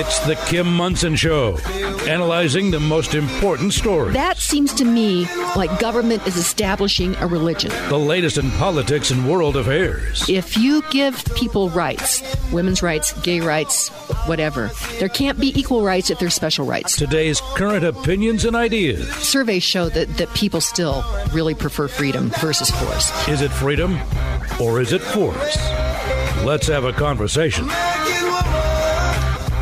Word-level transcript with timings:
It's 0.00 0.20
the 0.26 0.36
Kim 0.46 0.72
Monson 0.72 1.16
Show, 1.16 1.58
analyzing 2.06 2.70
the 2.70 2.78
most 2.78 3.16
important 3.16 3.72
stories. 3.72 4.14
That 4.14 4.38
seems 4.38 4.72
to 4.74 4.84
me 4.84 5.26
like 5.56 5.80
government 5.80 6.24
is 6.24 6.36
establishing 6.36 7.16
a 7.16 7.26
religion. 7.26 7.72
The 7.88 7.98
latest 7.98 8.38
in 8.38 8.48
politics 8.52 9.10
and 9.10 9.28
world 9.28 9.56
affairs. 9.56 10.24
If 10.28 10.56
you 10.56 10.82
give 10.90 11.24
people 11.34 11.68
rights, 11.70 12.22
women's 12.52 12.80
rights, 12.80 13.12
gay 13.22 13.40
rights, 13.40 13.88
whatever, 14.26 14.70
there 15.00 15.08
can't 15.08 15.40
be 15.40 15.58
equal 15.58 15.82
rights 15.82 16.10
if 16.10 16.20
there's 16.20 16.34
special 16.34 16.64
rights. 16.64 16.96
Today's 16.96 17.40
current 17.56 17.84
opinions 17.84 18.44
and 18.44 18.54
ideas. 18.54 19.08
Surveys 19.16 19.64
show 19.64 19.88
that, 19.88 20.16
that 20.18 20.32
people 20.32 20.60
still 20.60 21.04
really 21.32 21.54
prefer 21.54 21.88
freedom 21.88 22.30
versus 22.38 22.70
force. 22.70 23.28
Is 23.28 23.40
it 23.40 23.50
freedom 23.50 23.98
or 24.60 24.80
is 24.80 24.92
it 24.92 25.02
force? 25.02 25.56
Let's 26.44 26.66
have 26.68 26.84
a 26.84 26.92
conversation. 26.92 27.68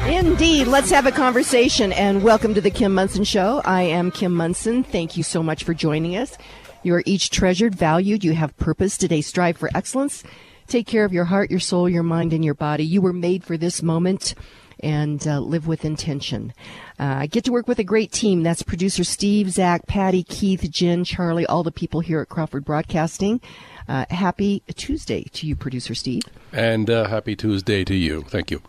Indeed. 0.06 0.66
Let's 0.68 0.90
have 0.90 1.06
a 1.06 1.12
conversation 1.12 1.92
and 1.92 2.22
welcome 2.22 2.54
to 2.54 2.60
the 2.60 2.70
Kim 2.70 2.94
Monson 2.94 3.24
Show. 3.24 3.60
I 3.64 3.82
am 3.82 4.10
Kim 4.10 4.32
Monson. 4.32 4.84
Thank 4.84 5.16
you 5.16 5.22
so 5.22 5.42
much 5.42 5.64
for 5.64 5.74
joining 5.74 6.16
us. 6.16 6.36
You 6.82 6.94
are 6.94 7.02
each 7.06 7.30
treasured, 7.30 7.74
valued. 7.74 8.22
You 8.22 8.34
have 8.34 8.56
purpose. 8.58 8.96
Today, 8.96 9.20
strive 9.20 9.56
for 9.56 9.70
excellence. 9.74 10.22
Take 10.68 10.86
care 10.86 11.04
of 11.04 11.12
your 11.12 11.24
heart, 11.24 11.50
your 11.50 11.60
soul, 11.60 11.88
your 11.88 12.02
mind, 12.02 12.32
and 12.32 12.44
your 12.44 12.54
body. 12.54 12.84
You 12.84 13.00
were 13.00 13.12
made 13.12 13.42
for 13.42 13.56
this 13.56 13.82
moment 13.82 14.34
and 14.80 15.26
uh, 15.26 15.40
live 15.40 15.66
with 15.66 15.84
intention. 15.84 16.52
Uh, 16.98 17.16
I 17.20 17.26
get 17.26 17.44
to 17.44 17.52
work 17.52 17.66
with 17.66 17.78
a 17.78 17.84
great 17.84 18.12
team. 18.12 18.42
That's 18.42 18.62
producer 18.62 19.04
Steve, 19.04 19.50
Zach, 19.50 19.86
Patty, 19.86 20.22
Keith, 20.22 20.68
Jen, 20.70 21.04
Charlie, 21.04 21.46
all 21.46 21.62
the 21.62 21.72
people 21.72 22.00
here 22.00 22.20
at 22.20 22.28
Crawford 22.28 22.64
Broadcasting. 22.64 23.40
Uh, 23.88 24.04
happy 24.10 24.62
Tuesday 24.74 25.24
to 25.32 25.46
you, 25.46 25.56
producer 25.56 25.94
Steve. 25.94 26.22
And 26.52 26.90
uh, 26.90 27.08
happy 27.08 27.36
Tuesday 27.36 27.84
to 27.84 27.94
you. 27.94 28.22
Thank 28.22 28.50
you. 28.50 28.62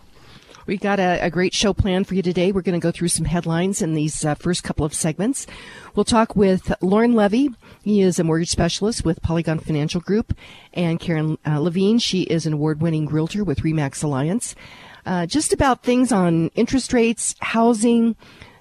We've 0.68 0.82
got 0.82 1.00
a, 1.00 1.20
a, 1.22 1.30
great 1.30 1.54
show 1.54 1.74
planned 1.74 2.08
for 2.08 2.16
you 2.16 2.22
today. 2.22 2.52
We're 2.52 2.62
going 2.62 2.78
to 2.78 2.84
go 2.84 2.92
through 2.92 3.08
some 3.08 3.24
headlines 3.24 3.82
in 3.82 3.94
these 3.94 4.26
uh, 4.26 4.36
first 4.36 4.66
couple 4.66 4.86
of 4.86 4.94
segments. 4.94 5.48
We'll 5.96 6.04
talk 6.04 6.36
with 6.36 6.74
Lauren 6.82 7.14
Levy. 7.14 7.50
He 7.84 8.02
is 8.02 8.20
a 8.20 8.26
mortgage 8.26 8.50
specialist 8.50 9.06
with 9.06 9.22
Polygon 9.22 9.60
Financial 9.60 10.02
Group, 10.02 10.38
and 10.74 11.00
Karen 11.00 11.38
uh, 11.48 11.60
Levine. 11.60 12.00
She 12.00 12.24
is 12.24 12.46
an 12.46 12.52
award-winning 12.52 13.08
realtor 13.08 13.46
with 13.46 13.60
Remax 13.60 14.04
Alliance. 14.04 14.56
Uh, 15.06 15.26
just 15.26 15.54
about 15.54 15.84
things 15.84 16.12
on 16.12 16.50
interest 16.56 16.92
rates, 16.92 17.34
housing, 17.40 18.18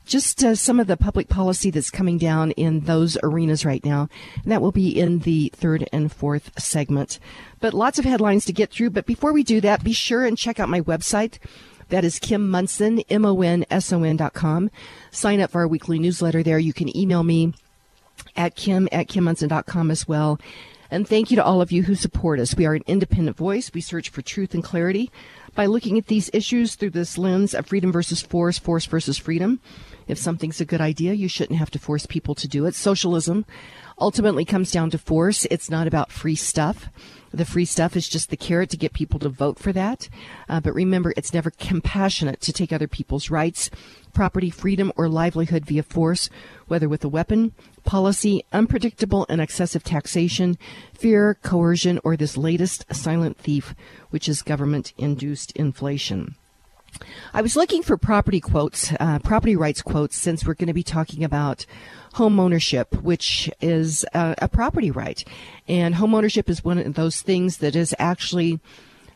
just 0.07 0.43
uh, 0.43 0.55
some 0.55 0.81
of 0.81 0.87
the 0.87 0.97
public 0.97 1.29
policy 1.29 1.71
that's 1.71 1.91
coming 1.91 2.17
down 2.17 2.53
in 2.53 2.81
those 2.81 3.19
arenas 3.23 3.65
right 3.65 3.85
now. 3.85 4.09
And 4.43 4.53
that 4.53 4.63
will 4.63 4.73
be 4.73 4.89
in 4.89 5.21
the 5.21 5.53
third 5.55 5.89
and 5.93 6.11
fourth 6.11 6.51
segment. 6.59 7.19
But 7.61 7.75
lots 7.75 7.99
of 7.99 8.05
headlines 8.05 8.45
to 8.47 8.53
get 8.53 8.71
through. 8.71 8.91
But 8.91 9.07
before 9.07 9.33
we 9.33 9.43
do 9.43 9.61
that, 9.61 9.85
be 9.85 9.93
sure 9.93 10.25
and 10.25 10.39
check 10.39 10.59
out 10.61 10.69
my 10.69 10.81
website. 10.81 11.39
That 11.89 12.05
is 12.05 12.19
Kim 12.19 12.49
Monson, 12.49 13.01
M-O-N-S-O-N 13.11 14.17
dot 14.17 14.33
com. 14.33 14.71
Sign 15.11 15.41
up 15.41 15.51
for 15.51 15.61
our 15.61 15.69
weekly 15.69 15.99
newsletter 15.99 16.43
there. 16.43 16.59
You 16.59 16.73
can 16.73 16.97
email 16.97 17.23
me 17.23 17.53
at 18.37 18.57
kim 18.57 18.89
at 18.93 19.09
kimmonson.com 19.09 19.91
as 19.91 20.09
well. 20.09 20.41
And 20.91 21.09
thank 21.09 21.31
you 21.31 21.37
to 21.37 21.45
all 21.45 21.61
of 21.61 21.73
you 21.73 21.83
who 21.83 21.95
support 21.95 22.41
us. 22.41 22.57
We 22.57 22.67
are 22.67 22.75
an 22.75 22.85
independent 22.87 23.37
voice. 23.37 23.71
We 23.73 23.81
search 23.81 24.09
for 24.09 24.23
truth 24.23 24.55
and 24.55 24.63
clarity 24.63 25.11
by 25.55 25.67
looking 25.67 25.99
at 25.99 26.07
these 26.07 26.31
issues 26.33 26.75
through 26.75 26.91
this 26.91 27.19
lens 27.19 27.55
of 27.55 27.67
freedom 27.67 27.91
versus 27.91 28.23
force, 28.23 28.59
force 28.59 28.87
versus 28.87 29.19
freedom. 29.19 29.61
If 30.07 30.19
something's 30.19 30.61
a 30.61 30.65
good 30.65 30.81
idea, 30.81 31.15
you 31.15 31.29
shouldn't 31.29 31.59
have 31.59 31.71
to 31.73 31.79
force 31.79 32.07
people 32.07 32.35
to 32.37 32.47
do 32.47 32.67
it. 32.67 32.75
Socialism 32.75 33.45
ultimately 33.99 34.45
comes 34.45 34.71
down 34.71 34.91
to 34.91 34.99
force. 34.99 35.47
It's 35.51 35.71
not 35.71 35.87
about 35.87 36.13
free 36.13 36.37
stuff. 36.37 36.89
The 37.33 37.45
free 37.45 37.65
stuff 37.65 37.97
is 37.97 38.09
just 38.09 38.31
the 38.31 38.37
carrot 38.37 38.71
to 38.71 38.77
get 38.77 38.93
people 38.93 39.19
to 39.21 39.29
vote 39.29 39.59
for 39.59 39.73
that. 39.73 40.09
Uh, 40.49 40.61
but 40.61 40.75
remember, 40.75 41.13
it's 41.17 41.35
never 41.35 41.51
compassionate 41.51 42.41
to 42.43 42.53
take 42.53 42.73
other 42.73 42.87
people's 42.87 43.31
rights, 43.31 43.69
property, 44.13 44.49
freedom, 44.49 44.93
or 44.97 45.09
livelihood 45.09 45.67
via 45.67 45.83
force, 45.83 46.31
whether 46.67 46.89
with 46.89 47.05
a 47.05 47.09
weapon, 47.09 47.53
policy, 47.87 48.45
unpredictable 48.53 49.25
and 49.29 49.41
excessive 49.41 49.83
taxation, 49.83 50.59
fear, 50.93 51.39
coercion, 51.43 51.99
or 52.05 52.17
this 52.17 52.37
latest 52.37 52.85
silent 52.93 53.39
thief, 53.39 53.75
which 54.11 54.29
is 54.29 54.43
government 54.43 54.93
induced 54.99 55.53
inflation. 55.53 56.35
I 57.33 57.43
was 57.43 57.57
looking 57.57 57.83
for 57.83 57.97
property 57.97 58.41
quotes, 58.41 58.93
uh, 58.99 59.19
property 59.21 59.57
rights 59.57 59.83
quotes, 59.83 60.17
since 60.17 60.45
we're 60.45 60.55
going 60.55 60.69
to 60.69 60.75
be 60.75 60.83
talking 60.83 61.25
about 61.25 61.67
home 62.15 62.41
ownership, 62.41 63.03
which 63.03 63.51
is 63.61 64.05
a, 64.15 64.35
a 64.39 64.49
property 64.49 64.91
right. 64.91 65.23
And 65.69 65.95
home 65.95 66.15
ownership 66.15 66.49
is 66.49 66.65
one 66.65 66.79
of 66.79 66.95
those 66.95 67.21
things 67.21 67.59
that 67.59 67.75
has 67.75 67.95
actually 67.99 68.61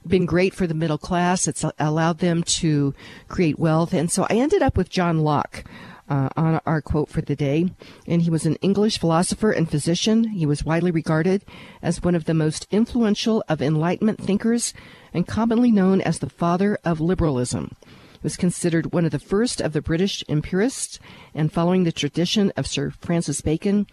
been 0.07 0.27
great 0.27 0.55
for 0.55 0.67
the 0.67 0.75
middle 0.75 0.99
class. 0.99 1.49
It's 1.49 1.65
allowed 1.79 2.19
them 2.19 2.43
to 2.43 2.95
create 3.29 3.59
wealth. 3.59 3.93
And 3.93 4.11
so 4.11 4.27
I 4.29 4.35
ended 4.35 4.63
up 4.63 4.77
with 4.77 4.91
John 4.91 5.21
Locke. 5.21 5.65
Uh, 6.11 6.29
on 6.37 6.61
our 6.67 6.83
quote 6.83 7.09
for 7.09 7.21
the 7.21 7.37
day. 7.37 7.71
And 8.05 8.23
he 8.23 8.31
was 8.31 8.45
an 8.45 8.57
English 8.57 8.99
philosopher 8.99 9.53
and 9.53 9.71
physician. 9.71 10.25
He 10.25 10.45
was 10.45 10.65
widely 10.65 10.91
regarded 10.91 11.45
as 11.83 12.03
one 12.03 12.17
of 12.17 12.25
the 12.25 12.35
most 12.35 12.67
influential 12.73 13.45
of 13.49 13.63
Enlightenment 13.63 14.21
thinkers 14.21 14.75
and 15.15 15.25
commonly 15.25 15.71
known 15.71 16.01
as 16.01 16.19
the 16.19 16.29
father 16.29 16.77
of 16.85 17.01
liberalism 17.01 17.77
He 17.83 18.19
was 18.25 18.37
considered 18.37 18.93
one 18.93 19.05
of 19.05 19.13
the 19.13 19.21
first 19.21 19.61
of 19.61 19.73
the 19.73 19.81
British 19.81 20.25
empiricists, 20.29 20.99
and 21.33 21.53
following 21.53 21.85
the 21.85 21.93
tradition 21.93 22.53
of 22.57 22.67
Sir 22.67 22.91
Francis 22.91 23.41
Bacon, 23.41 23.87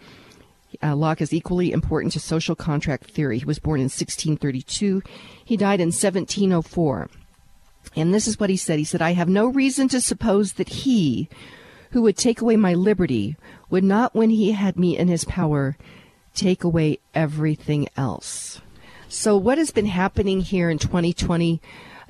uh, 0.82 0.96
Locke 0.96 1.20
is 1.20 1.32
equally 1.32 1.72
important 1.72 2.12
to 2.14 2.20
social 2.20 2.54
contract 2.54 3.10
theory. 3.10 3.38
He 3.38 3.44
was 3.44 3.58
born 3.58 3.80
in 3.80 3.84
1632. 3.84 5.02
He 5.44 5.56
died 5.56 5.80
in 5.80 5.88
1704. 5.88 7.08
And 7.96 8.12
this 8.12 8.28
is 8.28 8.38
what 8.38 8.50
he 8.50 8.56
said. 8.56 8.78
He 8.78 8.84
said, 8.84 9.00
I 9.00 9.12
have 9.12 9.28
no 9.28 9.46
reason 9.46 9.88
to 9.88 10.00
suppose 10.00 10.54
that 10.54 10.68
he, 10.68 11.28
who 11.90 12.02
would 12.02 12.16
take 12.16 12.40
away 12.40 12.56
my 12.56 12.74
liberty, 12.74 13.36
would 13.70 13.84
not, 13.84 14.14
when 14.14 14.30
he 14.30 14.52
had 14.52 14.78
me 14.78 14.96
in 14.96 15.08
his 15.08 15.24
power, 15.24 15.76
take 16.34 16.64
away 16.64 16.98
everything 17.14 17.88
else. 17.96 18.60
So, 19.08 19.36
what 19.36 19.58
has 19.58 19.70
been 19.70 19.86
happening 19.86 20.40
here 20.40 20.68
in 20.68 20.78
2020 20.78 21.60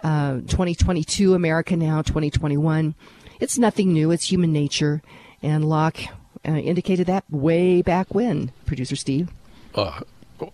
uh, 0.02 0.34
2022 0.34 1.34
America 1.34 1.76
now, 1.76 2.02
2021. 2.02 2.94
It's 3.40 3.58
nothing 3.58 3.92
new. 3.92 4.10
It's 4.10 4.30
human 4.30 4.52
nature. 4.52 5.02
And 5.42 5.68
Locke 5.68 5.98
uh, 6.46 6.52
indicated 6.52 7.06
that 7.06 7.24
way 7.30 7.82
back 7.82 8.14
when, 8.14 8.52
producer 8.66 8.96
Steve. 8.96 9.30
Uh, 9.74 10.00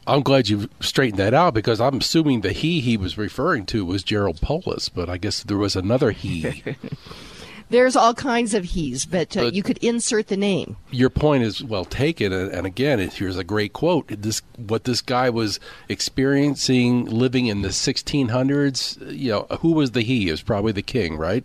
I'm 0.07 0.23
glad 0.23 0.49
you 0.49 0.69
straightened 0.81 1.19
that 1.19 1.35
out 1.35 1.55
because 1.55 1.81
I'm 1.81 1.99
assuming 1.99 2.41
the 2.41 2.53
he 2.53 2.81
he 2.81 2.97
was 2.97 3.19
referring 3.19 3.67
to 3.67 3.85
was 3.85 4.03
Jared 4.03 4.41
Polis, 4.41 4.89
but 4.89 5.09
I 5.11 5.19
guess 5.19 5.43
there 5.43 5.59
was 5.59 5.77
another 5.77 6.11
he. 6.11 6.63
There's 7.71 7.97
all 7.97 8.15
kinds 8.15 8.55
of 8.55 8.65
he's, 8.65 9.07
but, 9.07 9.37
uh, 9.37 9.45
but, 9.45 9.55
you 9.55 9.63
could 9.63 9.79
insert 9.79 10.29
the 10.29 10.37
name. 10.37 10.77
Your 10.91 11.11
point 11.11 11.45
is 11.45 11.63
well 11.63 11.85
taken, 11.85 12.33
and, 12.33 12.67
again, 12.67 12.99
here's 12.99 13.39
a 13.39 13.45
great 13.45 13.73
quote. 13.73 14.07
This 14.09 14.43
what 14.57 14.85
this 14.85 15.01
guy 15.01 15.31
was 15.31 15.59
experiencing 15.89 17.07
living 17.07 17.47
in 17.47 17.63
the 17.63 17.69
1600s. 17.69 19.19
You 19.19 19.31
know, 19.31 19.57
who 19.61 19.73
was 19.73 19.93
the 19.93 20.03
he? 20.03 20.29
It 20.29 20.33
was 20.33 20.43
probably 20.43 20.73
the 20.73 20.83
king, 20.83 21.17
right? 21.17 21.45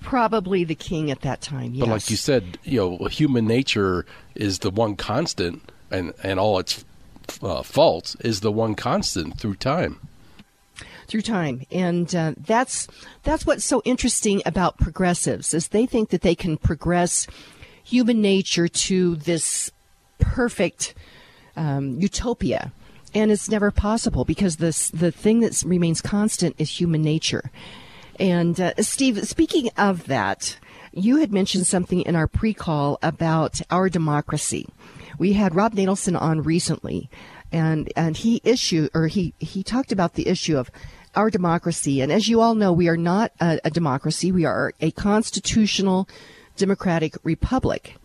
Probably 0.00 0.64
the 0.64 0.74
king 0.74 1.10
at 1.10 1.20
that 1.20 1.42
time. 1.42 1.74
Yes. 1.74 1.80
But 1.80 1.92
like 1.92 2.10
you 2.10 2.16
said, 2.16 2.58
you 2.64 2.80
know, 2.80 3.06
human 3.06 3.46
nature 3.46 4.06
is 4.34 4.60
the 4.60 4.70
one 4.70 4.96
constant, 4.96 5.70
and 5.90 6.14
and 6.22 6.40
all 6.40 6.58
its 6.58 6.84
uh, 7.42 7.62
faults 7.62 8.16
is 8.20 8.40
the 8.40 8.50
one 8.50 8.74
constant 8.74 9.38
through 9.38 9.56
time 9.56 10.00
through 11.10 11.22
time, 11.22 11.66
and 11.70 12.14
uh, 12.14 12.34
that's 12.38 12.86
that's 13.24 13.44
what's 13.44 13.64
so 13.64 13.82
interesting 13.84 14.40
about 14.46 14.78
progressives 14.78 15.52
is 15.52 15.68
they 15.68 15.84
think 15.84 16.10
that 16.10 16.22
they 16.22 16.34
can 16.34 16.56
progress 16.56 17.26
human 17.82 18.20
nature 18.20 18.68
to 18.68 19.16
this 19.16 19.72
perfect 20.18 20.94
um, 21.56 22.00
utopia, 22.00 22.72
and 23.14 23.30
it's 23.30 23.50
never 23.50 23.70
possible 23.70 24.24
because 24.24 24.56
this 24.56 24.90
the 24.90 25.10
thing 25.10 25.40
that 25.40 25.62
remains 25.66 26.00
constant 26.00 26.54
is 26.58 26.80
human 26.80 27.02
nature. 27.02 27.50
And 28.18 28.60
uh, 28.60 28.74
Steve, 28.78 29.26
speaking 29.26 29.70
of 29.76 30.06
that, 30.06 30.58
you 30.92 31.16
had 31.16 31.32
mentioned 31.32 31.66
something 31.66 32.02
in 32.02 32.14
our 32.14 32.26
pre-call 32.26 32.98
about 33.02 33.60
our 33.70 33.88
democracy. 33.88 34.68
We 35.18 35.32
had 35.32 35.54
Rob 35.54 35.74
Natelson 35.74 36.20
on 36.20 36.42
recently, 36.42 37.10
and 37.52 37.92
and 37.96 38.16
he 38.16 38.40
issued 38.44 38.90
or 38.94 39.06
he 39.06 39.34
he 39.38 39.62
talked 39.62 39.92
about 39.92 40.14
the 40.14 40.28
issue 40.28 40.56
of 40.56 40.70
our 41.14 41.30
democracy. 41.30 42.00
And 42.00 42.12
as 42.12 42.28
you 42.28 42.40
all 42.40 42.54
know, 42.54 42.72
we 42.72 42.88
are 42.88 42.96
not 42.96 43.32
a, 43.40 43.60
a 43.64 43.70
democracy. 43.70 44.32
We 44.32 44.44
are 44.44 44.72
a 44.80 44.90
constitutional 44.92 46.08
democratic 46.56 47.16
republic. 47.24 47.96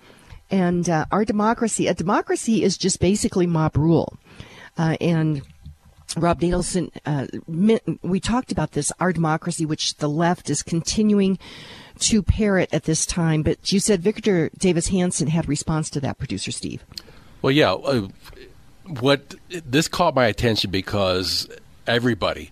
And 0.52 0.90
uh, 0.90 1.06
our 1.12 1.26
democracy, 1.26 1.88
a 1.88 1.94
democracy 1.94 2.64
is 2.64 2.78
just 2.78 3.00
basically 3.00 3.48
mob 3.48 3.78
rule. 3.78 4.18
Uh, 4.78 4.98
and 5.02 5.42
Rob 6.18 6.40
Natelson, 6.40 6.92
uh, 7.06 7.28
we 8.02 8.20
talked 8.20 8.52
about 8.52 8.72
this, 8.72 8.92
our 9.00 9.12
democracy, 9.12 9.66
which 9.66 9.96
the 9.98 10.08
left 10.08 10.50
is 10.50 10.64
continuing 10.64 11.38
to 12.00 12.22
parrot 12.22 12.70
at 12.72 12.84
this 12.84 13.06
time. 13.06 13.42
But 13.42 13.72
you 13.72 13.80
said 13.80 14.02
Victor 14.02 14.50
Davis 14.58 14.88
Hanson 14.88 15.28
had 15.28 15.48
response 15.48 15.90
to 15.92 16.00
that, 16.02 16.18
producer 16.18 16.52
Steve. 16.52 16.84
Well, 17.42 17.52
yeah. 17.52 17.74
Uh, 17.74 18.08
what 19.00 19.36
this 19.50 19.88
caught 19.88 20.14
my 20.16 20.28
attention 20.28 20.70
because 20.70 21.50
everybody 21.88 22.52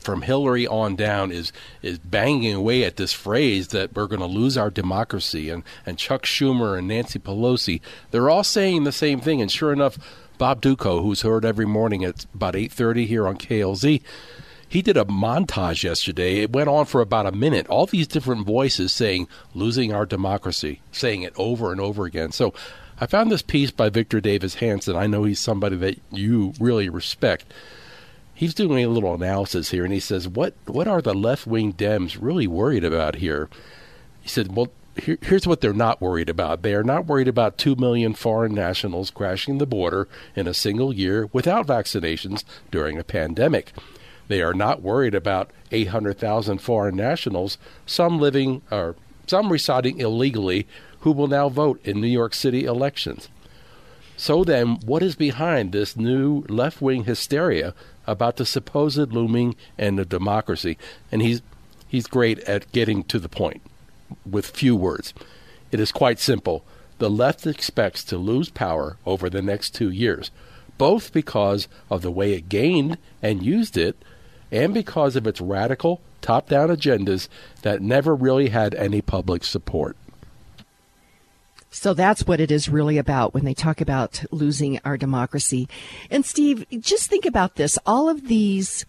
from 0.00 0.22
Hillary 0.22 0.66
on 0.66 0.96
down 0.96 1.30
is 1.30 1.52
is 1.82 1.98
banging 1.98 2.54
away 2.54 2.84
at 2.84 2.96
this 2.96 3.12
phrase 3.12 3.68
that 3.68 3.94
we're 3.94 4.06
going 4.06 4.20
to 4.20 4.26
lose 4.26 4.56
our 4.56 4.70
democracy 4.70 5.50
and 5.50 5.62
and 5.86 5.98
Chuck 5.98 6.24
Schumer 6.24 6.78
and 6.78 6.88
Nancy 6.88 7.18
Pelosi 7.18 7.80
they're 8.10 8.30
all 8.30 8.44
saying 8.44 8.84
the 8.84 8.92
same 8.92 9.20
thing 9.20 9.40
and 9.40 9.50
sure 9.50 9.72
enough 9.72 9.98
Bob 10.38 10.60
Dutko 10.60 11.02
who's 11.02 11.22
heard 11.22 11.44
every 11.44 11.66
morning 11.66 12.04
at 12.04 12.24
about 12.34 12.54
8:30 12.54 13.06
here 13.06 13.26
on 13.26 13.36
KLZ 13.36 14.02
he 14.68 14.80
did 14.80 14.96
a 14.96 15.04
montage 15.04 15.84
yesterday. 15.84 16.38
It 16.38 16.54
went 16.54 16.70
on 16.70 16.86
for 16.86 17.02
about 17.02 17.26
a 17.26 17.32
minute. 17.32 17.68
All 17.68 17.84
these 17.84 18.06
different 18.06 18.46
voices 18.46 18.90
saying 18.90 19.28
losing 19.52 19.92
our 19.92 20.06
democracy, 20.06 20.80
saying 20.90 21.20
it 21.20 21.34
over 21.36 21.72
and 21.72 21.80
over 21.80 22.06
again. 22.06 22.32
So 22.32 22.54
I 22.98 23.04
found 23.04 23.30
this 23.30 23.42
piece 23.42 23.70
by 23.70 23.90
Victor 23.90 24.18
Davis 24.18 24.54
Hanson. 24.54 24.96
I 24.96 25.06
know 25.06 25.24
he's 25.24 25.40
somebody 25.40 25.76
that 25.76 26.00
you 26.10 26.54
really 26.58 26.88
respect 26.88 27.52
he's 28.42 28.54
doing 28.54 28.84
a 28.84 28.88
little 28.88 29.14
analysis 29.14 29.70
here, 29.70 29.84
and 29.84 29.94
he 29.94 30.00
says, 30.00 30.26
"What 30.26 30.54
what 30.66 30.88
are 30.88 31.00
the 31.00 31.14
left 31.14 31.46
wing 31.46 31.74
Dems 31.74 32.18
really 32.20 32.48
worried 32.48 32.82
about 32.82 33.16
here?" 33.16 33.48
He 34.20 34.28
said, 34.28 34.56
"Well." 34.56 34.68
Here, 35.00 35.16
here's 35.22 35.46
what 35.46 35.62
they're 35.62 35.72
not 35.72 36.02
worried 36.02 36.28
about. 36.28 36.60
They 36.60 36.74
are 36.74 36.84
not 36.84 37.06
worried 37.06 37.26
about 37.26 37.56
2 37.56 37.76
million 37.76 38.12
foreign 38.12 38.54
nationals 38.54 39.10
crashing 39.10 39.56
the 39.56 39.64
border 39.64 40.06
in 40.36 40.46
a 40.46 40.52
single 40.52 40.92
year 40.92 41.30
without 41.32 41.66
vaccinations 41.66 42.44
during 42.70 42.98
a 42.98 43.02
pandemic. 43.02 43.72
They 44.28 44.42
are 44.42 44.52
not 44.52 44.82
worried 44.82 45.14
about 45.14 45.50
800,000 45.70 46.58
foreign 46.58 46.94
nationals, 46.94 47.56
some 47.86 48.20
living 48.20 48.60
or 48.70 48.96
some 49.26 49.50
residing 49.50 49.98
illegally, 49.98 50.66
who 51.00 51.12
will 51.12 51.26
now 51.26 51.48
vote 51.48 51.80
in 51.84 51.98
New 51.98 52.06
York 52.06 52.34
City 52.34 52.66
elections. 52.66 53.30
So 54.18 54.44
then, 54.44 54.76
what 54.84 55.02
is 55.02 55.16
behind 55.16 55.72
this 55.72 55.96
new 55.96 56.44
left 56.50 56.82
wing 56.82 57.04
hysteria 57.04 57.72
about 58.06 58.36
the 58.36 58.46
supposed 58.46 59.12
looming 59.12 59.56
end 59.78 60.00
of 60.00 60.08
democracy, 60.08 60.78
and 61.10 61.22
he's 61.22 61.42
he's 61.88 62.06
great 62.06 62.38
at 62.40 62.70
getting 62.72 63.04
to 63.04 63.18
the 63.18 63.28
point 63.28 63.62
with 64.28 64.46
few 64.46 64.76
words. 64.76 65.14
It 65.70 65.80
is 65.80 65.92
quite 65.92 66.18
simple. 66.18 66.64
The 66.98 67.10
left 67.10 67.46
expects 67.46 68.04
to 68.04 68.16
lose 68.16 68.50
power 68.50 68.96
over 69.04 69.28
the 69.28 69.42
next 69.42 69.74
two 69.74 69.90
years, 69.90 70.30
both 70.78 71.12
because 71.12 71.68
of 71.90 72.02
the 72.02 72.10
way 72.10 72.34
it 72.34 72.48
gained 72.48 72.98
and 73.20 73.42
used 73.42 73.76
it, 73.76 73.96
and 74.50 74.74
because 74.74 75.16
of 75.16 75.26
its 75.26 75.40
radical, 75.40 76.00
top 76.20 76.48
down 76.48 76.68
agendas 76.68 77.28
that 77.62 77.82
never 77.82 78.14
really 78.14 78.50
had 78.50 78.74
any 78.74 79.00
public 79.00 79.44
support. 79.44 79.96
So 81.72 81.94
that's 81.94 82.26
what 82.26 82.38
it 82.38 82.50
is 82.50 82.68
really 82.68 82.98
about 82.98 83.32
when 83.32 83.46
they 83.46 83.54
talk 83.54 83.80
about 83.80 84.22
losing 84.30 84.78
our 84.84 84.98
democracy. 84.98 85.68
And 86.10 86.24
Steve, 86.24 86.66
just 86.80 87.08
think 87.08 87.24
about 87.24 87.56
this. 87.56 87.78
All 87.86 88.10
of 88.10 88.28
these 88.28 88.84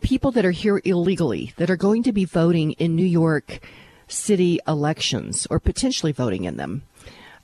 people 0.00 0.30
that 0.30 0.46
are 0.46 0.50
here 0.50 0.80
illegally 0.84 1.52
that 1.58 1.68
are 1.68 1.76
going 1.76 2.02
to 2.04 2.12
be 2.12 2.24
voting 2.24 2.72
in 2.72 2.96
New 2.96 3.04
York 3.04 3.60
City 4.08 4.58
elections 4.66 5.46
or 5.50 5.60
potentially 5.60 6.10
voting 6.10 6.44
in 6.44 6.56
them. 6.56 6.82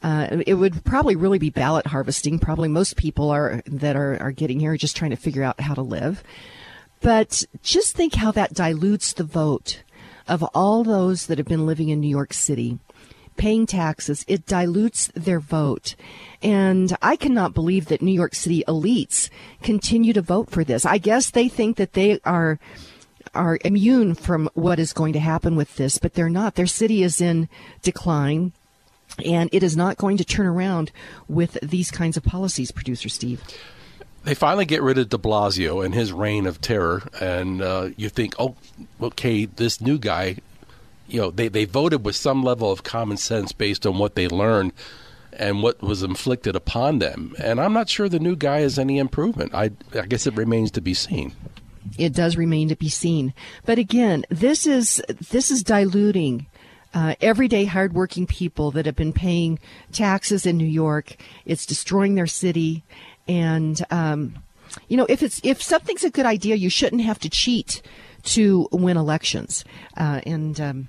Uh, 0.03 0.43
it 0.47 0.55
would 0.55 0.85
probably 0.85 1.17
really 1.17 1.39
be 1.39 1.51
ballot 1.51 1.87
harvesting. 1.87 2.39
Probably 2.39 2.69
most 2.69 2.97
people 2.97 3.29
are 3.29 3.63
that 3.67 3.95
are, 3.95 4.17
are 4.23 4.33
getting 4.33 4.59
here 4.59 4.75
just 4.79 4.97
trying 4.97 5.11
to 5.11 5.17
figure 5.19 5.43
out 5.43 5.61
how 5.61 5.75
to 5.75 5.83
live. 5.83 6.25
But 7.03 7.45
just 7.63 7.95
think 7.95 8.15
how 8.15 8.31
that 8.33 8.55
dilutes 8.55 9.13
the 9.13 9.25
vote 9.25 9.83
of 10.27 10.43
all 10.55 10.83
those 10.83 11.27
that 11.27 11.37
have 11.37 11.47
been 11.47 11.67
living 11.67 11.91
in 11.91 12.01
New 12.01 12.09
York 12.09 12.33
City 12.33 12.79
paying 13.41 13.65
taxes, 13.65 14.23
it 14.29 14.45
dilutes 14.45 15.09
their 15.15 15.41
vote. 15.41 15.97
And 16.43 16.95
I 17.01 17.17
cannot 17.17 17.55
believe 17.55 17.87
that 17.87 18.03
New 18.03 18.13
York 18.13 18.35
City 18.35 18.63
elites 18.69 19.31
continue 19.63 20.13
to 20.13 20.21
vote 20.21 20.51
for 20.51 20.63
this. 20.63 20.85
I 20.85 20.99
guess 20.99 21.31
they 21.31 21.49
think 21.49 21.79
that 21.79 21.95
they 21.95 22.21
are 22.25 22.61
are 23.35 23.59
immune 23.65 24.15
from 24.15 24.51
what 24.55 24.79
is 24.79 24.93
going 24.93 25.15
to 25.15 25.21
happen 25.21 25.57
with 25.57 25.77
this, 25.77 25.97
but 25.99 26.15
they're 26.15 26.29
not. 26.29 26.57
Their 26.57 26.67
city 26.67 27.03
is 27.03 27.21
in 27.21 27.49
decline. 27.81 28.53
And 29.25 29.49
it 29.53 29.63
is 29.63 29.77
not 29.77 29.97
going 29.97 30.19
to 30.19 30.25
turn 30.25 30.47
around 30.47 30.93
with 31.29 31.59
these 31.63 31.91
kinds 31.91 32.17
of 32.17 32.23
policies, 32.23 32.71
producer 32.71 33.09
Steve 33.09 33.43
they 34.23 34.35
finally 34.35 34.67
get 34.67 34.83
rid 34.83 34.99
of 34.99 35.09
de 35.09 35.17
Blasio 35.17 35.83
and 35.83 35.95
his 35.95 36.13
reign 36.13 36.47
of 36.47 36.61
terror, 36.61 37.09
and 37.23 37.63
uh, 37.63 37.89
you 37.97 38.11
think, 38.11 38.35
oh, 38.39 38.55
okay, 39.01 39.47
this 39.47 39.81
new 39.81 39.99
guy 39.99 40.37
you 41.11 41.21
know 41.21 41.31
they, 41.31 41.49
they 41.49 41.65
voted 41.65 42.05
with 42.05 42.17
some 42.17 42.43
level 42.43 42.71
of 42.71 42.83
common 42.83 43.17
sense 43.17 43.53
based 43.53 43.87
on 43.87 43.99
what 43.99 44.15
they 44.15 44.29
learned 44.29 44.73
and 45.33 45.63
what 45.63 45.81
was 45.81 46.03
inflicted 46.03 46.57
upon 46.57 46.99
them. 46.99 47.35
And 47.39 47.61
I'm 47.61 47.73
not 47.73 47.89
sure 47.89 48.09
the 48.09 48.19
new 48.19 48.37
guy 48.37 48.59
is 48.59 48.79
any 48.79 48.99
improvement. 48.99 49.55
I 49.55 49.71
I 49.95 50.07
guess 50.07 50.27
it 50.27 50.35
remains 50.35 50.71
to 50.73 50.81
be 50.81 50.95
seen. 50.95 51.35
It 51.99 52.15
does 52.15 52.37
remain 52.37 52.69
to 52.69 52.77
be 52.77 52.89
seen. 52.89 53.35
But 53.65 53.79
again, 53.79 54.25
this 54.29 54.67
is 54.67 55.03
this 55.31 55.51
is 55.51 55.63
diluting 55.63 56.47
uh, 56.93 57.15
everyday 57.21 57.65
hardworking 57.65 58.27
people 58.27 58.71
that 58.73 58.87
have 58.87 58.97
been 58.97 59.13
paying 59.13 59.59
taxes 59.93 60.47
in 60.47 60.57
New 60.57 60.67
York. 60.67 61.17
It's 61.45 61.67
destroying 61.67 62.15
their 62.15 62.27
city, 62.27 62.85
and 63.29 63.81
um, 63.91 64.35
you 64.89 64.97
know 64.97 65.07
if 65.09 65.23
it's 65.23 65.41
if 65.45 65.63
something's 65.63 66.05
a 66.05 66.11
good 66.11 66.27
idea, 66.27 66.57
you 66.57 66.71
shouldn't 66.71 67.03
have 67.03 67.19
to 67.21 67.31
cheat 67.31 67.83
to 68.23 68.69
win 68.73 68.97
elections. 68.97 69.65
Uh, 69.97 70.21
and 70.27 70.61
um, 70.61 70.89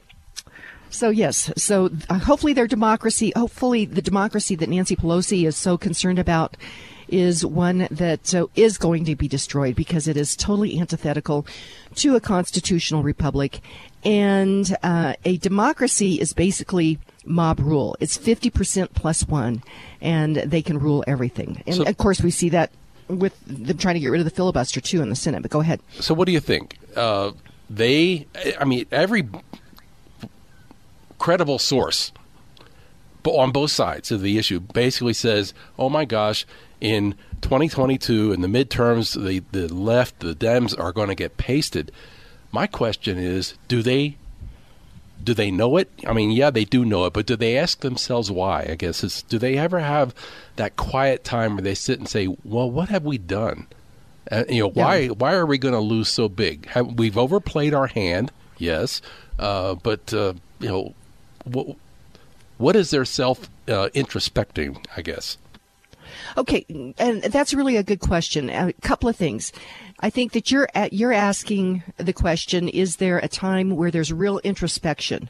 so 0.91 1.09
yes, 1.09 1.51
so 1.57 1.89
uh, 2.09 2.19
hopefully 2.19 2.53
their 2.53 2.67
democracy, 2.67 3.33
hopefully 3.35 3.85
the 3.85 4.01
democracy 4.01 4.55
that 4.55 4.69
Nancy 4.69 4.95
Pelosi 4.95 5.47
is 5.47 5.55
so 5.57 5.77
concerned 5.77 6.19
about 6.19 6.57
is 7.11 7.45
one 7.45 7.87
that 7.91 8.33
uh, 8.33 8.47
is 8.55 8.77
going 8.77 9.05
to 9.05 9.15
be 9.15 9.27
destroyed 9.27 9.75
because 9.75 10.07
it 10.07 10.17
is 10.17 10.35
totally 10.35 10.79
antithetical 10.79 11.45
to 11.95 12.15
a 12.15 12.19
constitutional 12.19 13.03
republic. 13.03 13.59
And 14.03 14.75
uh, 14.81 15.13
a 15.25 15.37
democracy 15.37 16.19
is 16.19 16.33
basically 16.33 16.99
mob 17.25 17.59
rule. 17.59 17.95
It's 17.99 18.17
50% 18.17 18.93
plus 18.93 19.27
one, 19.27 19.61
and 20.01 20.37
they 20.37 20.61
can 20.61 20.79
rule 20.79 21.03
everything. 21.05 21.61
And 21.67 21.75
so, 21.75 21.83
of 21.83 21.97
course, 21.97 22.21
we 22.21 22.31
see 22.31 22.49
that 22.49 22.71
with 23.07 23.37
them 23.45 23.77
trying 23.77 23.95
to 23.95 23.99
get 23.99 24.07
rid 24.07 24.21
of 24.21 24.25
the 24.25 24.31
filibuster, 24.31 24.81
too, 24.81 25.01
in 25.01 25.09
the 25.09 25.15
Senate. 25.15 25.41
But 25.41 25.51
go 25.51 25.59
ahead. 25.59 25.81
So, 25.99 26.15
what 26.15 26.25
do 26.25 26.31
you 26.31 26.39
think? 26.39 26.77
Uh, 26.95 27.31
they, 27.69 28.25
I 28.59 28.65
mean, 28.65 28.85
every 28.91 29.27
credible 31.21 31.59
source 31.59 32.11
But 33.21 33.33
on 33.33 33.51
both 33.51 33.69
sides 33.69 34.11
of 34.11 34.21
the 34.21 34.39
issue 34.39 34.59
basically 34.59 35.13
says, 35.13 35.53
oh 35.77 35.87
my 35.87 36.03
gosh, 36.03 36.47
in 36.79 37.13
2022, 37.41 38.33
in 38.33 38.41
the 38.41 38.47
midterms, 38.47 39.13
the, 39.13 39.43
the 39.51 39.71
left, 39.71 40.21
the 40.21 40.33
Dems 40.33 40.77
are 40.79 40.91
going 40.91 41.09
to 41.09 41.15
get 41.15 41.37
pasted. 41.37 41.91
My 42.51 42.65
question 42.65 43.19
is, 43.19 43.53
do 43.67 43.83
they 43.83 44.17
do 45.23 45.35
they 45.35 45.51
know 45.51 45.77
it? 45.77 45.91
I 46.07 46.13
mean, 46.13 46.31
yeah, 46.31 46.49
they 46.49 46.65
do 46.65 46.83
know 46.83 47.05
it, 47.05 47.13
but 47.13 47.27
do 47.27 47.35
they 47.35 47.55
ask 47.55 47.81
themselves 47.81 48.31
why? 48.31 48.65
I 48.67 48.73
guess 48.73 49.03
is 49.03 49.21
do 49.21 49.37
they 49.37 49.55
ever 49.59 49.77
have 49.77 50.15
that 50.55 50.75
quiet 50.75 51.23
time 51.23 51.53
where 51.53 51.61
they 51.61 51.75
sit 51.75 51.99
and 51.99 52.09
say, 52.09 52.35
"Well, 52.43 52.71
what 52.71 52.89
have 52.89 53.03
we 53.03 53.19
done? 53.19 53.67
Uh, 54.31 54.45
you 54.49 54.63
know, 54.63 54.69
why 54.69 54.95
yeah. 54.95 55.09
why 55.09 55.35
are 55.35 55.45
we 55.45 55.59
going 55.59 55.75
to 55.75 55.79
lose 55.79 56.09
so 56.09 56.27
big? 56.27 56.65
Have, 56.69 56.97
we've 56.97 57.19
overplayed 57.19 57.75
our 57.75 57.85
hand, 57.85 58.31
yes, 58.57 59.03
uh, 59.37 59.75
but 59.75 60.11
uh, 60.11 60.33
you 60.59 60.69
know, 60.69 60.95
what, 61.45 61.75
what 62.57 62.75
is 62.75 62.91
their 62.91 63.05
self 63.05 63.49
uh, 63.67 63.89
introspecting? 63.93 64.83
I 64.95 65.01
guess. 65.01 65.37
Okay, 66.37 66.65
and 66.97 67.21
that's 67.23 67.53
really 67.53 67.77
a 67.77 67.83
good 67.83 67.99
question. 67.99 68.49
A 68.49 68.73
couple 68.81 69.07
of 69.07 69.15
things. 69.15 69.53
I 69.99 70.09
think 70.09 70.33
that 70.33 70.51
you're 70.51 70.67
at, 70.73 70.93
you're 70.93 71.13
asking 71.13 71.83
the 71.97 72.13
question: 72.13 72.67
Is 72.67 72.97
there 72.97 73.19
a 73.19 73.27
time 73.27 73.75
where 73.75 73.91
there's 73.91 74.11
real 74.11 74.39
introspection, 74.39 75.29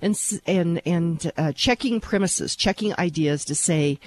and 0.00 0.18
and 0.46 0.80
and 0.86 1.32
uh, 1.36 1.52
checking 1.52 2.00
premises, 2.00 2.56
checking 2.56 2.98
ideas 2.98 3.44
to 3.46 3.54
say, 3.54 3.98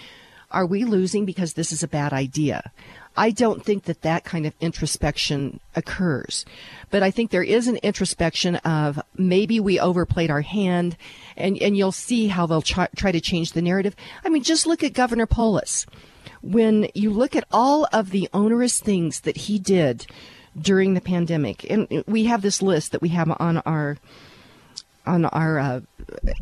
are 0.53 0.65
we 0.67 0.86
losing 0.86 1.25
because 1.25 1.53
this 1.53 1.72
is 1.72 1.81
a 1.81 1.88
bad 1.88 2.13
idea? 2.13 2.72
I 3.15 3.32
don't 3.32 3.63
think 3.63 3.84
that 3.84 4.01
that 4.01 4.24
kind 4.24 4.46
of 4.46 4.53
introspection 4.60 5.60
occurs. 5.75 6.46
But 6.89 7.03
I 7.03 7.12
think 7.12 7.32
there 7.32 7.43
is 7.43 7.67
an 7.67 7.77
introspection 7.77 8.55
of 8.58 9.00
maybe 9.17 9.60
we 9.60 9.79
overplayed 9.79 10.32
our 10.32 10.41
hand, 10.41 10.98
and, 11.38 11.58
and 11.62 11.77
you'll 11.77 11.91
see 11.91 12.27
how 12.27 12.46
they'll 12.46 12.62
try, 12.62 12.88
try 12.96 13.12
to 13.12 13.22
change 13.22 13.51
the 13.51 13.62
narrative. 13.62 13.96
I 14.25 14.29
mean, 14.29 14.43
just 14.43 14.65
look 14.65 14.84
at 14.84 14.93
Governor 14.93 15.25
Polis. 15.25 15.86
When 16.41 16.89
you 16.93 17.12
look 17.12 17.36
at 17.36 17.48
all 17.51 17.88
of 17.93 18.10
the 18.10 18.29
onerous 18.34 18.79
things 18.79 19.22
that 19.22 19.38
he 19.38 19.60
did 19.60 20.05
during 20.60 20.93
the 20.93 21.01
pandemic, 21.01 21.70
and 21.70 22.03
we 22.08 22.25
have 22.25 22.41
this 22.41 22.62
list 22.62 22.91
that 22.91 23.01
we 23.01 23.10
have 23.10 23.36
on 23.39 23.58
our 23.60 23.98
on 25.05 25.25
our 25.25 25.60
uh, 25.60 25.81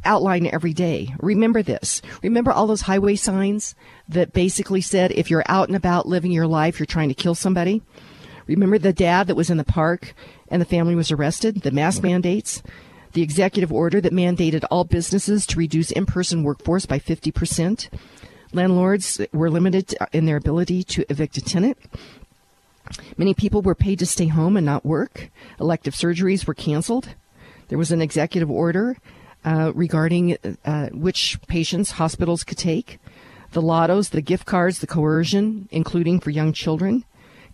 outline 0.05 0.47
every 0.47 0.73
day. 0.73 1.13
Remember 1.19 1.61
this. 1.61 2.01
Remember 2.23 2.51
all 2.51 2.67
those 2.67 2.81
highway 2.81 3.15
signs 3.15 3.75
that 4.09 4.33
basically 4.33 4.81
said 4.81 5.11
if 5.11 5.29
you're 5.29 5.43
out 5.47 5.67
and 5.67 5.75
about 5.75 6.07
living 6.07 6.31
your 6.31 6.47
life, 6.47 6.79
you're 6.79 6.85
trying 6.85 7.09
to 7.09 7.15
kill 7.15 7.35
somebody. 7.35 7.81
Remember 8.47 8.77
the 8.77 8.93
dad 8.93 9.27
that 9.27 9.35
was 9.35 9.49
in 9.49 9.57
the 9.57 9.63
park 9.63 10.13
and 10.49 10.61
the 10.61 10.65
family 10.65 10.95
was 10.95 11.11
arrested? 11.11 11.61
The 11.61 11.71
mask 11.71 12.03
mandates? 12.03 12.61
The 13.13 13.21
executive 13.21 13.71
order 13.71 13.99
that 14.01 14.13
mandated 14.13 14.63
all 14.71 14.83
businesses 14.83 15.45
to 15.47 15.59
reduce 15.59 15.91
in 15.91 16.05
person 16.05 16.43
workforce 16.43 16.85
by 16.85 16.99
50%. 16.99 17.89
Landlords 18.53 19.21
were 19.31 19.49
limited 19.49 19.95
in 20.11 20.25
their 20.25 20.37
ability 20.37 20.83
to 20.83 21.05
evict 21.09 21.37
a 21.37 21.41
tenant. 21.41 21.77
Many 23.17 23.33
people 23.33 23.61
were 23.61 23.75
paid 23.75 23.99
to 23.99 24.05
stay 24.05 24.27
home 24.27 24.57
and 24.57 24.65
not 24.65 24.85
work. 24.85 25.29
Elective 25.59 25.93
surgeries 25.93 26.45
were 26.45 26.53
canceled. 26.53 27.15
There 27.71 27.77
was 27.77 27.93
an 27.93 28.01
executive 28.01 28.51
order 28.51 28.97
uh, 29.45 29.71
regarding 29.73 30.35
uh, 30.65 30.89
which 30.89 31.39
patients 31.47 31.91
hospitals 31.91 32.43
could 32.43 32.57
take. 32.57 32.99
The 33.53 33.61
lottos, 33.61 34.09
the 34.09 34.21
gift 34.21 34.45
cards, 34.45 34.79
the 34.79 34.87
coercion, 34.87 35.69
including 35.71 36.19
for 36.19 36.31
young 36.31 36.51
children. 36.51 37.05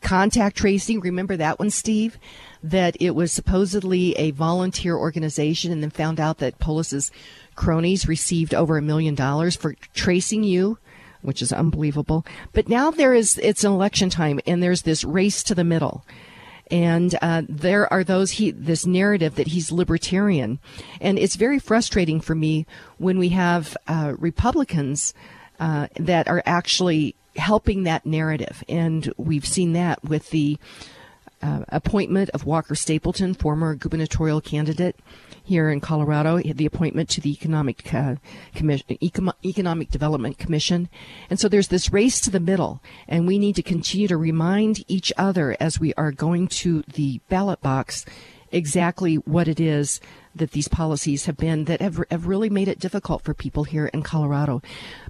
Contact 0.02 0.58
tracing, 0.58 1.02
remember 1.02 1.38
that 1.38 1.60
one, 1.60 1.70
Steve? 1.70 2.18
That 2.64 2.98
it 3.00 3.12
was 3.12 3.32
supposedly 3.32 4.14
a 4.14 4.32
volunteer 4.32 4.98
organization 4.98 5.72
and 5.72 5.84
then 5.84 5.92
found 5.92 6.20
out 6.20 6.40
that 6.40 6.58
Polis's 6.58 7.12
cronies 7.54 8.08
received 8.08 8.56
over 8.56 8.76
a 8.76 8.82
million 8.82 9.14
dollars 9.14 9.56
for 9.56 9.76
tracing 9.94 10.44
you 10.44 10.80
which 11.22 11.42
is 11.42 11.52
unbelievable. 11.52 12.26
But 12.54 12.70
now 12.70 12.90
there 12.90 13.14
is, 13.14 13.38
it's 13.40 13.64
an 13.64 13.72
election 13.72 14.10
time 14.10 14.40
and 14.48 14.64
there's 14.64 14.84
this 14.84 15.04
race 15.04 15.44
to 15.44 15.56
the 15.56 15.64
middle. 15.64 16.06
And 16.70 17.18
uh, 17.22 17.44
there 17.48 17.92
are 17.92 18.04
those 18.04 18.32
he 18.32 18.52
this 18.52 18.86
narrative 18.86 19.36
that 19.36 19.48
he's 19.48 19.72
libertarian, 19.72 20.60
and 21.00 21.18
it's 21.18 21.36
very 21.36 21.60
frustrating 21.60 22.20
for 22.20 22.36
me 22.36 22.66
when 22.98 23.18
we 23.18 23.30
have 23.30 23.78
uh, 23.88 24.14
Republicans 24.18 25.14
uh, 25.60 25.88
that 25.96 26.28
are 26.28 26.44
actually 26.46 27.16
helping 27.36 27.84
that 27.84 28.06
narrative, 28.06 28.64
and 28.68 29.14
we've 29.18 29.46
seen 29.46 29.74
that 29.74 30.04
with 30.04 30.30
the 30.32 30.58
uh, 31.42 31.64
appointment 31.70 32.30
of 32.32 32.46
Walker 32.46 32.76
Stapleton, 32.76 33.34
former 33.34 33.76
gubernatorial 33.76 34.42
candidate 34.42 34.96
here 35.48 35.70
in 35.70 35.80
Colorado, 35.80 36.40
the 36.40 36.66
appointment 36.66 37.08
to 37.10 37.22
the 37.22 37.32
Economic 37.32 37.94
uh, 37.94 38.16
Commission, 38.54 38.86
Econ- 39.02 39.34
Economic 39.46 39.90
Development 39.90 40.38
Commission, 40.38 40.90
and 41.30 41.40
so 41.40 41.48
there's 41.48 41.70
this 41.70 41.94
race 41.94 42.20
to 42.20 42.30
the 42.30 42.42
middle, 42.42 42.84
and 43.08 43.26
we 43.26 43.40
need 43.40 43.56
to 43.56 43.64
continue 43.64 44.10
to 44.10 44.18
remind 44.18 44.84
each 44.90 45.14
other 45.18 45.56
as 45.60 45.80
we 45.80 45.94
are 45.94 46.12
going 46.12 46.50
to 46.50 46.84
the 46.94 47.22
ballot 47.30 47.62
box 47.62 48.06
exactly 48.52 49.16
what 49.16 49.48
it 49.48 49.60
is 49.60 50.02
that 50.36 50.52
these 50.52 50.68
policies 50.68 51.26
have 51.26 51.38
been 51.38 51.66
that 51.66 51.82
have, 51.82 52.04
have 52.12 52.28
really 52.28 52.50
made 52.50 52.68
it 52.68 52.80
difficult 52.80 53.24
for 53.24 53.34
people 53.34 53.64
here 53.64 53.88
in 53.88 54.04
Colorado. 54.04 54.62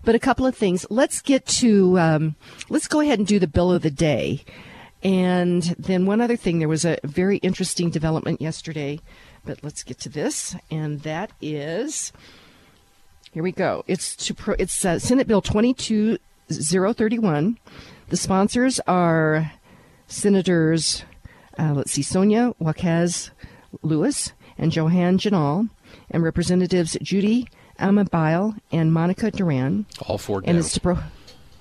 But 0.03 0.15
a 0.15 0.19
couple 0.19 0.45
of 0.45 0.55
things. 0.55 0.85
Let's 0.89 1.21
get 1.21 1.45
to 1.47 1.99
um, 1.99 2.35
let's 2.69 2.87
go 2.87 3.01
ahead 3.01 3.19
and 3.19 3.27
do 3.27 3.39
the 3.39 3.47
bill 3.47 3.71
of 3.71 3.81
the 3.81 3.91
day. 3.91 4.43
And 5.03 5.63
then 5.77 6.05
one 6.05 6.21
other 6.21 6.35
thing, 6.35 6.59
there 6.59 6.67
was 6.67 6.85
a 6.85 6.97
very 7.03 7.37
interesting 7.37 7.89
development 7.89 8.41
yesterday 8.41 8.99
but 9.47 9.63
let's 9.63 9.81
get 9.81 9.97
to 9.99 10.09
this, 10.09 10.55
and 10.69 11.01
that 11.01 11.31
is 11.41 12.11
here 13.31 13.41
we 13.43 13.51
go. 13.51 13.83
It's 13.87 14.15
to 14.27 14.33
pro, 14.33 14.55
it's 14.59 14.85
uh, 14.85 14.99
Senate 14.99 15.27
Bill 15.27 15.41
twenty 15.41 15.73
two 15.73 16.19
zero 16.51 16.93
thirty 16.93 17.17
one. 17.17 17.57
The 18.09 18.17
sponsors 18.17 18.79
are 18.87 19.51
Senators, 20.07 21.03
uh, 21.59 21.73
let's 21.73 21.91
see, 21.91 22.01
Sonya 22.01 22.53
Jaquez 22.59 23.31
Lewis 23.81 24.33
and 24.57 24.71
Joann 24.71 25.17
Ginal, 25.17 25.69
and 26.09 26.23
Representatives 26.23 26.97
Judy 27.01 27.47
Amabile 27.79 28.57
and 28.71 28.93
Monica 28.93 29.31
Duran. 29.31 29.85
All 30.07 30.17
four 30.17 30.41
And 30.45 30.57
it's 30.57 30.73
to 30.73 30.79
pro- 30.79 30.99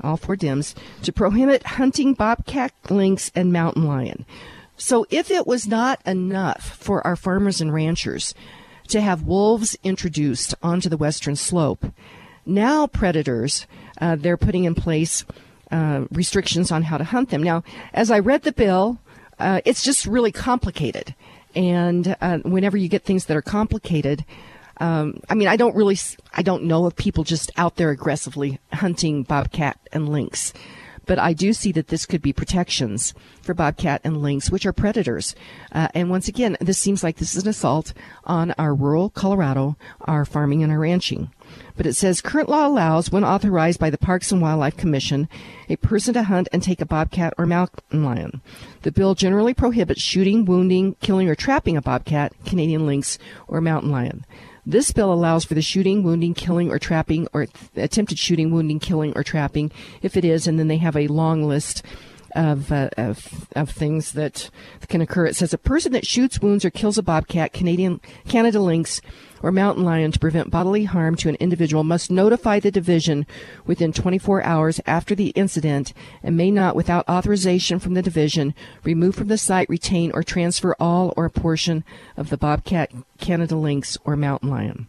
all 0.03 0.17
four 0.17 0.37
Dems 0.37 0.75
to 1.03 1.13
prohibit 1.13 1.65
hunting 1.65 2.15
bobcat, 2.15 2.73
lynx, 2.89 3.31
and 3.35 3.53
mountain 3.53 3.85
lion. 3.85 4.25
So 4.77 5.07
if 5.11 5.31
it 5.31 5.47
was 5.47 5.67
not 5.67 6.01
enough 6.07 6.77
for 6.77 7.07
our 7.07 7.17
farmers 7.17 7.61
and 7.61 7.73
ranchers 7.73 8.35
to 8.89 9.01
have 9.01 9.23
wolves 9.23 9.77
introduced 9.83 10.55
onto 10.63 10.89
the 10.89 10.97
western 10.97 11.37
slope, 11.37 11.87
now 12.45 12.87
predators, 12.87 13.67
uh, 14.01 14.17
they're 14.17 14.37
putting 14.37 14.65
in 14.65 14.75
place 14.75 15.25
uh, 15.71 16.05
restrictions 16.13 16.71
on 16.71 16.83
how 16.83 16.99
to 16.99 17.05
hunt 17.05 17.31
them. 17.31 17.43
Now, 17.43 17.65
as 17.93 18.11
I 18.11 18.21
read 18.21 18.43
the 18.43 18.53
bill, 18.53 19.01
uh, 19.39 19.61
it's 19.65 19.83
just 19.83 20.07
really 20.07 20.33
complicated. 20.33 21.15
And 21.55 22.15
uh, 22.21 22.39
whenever 22.39 22.77
you 22.77 22.89
get 22.89 23.05
things 23.05 23.27
that 23.27 23.37
are 23.37 23.43
complicated, 23.43 24.25
um, 24.79 25.21
I 25.29 25.35
mean, 25.35 25.49
I 25.49 25.57
don't 25.57 25.75
really, 25.75 25.99
I 26.35 26.43
don't 26.43 26.65
know 26.65 26.87
of 26.87 26.95
people 26.95 27.25
just 27.25 27.51
out 27.57 27.77
there 27.77 27.91
aggressively 27.91 28.61
hunting 28.73 29.23
bobcat 29.23 29.79
and 29.93 30.09
lynx. 30.09 30.53
But 31.07 31.19
I 31.19 31.33
do 31.33 31.53
see 31.53 31.73
that 31.73 31.89
this 31.89 32.05
could 32.05 32.21
be 32.21 32.33
protections 32.33 33.15
for 33.41 33.55
bobcat 33.55 34.01
and 34.05 34.21
lynx, 34.21 34.51
which 34.51 34.67
are 34.67 34.73
predators. 34.73 35.35
Uh, 35.73 35.89
and 35.95 36.11
once 36.11 36.29
again, 36.29 36.57
this 36.61 36.79
seems 36.79 37.03
like 37.03 37.17
this 37.17 37.35
is 37.37 37.45
an 37.45 37.49
assault 37.49 37.93
on 38.25 38.53
our 38.59 38.75
rural 38.75 39.11
Colorado, 39.11 39.77
our 40.01 40.25
farming 40.25 40.63
and 40.63 40.73
our 40.73 40.81
ranching. 40.81 41.31
But 41.77 41.87
it 41.87 41.95
says 41.95 42.21
current 42.21 42.49
law 42.49 42.67
allows, 42.67 43.13
when 43.13 43.23
authorized 43.23 43.79
by 43.79 43.91
the 43.91 43.99
Parks 43.99 44.33
and 44.33 44.43
Wildlife 44.43 44.77
Commission, 44.77 45.29
a 45.69 45.77
person 45.77 46.15
to 46.15 46.25
hunt 46.25 46.49
and 46.53 46.63
take 46.63 46.81
a 46.81 46.87
bobcat 46.87 47.35
or 47.39 47.47
mountain 47.47 48.05
lion. 48.05 48.41
The 48.83 48.91
bill 48.91 49.15
generally 49.15 49.55
prohibits 49.55 50.01
shooting, 50.01 50.45
wounding, 50.45 50.97
killing, 51.01 51.29
or 51.29 51.35
trapping 51.37 51.77
a 51.77 51.83
bobcat, 51.83 52.33
Canadian 52.45 52.87
lynx, 52.87 53.19
or 53.47 53.61
mountain 53.61 53.93
lion. 53.93 54.25
This 54.69 54.91
bill 54.91 55.13
allows 55.13 55.45
for 55.45 55.55
the 55.55 55.63
shooting, 55.63 56.03
wounding, 56.03 56.35
killing, 56.35 56.71
or 56.71 56.81
trapping, 56.81 57.29
or 57.33 57.47
attempted 57.77 58.19
shooting, 58.19 58.51
wounding, 58.51 58.81
killing, 58.81 59.13
or 59.15 59.23
trapping, 59.23 59.71
if 60.03 60.17
it 60.17 60.25
is, 60.25 60.49
and 60.49 60.59
then 60.59 60.67
they 60.67 60.79
have 60.79 60.97
a 60.97 61.07
long 61.07 61.45
list 61.45 61.85
of, 62.37 62.71
uh, 62.71 62.91
of, 62.97 63.49
of 63.57 63.71
things 63.71 64.13
that 64.13 64.51
can 64.89 65.01
occur. 65.01 65.27
It 65.27 65.37
says 65.37 65.53
a 65.53 65.59
person 65.59 65.93
that 65.93 66.07
shoots, 66.07 66.41
wounds, 66.41 66.65
or 66.65 66.71
kills 66.71 66.99
a 66.99 67.03
bobcat, 67.03 67.53
Canadian 67.53 68.01
Canada 68.29 68.61
lynx, 68.61 69.01
or 69.43 69.53
mountain 69.53 69.85
lion 69.85 70.13
to 70.13 70.19
prevent 70.19 70.51
bodily 70.51 70.85
harm 70.85 71.15
to 71.17 71.29
an 71.29 71.37
individual 71.37 71.85
must 71.85 72.11
notify 72.11 72.61
the 72.61 72.71
division 72.71 73.27
within 73.67 73.93
24 73.93 74.43
hours 74.43 74.81
after 74.87 75.15
the 75.15 75.29
incident 75.31 75.93
and 76.23 76.37
may 76.37 76.51
not, 76.51 76.77
without 76.77 77.09
authorization 77.09 77.79
from 77.79 77.95
the 77.95 78.03
division, 78.03 78.55
remove 78.85 79.15
from 79.15 79.29
the 79.29 79.39
site, 79.39 79.69
retain, 79.69 80.11
or 80.15 80.23
transfer 80.23 80.77
all 80.79 81.13
or 81.17 81.25
a 81.25 81.31
portion 81.31 81.85
of 82.17 82.31
the 82.31 82.37
bobcat, 82.37 82.91
Canada 83.19 83.57
lynx, 83.57 83.99
or 84.05 84.17
mountain 84.17 84.51
lion. 84.51 84.89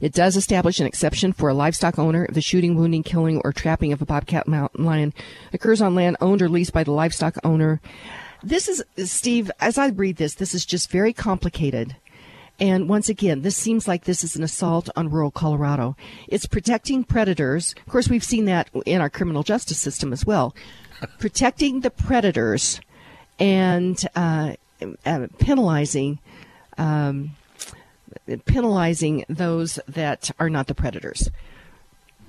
It 0.00 0.12
does 0.12 0.36
establish 0.36 0.80
an 0.80 0.86
exception 0.86 1.32
for 1.32 1.48
a 1.48 1.54
livestock 1.54 1.98
owner 1.98 2.26
if 2.26 2.34
the 2.34 2.40
shooting, 2.40 2.76
wounding, 2.76 3.02
killing, 3.02 3.40
or 3.44 3.52
trapping 3.52 3.92
of 3.92 4.02
a 4.02 4.06
bobcat 4.06 4.48
mountain 4.48 4.84
lion 4.84 5.12
occurs 5.52 5.80
on 5.80 5.94
land 5.94 6.16
owned 6.20 6.42
or 6.42 6.48
leased 6.48 6.72
by 6.72 6.84
the 6.84 6.92
livestock 6.92 7.36
owner. 7.44 7.80
This 8.42 8.68
is, 8.68 8.84
Steve, 9.10 9.50
as 9.60 9.78
I 9.78 9.88
read 9.88 10.16
this, 10.16 10.34
this 10.34 10.54
is 10.54 10.66
just 10.66 10.90
very 10.90 11.12
complicated. 11.12 11.96
And 12.60 12.88
once 12.88 13.08
again, 13.08 13.42
this 13.42 13.56
seems 13.56 13.88
like 13.88 14.04
this 14.04 14.22
is 14.22 14.36
an 14.36 14.44
assault 14.44 14.88
on 14.94 15.10
rural 15.10 15.30
Colorado. 15.30 15.96
It's 16.28 16.46
protecting 16.46 17.02
predators. 17.02 17.74
Of 17.86 17.92
course, 17.92 18.08
we've 18.08 18.22
seen 18.22 18.44
that 18.44 18.68
in 18.86 19.00
our 19.00 19.10
criminal 19.10 19.42
justice 19.42 19.78
system 19.78 20.12
as 20.12 20.24
well. 20.24 20.54
protecting 21.18 21.80
the 21.80 21.90
predators 21.90 22.80
and 23.38 24.00
uh, 24.14 24.54
uh, 25.04 25.26
penalizing 25.38 26.18
um, 26.78 27.32
penalizing 28.46 29.24
those 29.28 29.78
that 29.88 30.30
are 30.38 30.50
not 30.50 30.66
the 30.66 30.74
predators. 30.74 31.30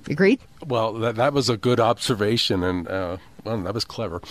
Agreed? 0.09 0.39
Well, 0.65 0.93
that, 0.93 1.15
that 1.15 1.33
was 1.33 1.49
a 1.49 1.57
good 1.57 1.79
observation, 1.79 2.63
and 2.63 2.87
uh, 2.87 3.17
well, 3.43 3.61
that 3.61 3.73
was 3.73 3.85
clever. 3.85 4.21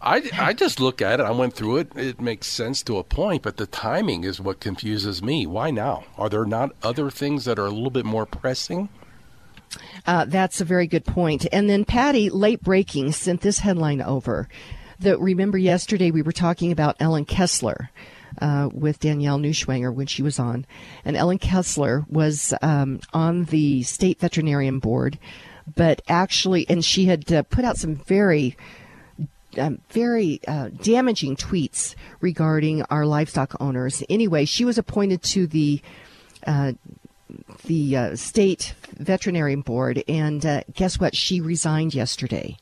I, 0.00 0.28
I 0.36 0.52
just 0.52 0.80
look 0.80 1.00
at 1.00 1.20
it. 1.20 1.22
I 1.26 1.30
went 1.30 1.54
through 1.54 1.76
it. 1.76 1.96
It 1.96 2.20
makes 2.20 2.48
sense 2.48 2.82
to 2.84 2.98
a 2.98 3.04
point, 3.04 3.42
but 3.42 3.56
the 3.56 3.66
timing 3.66 4.24
is 4.24 4.40
what 4.40 4.58
confuses 4.58 5.22
me. 5.22 5.46
Why 5.46 5.70
now? 5.70 6.04
Are 6.18 6.28
there 6.28 6.44
not 6.44 6.72
other 6.82 7.08
things 7.08 7.44
that 7.44 7.58
are 7.58 7.66
a 7.66 7.70
little 7.70 7.90
bit 7.90 8.04
more 8.04 8.26
pressing? 8.26 8.88
Uh, 10.04 10.24
that's 10.24 10.60
a 10.60 10.64
very 10.64 10.88
good 10.88 11.04
point. 11.04 11.46
And 11.52 11.70
then 11.70 11.84
Patty, 11.84 12.30
late 12.30 12.62
breaking, 12.62 13.12
sent 13.12 13.42
this 13.42 13.60
headline 13.60 14.02
over. 14.02 14.48
That 14.98 15.20
remember 15.20 15.58
yesterday 15.58 16.10
we 16.10 16.22
were 16.22 16.32
talking 16.32 16.72
about 16.72 16.96
Ellen 16.98 17.24
Kessler. 17.24 17.90
Uh, 18.42 18.68
with 18.72 18.98
Danielle 18.98 19.38
Neuschwanger 19.38 19.94
when 19.94 20.08
she 20.08 20.20
was 20.20 20.40
on. 20.40 20.66
And 21.04 21.16
Ellen 21.16 21.38
Kessler 21.38 22.04
was 22.08 22.52
um, 22.60 22.98
on 23.12 23.44
the 23.44 23.84
state 23.84 24.18
veterinarian 24.18 24.80
board, 24.80 25.16
but 25.76 26.02
actually, 26.08 26.68
and 26.68 26.84
she 26.84 27.04
had 27.04 27.32
uh, 27.32 27.44
put 27.44 27.64
out 27.64 27.76
some 27.76 27.94
very 27.94 28.56
um, 29.56 29.80
very 29.90 30.40
uh, 30.48 30.70
damaging 30.82 31.36
tweets 31.36 31.94
regarding 32.20 32.82
our 32.90 33.06
livestock 33.06 33.54
owners. 33.60 34.02
Anyway, 34.08 34.44
she 34.44 34.64
was 34.64 34.76
appointed 34.76 35.22
to 35.22 35.46
the 35.46 35.80
uh, 36.44 36.72
the 37.66 37.96
uh, 37.96 38.16
state 38.16 38.74
veterinary 38.96 39.54
board, 39.54 40.02
and 40.08 40.44
uh, 40.44 40.62
guess 40.74 40.98
what? 40.98 41.14
She 41.14 41.40
resigned 41.40 41.94
yesterday. 41.94 42.56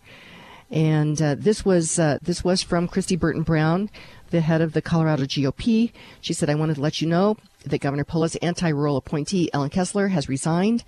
And 0.70 1.20
uh, 1.20 1.34
this 1.36 1.64
was 1.64 1.98
uh, 1.98 2.18
this 2.22 2.44
was 2.44 2.62
from 2.62 2.86
Kristi 2.86 3.18
Burton 3.18 3.42
Brown, 3.42 3.90
the 4.30 4.40
head 4.40 4.60
of 4.60 4.72
the 4.72 4.82
Colorado 4.82 5.24
GOP. 5.24 5.92
She 6.20 6.32
said, 6.32 6.50
"I 6.50 6.54
wanted 6.54 6.74
to 6.74 6.80
let 6.80 7.00
you 7.00 7.08
know 7.08 7.36
that 7.64 7.80
Governor 7.80 8.04
Polis' 8.04 8.36
anti-rural 8.36 8.96
appointee 8.96 9.50
Ellen 9.52 9.70
Kessler 9.70 10.08
has 10.08 10.28
resigned." 10.28 10.84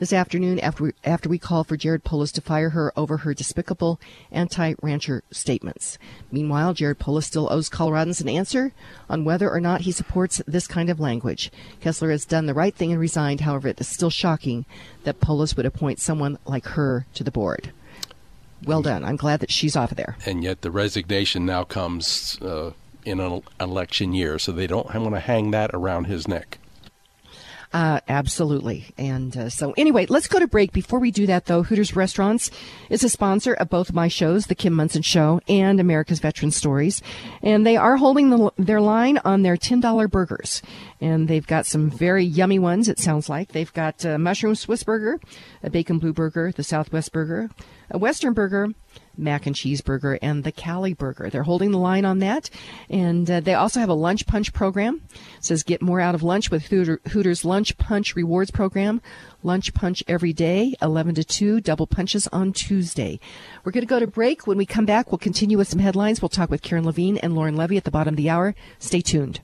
this 0.00 0.12
afternoon 0.14 0.58
after 0.60 0.84
we, 0.84 0.92
after 1.04 1.28
we 1.28 1.38
call 1.38 1.62
for 1.62 1.76
Jared 1.76 2.02
Polis 2.02 2.32
to 2.32 2.40
fire 2.40 2.70
her 2.70 2.90
over 2.96 3.18
her 3.18 3.34
despicable 3.34 4.00
anti-rancher 4.32 5.22
statements. 5.30 5.98
Meanwhile, 6.32 6.72
Jared 6.72 6.98
Polis 6.98 7.26
still 7.26 7.52
owes 7.52 7.68
Coloradans 7.68 8.20
an 8.22 8.28
answer 8.28 8.72
on 9.10 9.24
whether 9.24 9.50
or 9.50 9.60
not 9.60 9.82
he 9.82 9.92
supports 9.92 10.40
this 10.46 10.66
kind 10.66 10.88
of 10.88 10.98
language. 10.98 11.52
Kessler 11.80 12.10
has 12.10 12.24
done 12.24 12.46
the 12.46 12.54
right 12.54 12.74
thing 12.74 12.90
and 12.90 13.00
resigned. 13.00 13.42
However, 13.42 13.68
it 13.68 13.80
is 13.80 13.88
still 13.88 14.10
shocking 14.10 14.64
that 15.04 15.20
Polis 15.20 15.54
would 15.54 15.66
appoint 15.66 16.00
someone 16.00 16.38
like 16.46 16.68
her 16.68 17.06
to 17.14 17.22
the 17.22 17.30
board. 17.30 17.70
Well 18.64 18.82
done. 18.82 19.04
I'm 19.04 19.16
glad 19.16 19.40
that 19.40 19.50
she's 19.50 19.76
off 19.76 19.90
of 19.90 19.96
there. 19.96 20.16
And 20.26 20.44
yet 20.44 20.62
the 20.62 20.70
resignation 20.70 21.46
now 21.46 21.64
comes 21.64 22.38
uh, 22.42 22.72
in 23.04 23.20
an 23.20 23.42
election 23.60 24.12
year, 24.12 24.38
so 24.38 24.52
they 24.52 24.66
don't 24.66 24.92
want 24.94 25.14
to 25.14 25.20
hang 25.20 25.50
that 25.52 25.70
around 25.72 26.04
his 26.04 26.28
neck. 26.28 26.58
Uh, 27.72 28.00
absolutely. 28.08 28.86
And 28.98 29.36
uh, 29.36 29.48
so, 29.48 29.72
anyway, 29.76 30.06
let's 30.06 30.26
go 30.26 30.40
to 30.40 30.48
break. 30.48 30.72
Before 30.72 30.98
we 30.98 31.12
do 31.12 31.26
that, 31.26 31.46
though, 31.46 31.62
Hooters 31.62 31.94
Restaurants 31.94 32.50
is 32.88 33.04
a 33.04 33.08
sponsor 33.08 33.54
of 33.54 33.68
both 33.68 33.90
of 33.90 33.94
my 33.94 34.08
shows, 34.08 34.46
The 34.46 34.56
Kim 34.56 34.74
Monson 34.74 35.02
Show 35.02 35.40
and 35.48 35.78
America's 35.78 36.18
Veteran 36.18 36.50
Stories. 36.50 37.00
And 37.42 37.64
they 37.64 37.76
are 37.76 37.96
holding 37.96 38.30
the, 38.30 38.50
their 38.58 38.80
line 38.80 39.18
on 39.24 39.42
their 39.42 39.56
$10 39.56 40.10
burgers. 40.10 40.62
And 41.00 41.28
they've 41.28 41.46
got 41.46 41.64
some 41.64 41.90
very 41.90 42.24
yummy 42.24 42.58
ones, 42.58 42.88
it 42.88 42.98
sounds 42.98 43.28
like. 43.28 43.52
They've 43.52 43.72
got 43.72 44.04
a 44.04 44.18
mushroom 44.18 44.56
Swiss 44.56 44.82
burger, 44.82 45.20
a 45.62 45.70
bacon 45.70 46.00
blue 46.00 46.12
burger, 46.12 46.50
the 46.50 46.64
Southwest 46.64 47.12
burger, 47.12 47.50
a 47.90 47.98
Western 47.98 48.32
burger, 48.32 48.68
mac 49.16 49.46
and 49.46 49.54
cheese 49.54 49.80
burger 49.80 50.18
and 50.22 50.44
the 50.44 50.52
Cali 50.52 50.94
burger. 50.94 51.30
They're 51.30 51.42
holding 51.42 51.70
the 51.70 51.78
line 51.78 52.04
on 52.04 52.18
that. 52.20 52.50
And 52.88 53.30
uh, 53.30 53.40
they 53.40 53.54
also 53.54 53.80
have 53.80 53.88
a 53.88 53.94
lunch 53.94 54.26
punch 54.26 54.52
program. 54.52 55.02
It 55.38 55.44
says 55.44 55.62
get 55.62 55.82
more 55.82 56.00
out 56.00 56.14
of 56.14 56.22
lunch 56.22 56.50
with 56.50 56.66
Hooter, 56.66 57.00
Hooters 57.08 57.44
Lunch 57.44 57.76
Punch 57.76 58.16
Rewards 58.16 58.50
program. 58.50 59.00
Lunch 59.42 59.72
punch 59.72 60.02
every 60.06 60.32
day, 60.32 60.74
11 60.82 61.14
to 61.16 61.24
2, 61.24 61.60
double 61.60 61.86
punches 61.86 62.26
on 62.28 62.52
Tuesday. 62.52 63.18
We're 63.64 63.72
going 63.72 63.82
to 63.82 63.86
go 63.86 64.00
to 64.00 64.06
break. 64.06 64.46
When 64.46 64.58
we 64.58 64.66
come 64.66 64.86
back, 64.86 65.10
we'll 65.10 65.18
continue 65.18 65.58
with 65.58 65.68
some 65.68 65.80
headlines. 65.80 66.20
We'll 66.20 66.28
talk 66.28 66.50
with 66.50 66.62
Karen 66.62 66.84
Levine 66.84 67.18
and 67.18 67.34
Lauren 67.34 67.56
Levy 67.56 67.76
at 67.76 67.84
the 67.84 67.90
bottom 67.90 68.14
of 68.14 68.18
the 68.18 68.30
hour. 68.30 68.54
Stay 68.78 69.00
tuned. 69.00 69.40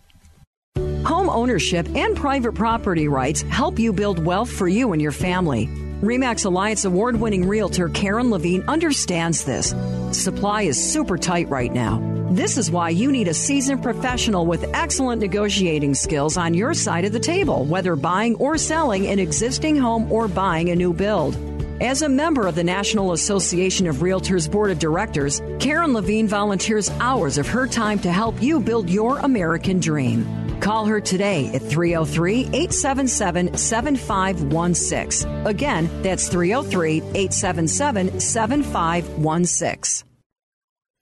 Home 1.06 1.30
ownership 1.30 1.88
and 1.94 2.16
private 2.16 2.52
property 2.52 3.08
rights 3.08 3.42
help 3.42 3.78
you 3.78 3.92
build 3.92 4.24
wealth 4.24 4.50
for 4.50 4.66
you 4.66 4.92
and 4.92 5.00
your 5.00 5.12
family. 5.12 5.70
REMAX 6.02 6.44
Alliance 6.44 6.84
award 6.84 7.18
winning 7.18 7.48
realtor 7.48 7.88
Karen 7.88 8.28
Levine 8.28 8.62
understands 8.68 9.44
this. 9.44 9.74
Supply 10.12 10.62
is 10.62 10.92
super 10.92 11.16
tight 11.16 11.48
right 11.48 11.72
now. 11.72 12.02
This 12.32 12.58
is 12.58 12.70
why 12.70 12.90
you 12.90 13.10
need 13.10 13.28
a 13.28 13.34
seasoned 13.34 13.82
professional 13.82 14.44
with 14.44 14.68
excellent 14.74 15.22
negotiating 15.22 15.94
skills 15.94 16.36
on 16.36 16.52
your 16.52 16.74
side 16.74 17.06
of 17.06 17.12
the 17.12 17.18
table, 17.18 17.64
whether 17.64 17.96
buying 17.96 18.34
or 18.36 18.58
selling 18.58 19.06
an 19.06 19.18
existing 19.18 19.74
home 19.78 20.12
or 20.12 20.28
buying 20.28 20.68
a 20.68 20.76
new 20.76 20.92
build. 20.92 21.34
As 21.80 22.00
a 22.00 22.08
member 22.08 22.46
of 22.46 22.54
the 22.54 22.64
National 22.64 23.12
Association 23.12 23.86
of 23.86 23.96
Realtors 23.96 24.50
Board 24.50 24.70
of 24.70 24.78
Directors, 24.78 25.42
Karen 25.60 25.92
Levine 25.92 26.26
volunteers 26.26 26.88
hours 27.00 27.36
of 27.36 27.46
her 27.48 27.66
time 27.66 27.98
to 27.98 28.10
help 28.10 28.42
you 28.42 28.60
build 28.60 28.88
your 28.88 29.18
American 29.18 29.78
dream. 29.78 30.24
Call 30.60 30.86
her 30.86 31.02
today 31.02 31.48
at 31.48 31.60
303 31.60 32.46
877 32.46 33.58
7516. 33.58 35.46
Again, 35.46 35.90
that's 36.02 36.28
303 36.28 36.96
877 36.96 38.20
7516. 38.20 40.05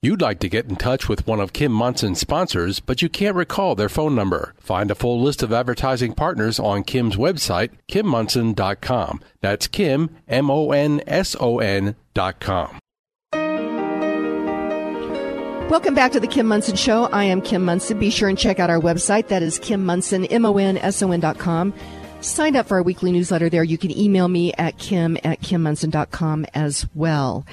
You'd 0.04 0.20
like 0.20 0.38
to 0.40 0.50
get 0.50 0.66
in 0.66 0.76
touch 0.76 1.08
with 1.08 1.26
one 1.26 1.40
of 1.40 1.54
Kim 1.54 1.72
Monson's 1.72 2.20
sponsors, 2.20 2.78
but 2.78 3.00
you 3.00 3.08
can't 3.08 3.34
recall 3.34 3.74
their 3.74 3.88
phone 3.88 4.14
number. 4.14 4.52
Find 4.60 4.90
a 4.90 4.94
full 4.94 5.18
list 5.18 5.42
of 5.42 5.50
advertising 5.50 6.12
partners 6.12 6.60
on 6.60 6.84
Kim's 6.84 7.16
website, 7.16 7.70
kimmonson.com. 7.88 9.22
That's 9.40 9.66
Kim, 9.66 10.14
M 10.28 10.50
O 10.50 10.72
N 10.72 11.00
S 11.06 11.34
O 11.40 11.58
N.com. 11.58 12.78
Welcome 15.70 15.94
back 15.94 16.12
to 16.12 16.20
the 16.20 16.28
Kim 16.28 16.48
Monson 16.48 16.76
Show. 16.76 17.04
I 17.04 17.24
am 17.24 17.40
Kim 17.40 17.64
Monson. 17.64 17.98
Be 17.98 18.10
sure 18.10 18.28
and 18.28 18.36
check 18.36 18.60
out 18.60 18.68
our 18.68 18.78
website. 18.78 19.28
That 19.28 19.42
is 19.42 19.58
Kim 19.58 19.86
Monson, 19.86 20.26
M-O-N-S-O-N 20.26 21.20
dot 21.20 21.38
com. 21.38 21.72
Sign 22.20 22.56
up 22.56 22.68
for 22.68 22.76
our 22.76 22.82
weekly 22.82 23.10
newsletter 23.10 23.48
there. 23.48 23.64
You 23.64 23.78
can 23.78 23.90
email 23.96 24.28
me 24.28 24.52
at 24.52 24.76
kim 24.76 25.16
at 25.24 25.40
kimmonson.com 25.40 26.44
as 26.52 26.86
well. 26.94 27.46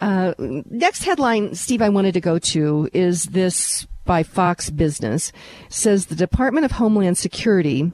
Uh, 0.00 0.34
next 0.38 1.04
headline, 1.04 1.54
Steve, 1.54 1.82
I 1.82 1.88
wanted 1.88 2.14
to 2.14 2.20
go 2.20 2.38
to 2.38 2.88
is 2.92 3.24
this 3.24 3.86
by 4.04 4.22
Fox 4.22 4.70
Business. 4.70 5.32
Says 5.68 6.06
the 6.06 6.14
Department 6.14 6.64
of 6.64 6.72
Homeland 6.72 7.18
Security 7.18 7.92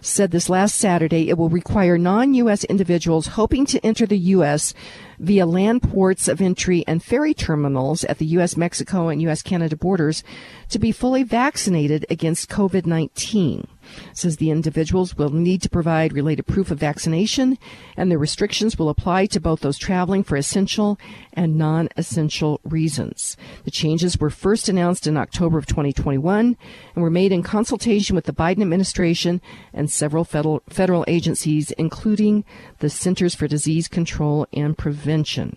said 0.00 0.32
this 0.32 0.48
last 0.48 0.74
Saturday 0.74 1.28
it 1.28 1.38
will 1.38 1.48
require 1.48 1.96
non 1.96 2.34
U.S. 2.34 2.64
individuals 2.64 3.28
hoping 3.28 3.64
to 3.66 3.84
enter 3.84 4.06
the 4.06 4.18
U.S. 4.18 4.74
via 5.18 5.46
land 5.46 5.82
ports 5.82 6.28
of 6.28 6.40
entry 6.40 6.84
and 6.86 7.02
ferry 7.02 7.34
terminals 7.34 8.04
at 8.04 8.18
the 8.18 8.26
U.S. 8.26 8.56
Mexico 8.56 9.08
and 9.08 9.22
U.S. 9.22 9.42
Canada 9.42 9.76
borders 9.76 10.24
to 10.70 10.78
be 10.78 10.92
fully 10.92 11.22
vaccinated 11.22 12.04
against 12.10 12.50
COVID 12.50 12.86
19 12.86 13.68
says 14.12 14.36
the 14.36 14.50
individuals 14.50 15.16
will 15.16 15.30
need 15.30 15.62
to 15.62 15.68
provide 15.68 16.12
related 16.12 16.44
proof 16.44 16.70
of 16.70 16.78
vaccination, 16.78 17.58
and 17.96 18.10
the 18.10 18.18
restrictions 18.18 18.78
will 18.78 18.88
apply 18.88 19.26
to 19.26 19.40
both 19.40 19.60
those 19.60 19.78
traveling 19.78 20.22
for 20.22 20.36
essential 20.36 20.98
and 21.32 21.56
non 21.56 21.88
essential 21.96 22.60
reasons. 22.64 23.36
The 23.64 23.70
changes 23.70 24.18
were 24.18 24.30
first 24.30 24.68
announced 24.68 25.06
in 25.06 25.16
October 25.16 25.58
of 25.58 25.66
2021 25.66 26.56
and 26.94 27.02
were 27.02 27.10
made 27.10 27.32
in 27.32 27.42
consultation 27.42 28.16
with 28.16 28.24
the 28.24 28.32
Biden 28.32 28.62
administration 28.62 29.40
and 29.72 29.90
several 29.90 30.24
federal, 30.24 30.62
federal 30.68 31.04
agencies, 31.08 31.70
including 31.72 32.44
the 32.78 32.90
Centers 32.90 33.34
for 33.34 33.48
Disease 33.48 33.88
Control 33.88 34.46
and 34.52 34.76
Prevention. 34.76 35.56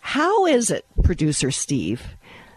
How 0.00 0.46
is 0.46 0.70
it, 0.70 0.86
producer 1.02 1.50
Steve, 1.50 2.16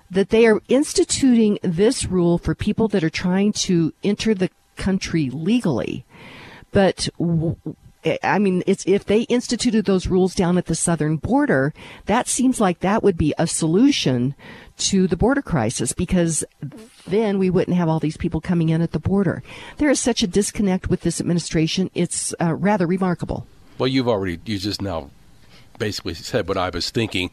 that 0.09 0.29
they 0.29 0.45
are 0.45 0.61
instituting 0.67 1.57
this 1.63 2.05
rule 2.05 2.37
for 2.37 2.53
people 2.53 2.87
that 2.89 3.03
are 3.03 3.09
trying 3.09 3.53
to 3.53 3.93
enter 4.03 4.33
the 4.33 4.49
country 4.75 5.29
legally. 5.29 6.05
But 6.71 7.09
I 8.23 8.39
mean, 8.39 8.63
it's 8.65 8.83
if 8.87 9.05
they 9.05 9.21
instituted 9.23 9.85
those 9.85 10.07
rules 10.07 10.33
down 10.33 10.57
at 10.57 10.65
the 10.65 10.75
southern 10.75 11.17
border, 11.17 11.73
that 12.05 12.27
seems 12.27 12.59
like 12.59 12.79
that 12.79 13.03
would 13.03 13.17
be 13.17 13.33
a 13.37 13.45
solution 13.45 14.33
to 14.77 15.07
the 15.07 15.17
border 15.17 15.43
crisis 15.43 15.93
because 15.93 16.43
then 17.05 17.37
we 17.37 17.51
wouldn't 17.51 17.77
have 17.77 17.87
all 17.87 17.99
these 17.99 18.17
people 18.17 18.41
coming 18.41 18.69
in 18.69 18.81
at 18.81 18.91
the 18.91 18.99
border. 18.99 19.43
There 19.77 19.89
is 19.89 19.99
such 19.99 20.23
a 20.23 20.27
disconnect 20.27 20.89
with 20.89 21.01
this 21.01 21.21
administration. 21.21 21.91
It's 21.93 22.33
uh, 22.41 22.55
rather 22.55 22.87
remarkable. 22.87 23.45
Well, 23.77 23.87
you've 23.87 24.07
already 24.07 24.39
you 24.45 24.57
just 24.57 24.81
now 24.81 25.11
basically 25.77 26.15
said 26.15 26.47
what 26.47 26.57
I 26.57 26.69
was 26.69 26.89
thinking. 26.89 27.29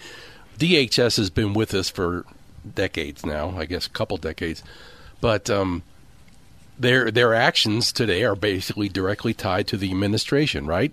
DHS 0.59 1.16
has 1.16 1.31
been 1.31 1.55
with 1.55 1.72
us 1.72 1.88
for 1.88 2.27
decades 2.74 3.24
now, 3.24 3.55
I 3.57 3.64
guess 3.64 3.87
a 3.87 3.90
couple 3.90 4.18
decades. 4.18 4.62
But 5.22 5.48
um, 5.48 5.83
their 6.78 7.10
their 7.10 7.34
actions 7.34 7.92
today 7.92 8.24
are 8.24 8.36
basically 8.36 8.88
directly 8.88 9.34
tied 9.34 9.66
to 9.68 9.76
the 9.76 9.90
administration, 9.90 10.66
right? 10.66 10.92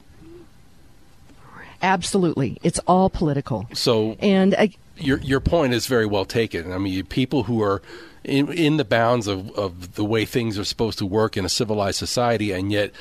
Absolutely, 1.81 2.57
it's 2.63 2.79
all 2.87 3.09
political. 3.09 3.67
So, 3.73 4.17
and 4.19 4.55
I, 4.55 4.71
your 4.97 5.19
your 5.19 5.39
point 5.39 5.73
is 5.73 5.87
very 5.87 6.05
well 6.05 6.25
taken. 6.25 6.71
I 6.71 6.77
mean, 6.77 7.05
people 7.05 7.43
who 7.43 7.61
are 7.61 7.81
in, 8.23 8.51
in 8.51 8.77
the 8.77 8.85
bounds 8.85 9.27
of, 9.27 9.51
of 9.51 9.95
the 9.95 10.05
way 10.05 10.25
things 10.25 10.57
are 10.57 10.63
supposed 10.63 10.97
to 10.99 11.05
work 11.05 11.37
in 11.37 11.45
a 11.45 11.49
civilized 11.49 11.97
society, 11.97 12.51
and 12.51 12.71
yet 12.71 12.91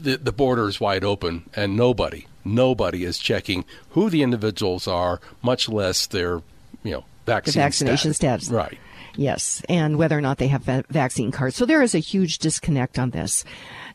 the 0.00 0.16
the 0.16 0.32
border 0.32 0.68
is 0.68 0.80
wide 0.80 1.04
open, 1.04 1.48
and 1.54 1.76
nobody 1.76 2.26
nobody 2.44 3.04
is 3.04 3.18
checking 3.18 3.64
who 3.90 4.08
the 4.08 4.22
individuals 4.22 4.86
are, 4.86 5.20
much 5.42 5.68
less 5.68 6.06
their 6.06 6.42
you 6.82 6.92
know 6.92 7.04
vaccine 7.26 7.60
the 7.60 7.64
vaccination 7.64 8.14
status. 8.14 8.46
status. 8.46 8.50
Right. 8.50 8.78
Yes, 9.16 9.62
and 9.68 9.96
whether 9.96 10.16
or 10.16 10.20
not 10.20 10.38
they 10.38 10.48
have 10.48 10.62
va- 10.62 10.84
vaccine 10.90 11.30
cards. 11.30 11.56
So 11.56 11.64
there 11.64 11.82
is 11.82 11.94
a 11.94 11.98
huge 11.98 12.38
disconnect 12.38 12.98
on 12.98 13.10
this. 13.10 13.44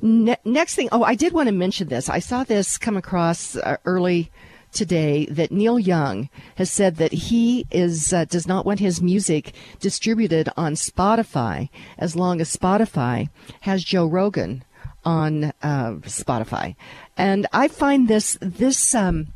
Ne- 0.01 0.37
next 0.43 0.75
thing, 0.75 0.89
oh, 0.91 1.03
I 1.03 1.15
did 1.15 1.31
want 1.31 1.47
to 1.47 1.53
mention 1.53 1.87
this. 1.87 2.09
I 2.09 2.19
saw 2.19 2.43
this 2.43 2.77
come 2.77 2.97
across 2.97 3.55
uh, 3.55 3.77
early 3.85 4.31
today 4.71 5.25
that 5.25 5.51
Neil 5.51 5.77
Young 5.77 6.29
has 6.55 6.71
said 6.71 6.95
that 6.95 7.11
he 7.11 7.65
is 7.71 8.13
uh, 8.13 8.25
does 8.25 8.47
not 8.47 8.65
want 8.65 8.79
his 8.79 9.01
music 9.01 9.53
distributed 9.79 10.49
on 10.57 10.73
Spotify 10.73 11.69
as 11.97 12.15
long 12.15 12.41
as 12.41 12.55
Spotify 12.55 13.29
has 13.61 13.83
Joe 13.83 14.05
Rogan 14.05 14.63
on 15.03 15.45
uh, 15.61 15.93
Spotify, 16.03 16.75
and 17.17 17.47
I 17.51 17.67
find 17.67 18.07
this 18.07 18.37
this 18.41 18.95
um, 18.95 19.27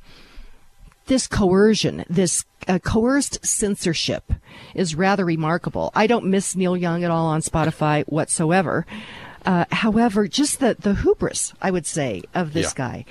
this 1.05 1.27
coercion, 1.27 2.05
this 2.09 2.45
uh, 2.67 2.79
coerced 2.79 3.45
censorship 3.45 4.33
is 4.73 4.95
rather 4.95 5.25
remarkable. 5.25 5.91
I 5.95 6.07
don't 6.07 6.25
miss 6.25 6.55
Neil 6.55 6.75
Young 6.75 7.03
at 7.03 7.11
all 7.11 7.27
on 7.27 7.41
Spotify 7.41 8.03
whatsoever. 8.05 8.85
Uh, 9.45 9.65
however, 9.71 10.27
just 10.27 10.59
the, 10.59 10.75
the 10.79 10.95
hubris, 10.95 11.53
I 11.61 11.69
would 11.69 11.85
say, 11.85 12.23
of 12.33 12.53
this 12.53 12.73
yeah. 12.73 12.87
guy. 12.87 13.05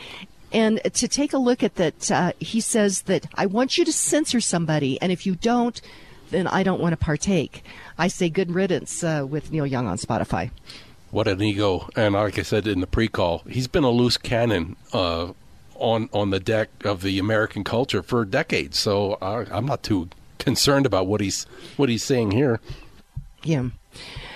And 0.53 0.81
to 0.95 1.09
take 1.09 1.33
a 1.33 1.39
look 1.39 1.63
at 1.63 1.77
that, 1.77 2.11
uh, 2.11 2.33
he 2.39 2.61
says 2.61 3.03
that 3.03 3.27
I 3.35 3.47
want 3.47 3.79
you 3.79 3.85
to 3.85 3.93
censor 3.93 4.41
somebody, 4.41 5.01
and 5.01 5.11
if 5.11 5.27
you 5.27 5.35
don't, 5.37 5.81
then 6.31 6.47
I 6.47 6.63
don't 6.63 6.81
want 6.81 6.93
to 6.93 6.97
partake. 6.97 7.65
I 7.99 8.09
say 8.09 8.29
good 8.29 8.53
riddance 8.53 9.05
uh, 9.05 9.27
with 9.29 9.53
Neil 9.53 9.67
Young 9.67 9.87
on 9.87 9.99
Spotify. 9.99 10.51
What 11.11 11.29
an 11.29 11.41
ego! 11.43 11.89
And 11.95 12.15
like 12.15 12.39
I 12.39 12.43
said 12.43 12.67
in 12.67 12.81
the 12.81 12.89
pre-call, 12.89 13.43
he's 13.49 13.69
been 13.69 13.85
a 13.85 13.91
loose 13.91 14.17
cannon 14.17 14.75
uh, 14.93 15.33
on 15.85 16.09
on 16.13 16.31
the 16.31 16.41
deck 16.41 16.69
of 16.85 17.03
the 17.03 17.19
American 17.19 17.63
culture 17.65 18.03
for 18.03 18.25
decades. 18.25 18.79
So 18.79 19.19
I, 19.21 19.45
I'm 19.51 19.67
not 19.67 19.83
too 19.83 20.09
concerned 20.39 20.87
about 20.87 21.07
what 21.07 21.21
he's 21.21 21.47
what 21.77 21.89
he's 21.89 22.05
saying 22.05 22.33
here. 22.33 22.61
Yeah. 23.43 23.69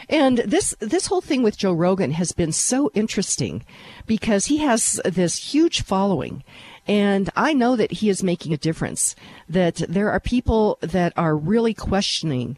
And 0.09 0.39
this 0.39 0.75
this 0.81 1.07
whole 1.07 1.21
thing 1.21 1.43
with 1.43 1.59
Joe 1.59 1.73
Rogan 1.73 2.13
has 2.13 2.33
been 2.33 2.53
so 2.53 2.91
interesting 2.95 3.65
because 4.07 4.47
he 4.47 4.59
has 4.59 5.01
this 5.05 5.53
huge 5.53 5.83
following 5.83 6.45
And 6.89 7.29
I 7.37 7.53
know 7.53 7.77
that 7.77 7.93
he 7.93 8.09
is 8.09 8.23
making 8.23 8.55
a 8.55 8.57
difference, 8.57 9.15
that 9.49 9.77
there 9.89 10.11
are 10.11 10.21
people 10.21 10.79
that 10.81 11.13
are 11.17 11.37
really 11.37 11.75
questioning 11.75 12.57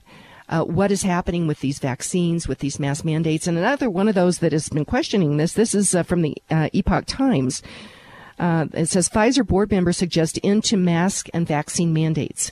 uh, 0.48 0.62
what 0.62 0.92
is 0.92 1.02
happening 1.02 1.48
with 1.48 1.60
these 1.60 1.80
vaccines, 1.80 2.46
with 2.46 2.60
these 2.60 2.78
mask 2.78 3.04
mandates. 3.04 3.48
And 3.48 3.58
another 3.58 3.90
one 3.90 4.08
of 4.08 4.14
those 4.14 4.38
that 4.38 4.52
has 4.52 4.68
been 4.68 4.84
questioning 4.84 5.36
this, 5.36 5.54
this 5.54 5.74
is 5.74 5.94
uh, 5.94 6.04
from 6.04 6.22
the 6.22 6.36
uh, 6.50 6.68
Epoch 6.72 7.06
Times. 7.06 7.62
Uh, 8.40 8.66
it 8.72 8.86
says 8.86 9.08
Pfizer 9.08 9.46
board 9.46 9.70
members 9.70 9.98
suggest 9.98 10.40
end 10.42 10.64
to 10.64 10.76
mask 10.76 11.28
and 11.34 11.46
vaccine 11.46 11.92
mandates 11.92 12.50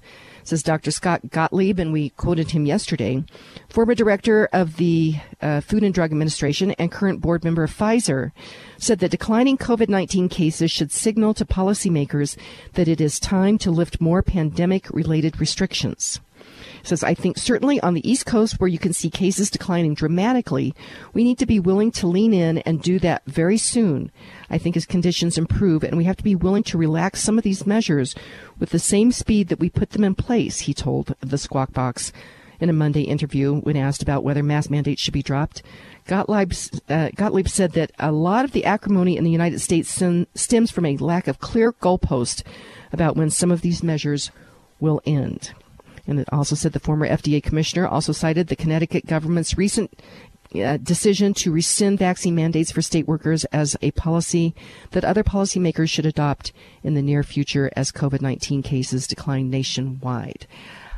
says 0.48 0.62
Dr. 0.62 0.90
Scott 0.90 1.20
Gottlieb, 1.31 1.79
and 1.79 1.92
we 1.92 2.09
quoted 2.11 2.51
him 2.51 2.64
yesterday, 2.64 3.22
former 3.68 3.94
director 3.94 4.48
of 4.53 4.77
the 4.77 5.16
uh, 5.42 5.61
Food 5.61 5.85
and 5.85 5.92
Drug 5.92 6.11
Administration 6.11 6.70
and 6.72 6.90
current 6.90 7.20
board 7.20 7.44
member 7.44 7.62
of 7.62 7.70
Pfizer, 7.70 8.33
said 8.79 8.98
that 9.01 9.11
declining 9.11 9.59
COVID 9.59 9.88
19 9.88 10.29
cases 10.31 10.70
should 10.70 10.90
signal 10.90 11.35
to 11.35 11.44
policymakers 11.44 12.37
that 12.72 12.88
it 12.88 13.01
is 13.01 13.20
time 13.20 13.59
to 13.59 13.70
lift 13.70 14.01
more 14.01 14.22
pandemic 14.22 14.88
related 14.90 15.38
restrictions 15.38 16.20
says, 16.88 17.05
I 17.05 17.14
think 17.14 17.38
certainly 17.38 17.81
on 17.81 17.94
the 17.94 18.11
East 18.11 18.27
Coast 18.27 18.61
where 18.61 18.68
you 18.68 18.79
can 18.79 18.92
see 18.92 19.11
cases 19.11 19.51
declining 19.51 19.94
dramatically, 19.94 20.74
we 21.12 21.24
need 21.24 21.38
to 21.38 21.46
be 21.46 21.61
willing 21.61 21.90
to 21.92 22.07
lean 22.07 22.33
in 22.33 22.59
and 22.59 22.83
do 22.83 22.98
that 23.01 23.22
very 23.27 23.59
soon. 23.59 24.11
I 24.51 24.59
think 24.59 24.77
as 24.77 24.87
conditions 24.87 25.38
improve 25.38 25.85
and 25.85 25.96
we 25.96 26.05
have 26.05 26.16
to 26.16 26.24
be 26.24 26.35
willing 26.35 26.62
to 26.64 26.79
relax 26.79 27.20
some 27.20 27.38
of 27.38 27.44
these 27.44 27.66
measures 27.66 28.14
with 28.59 28.70
the 28.70 28.79
same 28.79 29.12
speed 29.12 29.48
that 29.48 29.61
we 29.61 29.70
put 29.70 29.90
them 29.90 30.05
in 30.05 30.14
place, 30.14 30.61
he 30.61 30.74
told 30.74 31.14
the 31.20 31.38
Squawk 31.38 31.72
Box 31.72 32.12
in 32.61 32.70
a 32.70 32.72
Monday 32.72 33.03
interview 33.03 33.61
when 33.61 33.77
asked 33.77 34.03
about 34.03 34.24
whether 34.24 34.42
mask 34.42 34.70
mandates 34.70 35.01
should 35.01 35.14
be 35.14 35.22
dropped. 35.22 35.62
Gottlieb, 36.07 36.53
uh, 36.88 37.11
Gottlieb 37.14 37.48
said 37.48 37.72
that 37.72 37.92
a 37.98 38.11
lot 38.11 38.44
of 38.44 38.53
the 38.53 38.64
acrimony 38.64 39.16
in 39.16 39.24
the 39.24 39.31
United 39.31 39.61
States 39.61 40.03
stems 40.35 40.70
from 40.70 40.87
a 40.87 40.96
lack 40.96 41.29
of 41.29 41.38
clear 41.38 41.72
goalpost 41.72 42.42
about 42.92 43.16
when 43.16 43.31
some 43.31 43.51
of 43.51 43.61
these 43.61 43.83
measures 43.83 44.31
will 44.81 45.01
end. 45.05 45.53
And 46.09 46.18
it 46.18 46.29
also 46.33 46.57
said 46.57 46.73
the 46.73 46.81
former 46.81 47.07
FDA 47.07 47.40
commissioner 47.42 47.87
also 47.87 48.12
cited 48.12 48.49
the 48.49 48.57
Connecticut 48.57 49.07
government's 49.07 49.57
recent 49.57 50.01
uh, 50.55 50.79
decision 50.79 51.35
to 51.35 51.53
rescind 51.53 51.99
vaccine 51.99 52.35
mandates 52.35 52.73
for 52.73 52.81
state 52.81 53.07
workers 53.07 53.44
as 53.47 53.77
a 53.83 53.90
policy 53.90 54.55
that 54.92 55.05
other 55.05 55.23
policymakers 55.23 55.90
should 55.90 56.07
adopt 56.07 56.53
in 56.83 56.94
the 56.94 57.03
near 57.03 57.23
future 57.23 57.71
as 57.77 57.92
COVID 57.92 58.23
19 58.23 58.62
cases 58.62 59.07
decline 59.07 59.51
nationwide. 59.51 60.47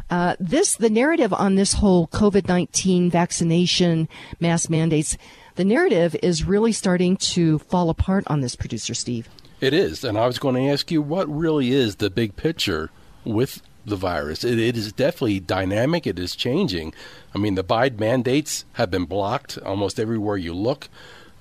Uh, 0.09 0.35
this, 0.40 0.77
the 0.77 0.90
narrative 0.90 1.33
on 1.33 1.57
this 1.57 1.75
whole 1.75 2.07
COVID 2.09 2.46
19 2.46 3.11
vaccination 3.11 4.09
mass 4.38 4.68
mandates, 4.68 5.16
the 5.57 5.64
narrative 5.64 6.14
is 6.23 6.44
really 6.44 6.73
starting 6.73 7.16
to 7.16 7.59
fall 7.59 7.90
apart 7.90 8.25
on 8.29 8.40
this, 8.40 8.55
producer 8.55 8.94
Steve. 8.94 9.29
It 9.61 9.75
is. 9.75 10.05
And 10.05 10.16
I 10.16 10.27
was 10.27 10.38
going 10.38 10.55
to 10.55 10.70
ask 10.70 10.90
you 10.90 11.03
what 11.03 11.29
really 11.29 11.73
is 11.73 11.96
the 11.96 12.11
big 12.11 12.37
picture 12.37 12.90
with 13.25 13.62
the 13.84 13.96
virus. 13.96 14.44
It, 14.44 14.58
it 14.58 14.76
is 14.76 14.92
definitely 14.92 15.40
dynamic. 15.40 16.06
It 16.06 16.18
is 16.18 16.36
changing. 16.36 16.94
I 17.34 17.38
mean, 17.38 17.54
the 17.54 17.64
Biden 17.64 17.98
mandates 17.98 18.64
have 18.74 18.90
been 18.90 19.04
blocked 19.04 19.58
almost 19.58 19.98
everywhere 19.98 20.36
you 20.36 20.54
look. 20.54 20.88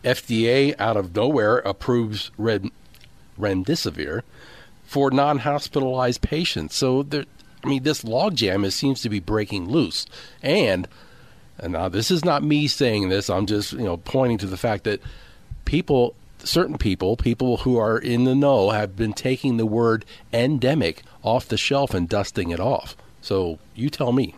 FDA, 0.03 0.75
out 0.79 0.97
of 0.97 1.15
nowhere, 1.15 1.57
approves 1.59 2.31
Red, 2.37 2.69
Remdesivir 3.39 4.21
for 4.83 5.11
non-hospitalized 5.11 6.21
patients. 6.21 6.75
So 6.75 7.03
there, 7.03 7.25
I 7.63 7.67
mean, 7.67 7.83
this 7.83 8.03
logjam 8.03 8.65
is, 8.65 8.75
seems 8.75 9.01
to 9.01 9.09
be 9.09 9.19
breaking 9.19 9.69
loose. 9.69 10.05
And, 10.41 10.87
and 11.59 11.73
now 11.73 11.89
this 11.89 12.09
is 12.09 12.23
not 12.23 12.43
me 12.43 12.67
saying 12.67 13.09
this. 13.09 13.29
I'm 13.29 13.45
just 13.45 13.73
you 13.73 13.83
know 13.83 13.97
pointing 13.97 14.37
to 14.39 14.47
the 14.47 14.57
fact 14.57 14.85
that 14.85 15.01
people 15.65 16.15
certain 16.43 16.77
people, 16.77 17.17
people 17.17 17.57
who 17.57 17.77
are 17.77 17.97
in 17.97 18.23
the 18.23 18.35
know, 18.35 18.69
have 18.69 18.95
been 18.95 19.13
taking 19.13 19.57
the 19.57 19.65
word 19.65 20.05
endemic 20.33 21.03
off 21.23 21.47
the 21.47 21.57
shelf 21.57 21.93
and 21.93 22.07
dusting 22.07 22.51
it 22.51 22.59
off. 22.59 22.95
So 23.21 23.59
you 23.75 23.89
tell 23.89 24.11
me. 24.11 24.35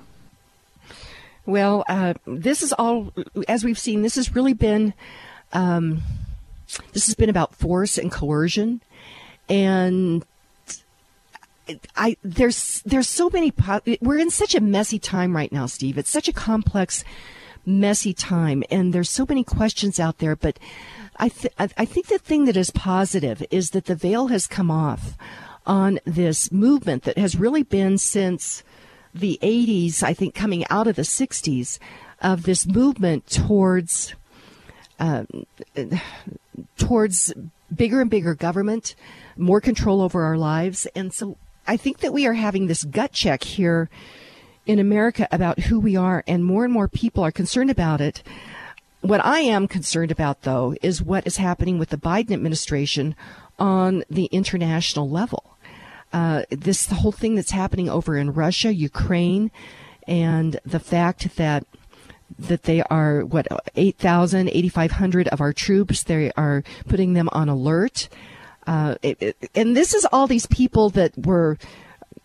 Well, 1.45 1.83
uh, 1.87 2.13
this 2.25 2.61
is 2.61 2.73
all, 2.73 3.13
as 3.47 3.63
we've 3.63 3.79
seen, 3.79 4.03
this 4.03 4.15
has 4.15 4.35
really 4.35 4.53
been, 4.53 4.93
um, 5.53 6.01
this 6.93 7.07
has 7.07 7.15
been 7.15 7.29
about 7.29 7.55
force 7.55 7.97
and 7.97 8.11
coercion, 8.11 8.81
and 9.49 10.23
I 11.95 12.17
there's 12.23 12.81
there's 12.85 13.07
so 13.07 13.29
many. 13.29 13.51
We're 14.01 14.19
in 14.19 14.29
such 14.29 14.55
a 14.55 14.61
messy 14.61 14.99
time 14.99 15.35
right 15.35 15.51
now, 15.51 15.65
Steve. 15.65 15.97
It's 15.97 16.09
such 16.09 16.27
a 16.27 16.33
complex, 16.33 17.03
messy 17.65 18.13
time, 18.13 18.63
and 18.69 18.93
there's 18.93 19.09
so 19.09 19.25
many 19.27 19.43
questions 19.43 19.99
out 19.99 20.19
there. 20.19 20.35
But 20.35 20.59
I, 21.17 21.29
th- 21.29 21.53
I 21.57 21.85
think 21.85 22.07
the 22.07 22.17
thing 22.17 22.45
that 22.45 22.57
is 22.57 22.71
positive 22.71 23.43
is 23.51 23.71
that 23.71 23.85
the 23.85 23.95
veil 23.95 24.27
has 24.27 24.47
come 24.47 24.71
off 24.71 25.17
on 25.65 25.99
this 26.05 26.51
movement 26.51 27.03
that 27.03 27.17
has 27.17 27.35
really 27.35 27.63
been 27.63 27.97
since 27.97 28.63
the 29.13 29.39
80s, 29.41 30.03
I 30.03 30.13
think 30.13 30.33
coming 30.33 30.65
out 30.69 30.87
of 30.87 30.95
the 30.95 31.01
60s, 31.01 31.79
of 32.21 32.43
this 32.43 32.67
movement 32.67 33.27
towards 33.27 34.13
um, 34.99 35.27
towards 36.77 37.33
bigger 37.75 38.01
and 38.01 38.09
bigger 38.09 38.35
government, 38.35 38.93
more 39.35 39.59
control 39.59 40.01
over 40.01 40.23
our 40.23 40.37
lives, 40.37 40.85
and 40.95 41.11
so 41.11 41.37
I 41.67 41.77
think 41.77 41.99
that 41.99 42.13
we 42.13 42.27
are 42.27 42.33
having 42.33 42.67
this 42.67 42.83
gut 42.83 43.11
check 43.11 43.43
here 43.43 43.89
in 44.65 44.77
America 44.77 45.27
about 45.31 45.59
who 45.59 45.79
we 45.79 45.95
are, 45.95 46.23
and 46.27 46.45
more 46.45 46.63
and 46.63 46.73
more 46.73 46.87
people 46.87 47.23
are 47.23 47.31
concerned 47.31 47.69
about 47.69 48.01
it. 48.01 48.21
What 49.01 49.25
I 49.25 49.39
am 49.39 49.67
concerned 49.67 50.11
about, 50.11 50.43
though, 50.43 50.75
is 50.83 51.01
what 51.01 51.25
is 51.25 51.37
happening 51.37 51.79
with 51.79 51.89
the 51.89 51.97
Biden 51.97 52.31
administration 52.31 53.15
on 53.61 54.03
the 54.09 54.25
international 54.25 55.07
level. 55.07 55.57
Uh, 56.11 56.43
this 56.49 56.87
the 56.87 56.95
whole 56.95 57.11
thing 57.11 57.35
that's 57.35 57.51
happening 57.51 57.87
over 57.87 58.17
in 58.17 58.33
Russia, 58.33 58.73
Ukraine, 58.73 59.51
and 60.07 60.59
the 60.65 60.79
fact 60.79 61.37
that 61.37 61.65
that 62.39 62.63
they 62.63 62.81
are 62.83 63.21
what 63.21 63.47
8,000, 63.75 64.49
8,500 64.49 65.27
of 65.27 65.41
our 65.41 65.53
troops. 65.53 66.03
They 66.03 66.31
are 66.35 66.63
putting 66.87 67.13
them 67.13 67.29
on 67.31 67.49
alert, 67.49 68.09
uh, 68.65 68.95
it, 69.01 69.17
it, 69.21 69.49
and 69.53 69.75
this 69.75 69.93
is 69.93 70.05
all 70.11 70.27
these 70.27 70.45
people 70.47 70.89
that 70.91 71.17
were 71.17 71.57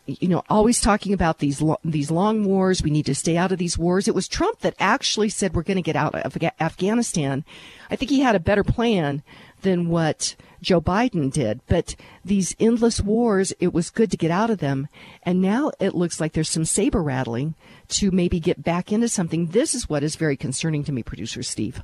you 0.07 0.29
know, 0.29 0.45
always 0.49 0.81
talking 0.81 1.13
about 1.13 1.41
these 1.41 1.61
lo- 1.61 1.81
these 1.85 2.11
long 2.11 2.45
wars. 2.45 2.83
We 2.83 2.91
need 2.91 3.07
to 3.07 3.15
stay 3.15 3.37
out 3.37 3.51
of 3.51 3.59
these 3.59 3.77
wars. 3.77 4.07
It 4.07 4.15
was 4.15 4.29
Trump 4.29 4.61
that 4.61 4.75
actually 4.79 5.29
said 5.29 5.55
we're 5.55 5.63
going 5.63 5.77
to 5.77 5.83
get 5.83 5.97
out 5.97 6.15
of 6.15 6.37
Afghanistan. 6.61 7.45
I 7.91 7.97
think 7.97 8.11
he 8.11 8.21
had 8.21 8.37
a 8.37 8.41
better 8.41 8.63
plan 8.63 9.23
than 9.67 9.89
what 9.89 10.37
Joe 10.63 10.81
Biden 10.81 11.31
did. 11.31 11.61
But 11.67 11.95
these 12.25 12.57
endless 12.59 13.01
wars, 13.01 13.53
it 13.61 13.75
was 13.75 13.91
good 13.91 14.11
to 14.13 14.17
get 14.17 14.31
out 14.31 14.49
of 14.51 14.59
them. 14.59 14.89
And 15.23 15.43
now 15.43 15.73
it 15.79 15.95
looks 15.95 16.21
like 16.21 16.33
there's 16.33 16.49
some 16.49 16.65
saber 16.65 17.03
rattling 17.03 17.55
to 17.89 18.11
maybe 18.11 18.41
get 18.41 18.63
back 18.63 18.93
into 18.93 19.09
something. 19.09 19.49
This 19.49 19.75
is 19.75 19.89
what 19.89 20.03
is 20.03 20.17
very 20.17 20.37
concerning 20.37 20.85
to 20.85 20.93
me, 20.93 21.03
producer 21.03 21.43
Steve. 21.43 21.83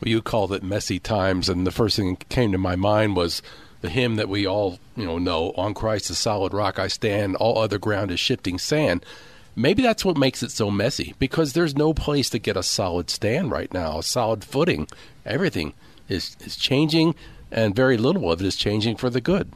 Well, 0.00 0.10
you 0.10 0.22
called 0.22 0.52
it 0.52 0.62
messy 0.62 0.98
times, 0.98 1.48
and 1.48 1.66
the 1.66 1.72
first 1.72 1.96
thing 1.96 2.14
that 2.14 2.28
came 2.28 2.52
to 2.52 2.58
my 2.58 2.76
mind 2.76 3.16
was 3.16 3.42
the 3.80 3.88
hymn 3.88 4.16
that 4.16 4.28
we 4.28 4.46
all 4.46 4.78
you 4.96 5.04
know 5.04 5.18
know 5.18 5.52
on 5.56 5.74
Christ 5.74 6.08
the 6.08 6.14
solid 6.14 6.52
rock 6.52 6.78
I 6.78 6.88
stand 6.88 7.36
all 7.36 7.58
other 7.58 7.78
ground 7.78 8.10
is 8.10 8.18
shifting 8.18 8.58
sand 8.58 9.04
maybe 9.54 9.82
that's 9.82 10.04
what 10.04 10.16
makes 10.16 10.42
it 10.42 10.50
so 10.50 10.68
messy 10.70 11.14
because 11.20 11.52
there's 11.52 11.76
no 11.76 11.94
place 11.94 12.28
to 12.30 12.40
get 12.40 12.56
a 12.56 12.62
solid 12.62 13.08
stand 13.08 13.52
right 13.52 13.72
now 13.72 13.98
a 13.98 14.02
solid 14.02 14.42
footing 14.42 14.88
everything 15.24 15.74
is 16.08 16.36
is 16.44 16.56
changing 16.56 17.14
and 17.50 17.74
very 17.74 17.96
little 17.96 18.30
of 18.30 18.40
it 18.40 18.46
is 18.46 18.56
changing 18.56 18.96
for 18.96 19.10
the 19.10 19.20
good 19.20 19.52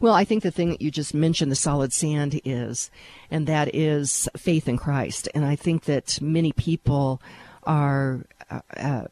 well 0.00 0.14
I 0.14 0.24
think 0.24 0.42
the 0.42 0.50
thing 0.50 0.70
that 0.70 0.82
you 0.82 0.90
just 0.90 1.14
mentioned 1.14 1.50
the 1.50 1.56
solid 1.56 1.92
sand 1.92 2.40
is 2.44 2.90
and 3.30 3.46
that 3.46 3.74
is 3.74 4.28
faith 4.36 4.68
in 4.68 4.76
Christ 4.76 5.28
and 5.34 5.44
I 5.44 5.56
think 5.56 5.84
that 5.84 6.20
many 6.20 6.52
people 6.52 7.20
are 7.64 8.24
uh, 8.50 8.60
uh 8.76 9.04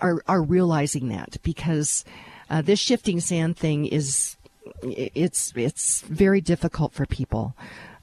are 0.00 0.22
are 0.26 0.42
realizing 0.42 1.08
that 1.08 1.36
because 1.42 2.04
uh, 2.50 2.62
this 2.62 2.78
shifting 2.78 3.20
sand 3.20 3.56
thing 3.56 3.86
is 3.86 4.36
it's 4.82 5.52
it's 5.56 6.02
very 6.02 6.40
difficult 6.40 6.92
for 6.92 7.06
people. 7.06 7.54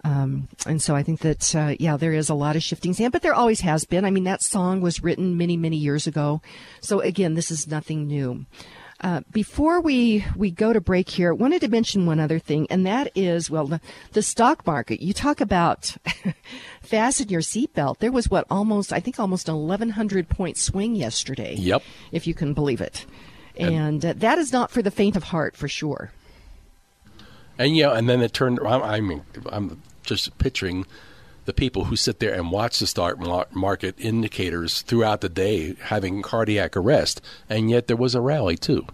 Um, 0.03 0.47
and 0.65 0.81
so 0.81 0.95
I 0.95 1.03
think 1.03 1.19
that, 1.19 1.55
uh, 1.55 1.75
yeah, 1.79 1.97
there 1.97 2.13
is 2.13 2.29
a 2.29 2.33
lot 2.33 2.55
of 2.55 2.63
shifting 2.63 2.93
sand, 2.93 3.11
but 3.11 3.21
there 3.21 3.35
always 3.35 3.61
has 3.61 3.85
been. 3.85 4.05
I 4.05 4.11
mean, 4.11 4.23
that 4.23 4.41
song 4.41 4.81
was 4.81 5.03
written 5.03 5.37
many, 5.37 5.57
many 5.57 5.77
years 5.77 6.07
ago. 6.07 6.41
So 6.81 7.01
again, 7.01 7.35
this 7.35 7.51
is 7.51 7.67
nothing 7.67 8.07
new. 8.07 8.45
Uh, 8.99 9.21
before 9.31 9.81
we, 9.81 10.23
we 10.35 10.51
go 10.51 10.73
to 10.73 10.79
break 10.79 11.09
here, 11.09 11.31
I 11.31 11.33
wanted 11.33 11.61
to 11.61 11.67
mention 11.67 12.05
one 12.05 12.19
other 12.19 12.37
thing, 12.37 12.67
and 12.69 12.85
that 12.85 13.11
is, 13.15 13.49
well, 13.49 13.65
the, 13.65 13.81
the 14.11 14.21
stock 14.21 14.65
market. 14.67 15.01
You 15.01 15.11
talk 15.11 15.41
about 15.41 15.95
fasten 16.81 17.29
your 17.29 17.41
seatbelt. 17.41 17.97
There 17.97 18.11
was 18.11 18.29
what, 18.29 18.45
almost, 18.51 18.93
I 18.93 18.99
think 18.99 19.19
almost 19.19 19.49
an 19.49 19.55
1,100 19.55 20.29
point 20.29 20.57
swing 20.57 20.95
yesterday. 20.95 21.55
Yep. 21.55 21.81
If 22.11 22.27
you 22.27 22.35
can 22.35 22.53
believe 22.53 22.79
it 22.79 23.07
and 23.57 24.03
uh, 24.05 24.13
that 24.17 24.37
is 24.37 24.51
not 24.51 24.71
for 24.71 24.81
the 24.81 24.91
faint 24.91 25.15
of 25.15 25.23
heart 25.23 25.55
for 25.55 25.67
sure. 25.67 26.11
And 27.57 27.75
yeah, 27.75 27.91
and 27.91 28.09
then 28.09 28.21
it 28.21 28.33
turned. 28.33 28.59
I 28.61 29.01
mean, 29.01 29.23
I'm 29.51 29.81
just 30.03 30.37
picturing 30.37 30.85
the 31.45 31.53
people 31.53 31.85
who 31.85 31.95
sit 31.95 32.19
there 32.19 32.33
and 32.33 32.51
watch 32.51 32.79
the 32.79 32.87
stock 32.87 33.17
market 33.53 33.95
indicators 33.97 34.81
throughout 34.83 35.21
the 35.21 35.29
day 35.29 35.75
having 35.81 36.21
cardiac 36.21 36.77
arrest, 36.77 37.21
and 37.49 37.69
yet 37.69 37.87
there 37.87 37.97
was 37.97 38.15
a 38.15 38.21
rally 38.21 38.55
too. 38.55 38.85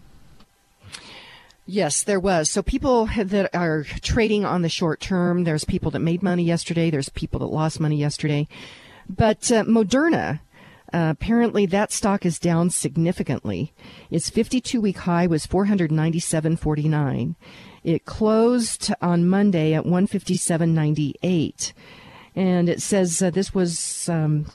Yes, 1.66 2.02
there 2.02 2.20
was. 2.20 2.50
So 2.50 2.64
people 2.64 3.10
that 3.18 3.54
are 3.54 3.84
trading 3.84 4.46
on 4.46 4.62
the 4.62 4.70
short 4.70 5.02
term, 5.02 5.44
there's 5.44 5.66
people 5.66 5.92
that 5.92 6.00
made 6.00 6.24
money 6.24 6.44
yesterday, 6.44 6.90
there's 6.90 7.10
people 7.10 7.42
that 7.42 7.48
lost 7.48 7.82
money 7.82 7.98
yesterday. 7.98 8.48
But 9.10 9.52
uh, 9.52 9.64
Moderna, 9.66 10.40
apparently 10.94 11.66
that 11.66 11.92
stock 11.92 12.26
is 12.26 12.40
down 12.40 12.70
significantly. 12.70 13.74
Its 14.10 14.30
52 14.30 14.80
week 14.82 15.00
high 15.00 15.28
was 15.28 15.48
497.49. 15.48 17.36
It 17.84 18.06
closed 18.06 18.92
on 19.02 19.28
Monday 19.28 19.74
at 19.74 19.86
157.98. 19.86 21.74
And 22.36 22.70
it 22.70 22.82
says 22.82 23.22
uh, 23.22 23.30
this 23.30 23.54
was 23.54 24.08
um, 24.10 24.46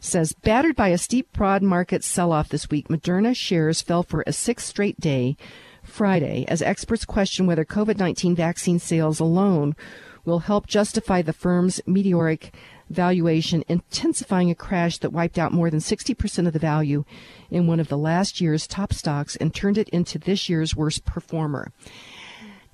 says 0.00 0.32
battered 0.32 0.76
by 0.76 0.88
a 0.88 0.98
steep 0.98 1.32
broad 1.32 1.62
market 1.62 2.02
sell-off 2.04 2.48
this 2.48 2.70
week, 2.70 2.88
Moderna 2.88 3.36
shares 3.36 3.82
fell 3.82 4.02
for 4.02 4.24
a 4.26 4.32
sixth 4.32 4.66
straight 4.66 4.98
day 5.00 5.36
Friday 5.82 6.44
as 6.48 6.62
experts 6.62 7.04
question 7.04 7.46
whether 7.46 7.64
COVID-19 7.64 8.34
vaccine 8.34 8.78
sales 8.78 9.20
alone 9.20 9.76
will 10.24 10.40
help 10.40 10.66
justify 10.66 11.22
the 11.22 11.32
firm's 11.32 11.80
meteoric 11.86 12.54
valuation, 12.90 13.64
intensifying 13.68 14.50
a 14.50 14.54
crash 14.54 14.98
that 14.98 15.12
wiped 15.12 15.38
out 15.38 15.52
more 15.52 15.70
than 15.70 15.80
60% 15.80 16.46
of 16.46 16.52
the 16.52 16.58
value 16.58 17.04
in 17.50 17.66
one 17.66 17.80
of 17.80 17.88
the 17.88 17.98
last 17.98 18.40
year's 18.40 18.66
top 18.66 18.92
stocks 18.92 19.36
and 19.36 19.54
turned 19.54 19.78
it 19.78 19.88
into 19.90 20.18
this 20.18 20.48
year's 20.48 20.76
worst 20.76 21.04
performer. 21.04 21.72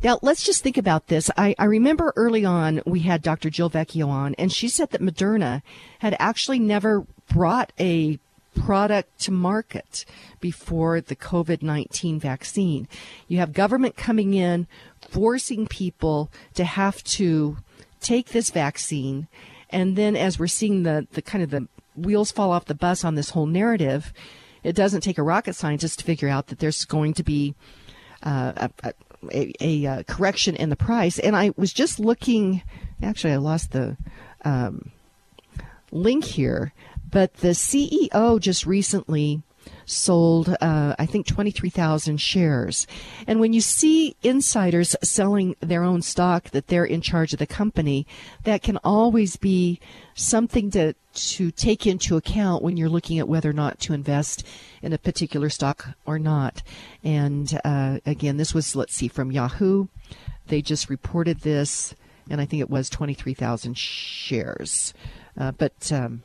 Now, 0.02 0.18
let's 0.22 0.42
just 0.42 0.62
think 0.62 0.78
about 0.78 1.08
this. 1.08 1.30
I, 1.36 1.54
I, 1.58 1.66
remember 1.66 2.14
early 2.16 2.42
on 2.42 2.80
we 2.86 3.00
had 3.00 3.20
Dr. 3.20 3.50
Jill 3.50 3.68
Vecchio 3.68 4.08
on, 4.08 4.34
and 4.36 4.50
she 4.50 4.66
said 4.66 4.90
that 4.90 5.02
Moderna 5.02 5.60
had 5.98 6.16
actually 6.18 6.58
never 6.58 7.06
brought 7.28 7.72
a 7.78 8.18
product 8.54 9.20
to 9.20 9.30
market 9.30 10.04
before 10.40 11.00
the 11.00 11.16
COVID 11.16 11.62
19 11.62 12.18
vaccine. 12.18 12.88
You 13.28 13.38
have 13.38 13.52
government 13.52 13.96
coming 13.96 14.32
in, 14.32 14.66
forcing 15.06 15.66
people 15.66 16.30
to 16.54 16.64
have 16.64 17.04
to 17.04 17.58
take 18.00 18.30
this 18.30 18.50
vaccine. 18.50 19.28
And 19.70 19.96
then 19.96 20.16
as 20.16 20.38
we're 20.38 20.46
seeing 20.46 20.83
the, 20.83 21.06
the 21.12 21.22
kind 21.22 21.42
of 21.42 21.50
the 21.50 21.68
wheels 21.96 22.30
fall 22.30 22.52
off 22.52 22.66
the 22.66 22.74
bus 22.74 23.04
on 23.04 23.14
this 23.14 23.30
whole 23.30 23.46
narrative, 23.46 24.12
it 24.62 24.74
doesn't 24.74 25.00
take 25.00 25.18
a 25.18 25.22
rocket 25.22 25.54
scientist 25.54 26.00
to 26.00 26.04
figure 26.04 26.28
out 26.28 26.48
that 26.48 26.59
there's 26.59 26.85
going 26.85 27.14
to 27.14 27.22
be 27.22 27.54
uh, 28.22 28.68
a, 28.83 28.92
a, 29.33 29.52
a 29.61 29.87
uh, 29.87 30.02
correction 30.04 30.56
in 30.56 30.68
the 30.70 30.76
price. 30.76 31.18
And 31.18 31.37
I 31.37 31.52
was 31.56 31.72
just 31.72 31.98
looking, 31.98 32.62
actually, 33.02 33.33
I 33.33 33.37
lost 33.37 33.72
the 33.72 33.96
um, 34.44 34.90
link 35.92 36.24
here, 36.24 36.72
but 37.11 37.35
the 37.35 37.48
CEO 37.48 38.40
just 38.40 38.66
recently 38.66 39.42
sold, 39.86 40.56
uh, 40.60 40.94
I 40.98 41.06
think, 41.06 41.26
23,000 41.26 42.18
shares. 42.18 42.86
And 43.26 43.40
when 43.40 43.52
you 43.52 43.60
see 43.60 44.16
insiders 44.22 44.94
selling 45.02 45.56
their 45.60 45.82
own 45.82 46.02
stock 46.02 46.50
that 46.50 46.68
they're 46.68 46.84
in 46.84 47.00
charge 47.00 47.32
of 47.32 47.38
the 47.38 47.46
company, 47.46 48.06
that 48.44 48.62
can 48.62 48.78
always 48.78 49.36
be 49.36 49.80
something 50.14 50.70
to, 50.70 50.94
to 51.14 51.50
take 51.50 51.86
into 51.86 52.16
account 52.16 52.62
when 52.62 52.76
you're 52.76 52.88
looking 52.88 53.18
at 53.18 53.28
whether 53.28 53.50
or 53.50 53.54
not 53.54 53.80
to 53.80 53.92
invest 53.92 54.46
in 54.82 54.92
a 54.92 54.98
particular 54.98 55.50
stock 55.50 55.88
or 56.06 56.18
not. 56.18 56.62
And 57.02 57.58
uh, 57.64 57.98
again, 58.06 58.36
this 58.36 58.54
was, 58.54 58.76
let's 58.76 58.94
see, 58.94 59.08
from 59.08 59.32
Yahoo. 59.32 59.86
They 60.46 60.62
just 60.62 60.90
reported 60.90 61.40
this, 61.40 61.94
and 62.28 62.40
I 62.40 62.44
think 62.44 62.60
it 62.60 62.70
was 62.70 62.90
23,000 62.90 63.76
shares. 63.76 64.94
Uh, 65.38 65.52
but 65.52 65.92
um, 65.92 66.22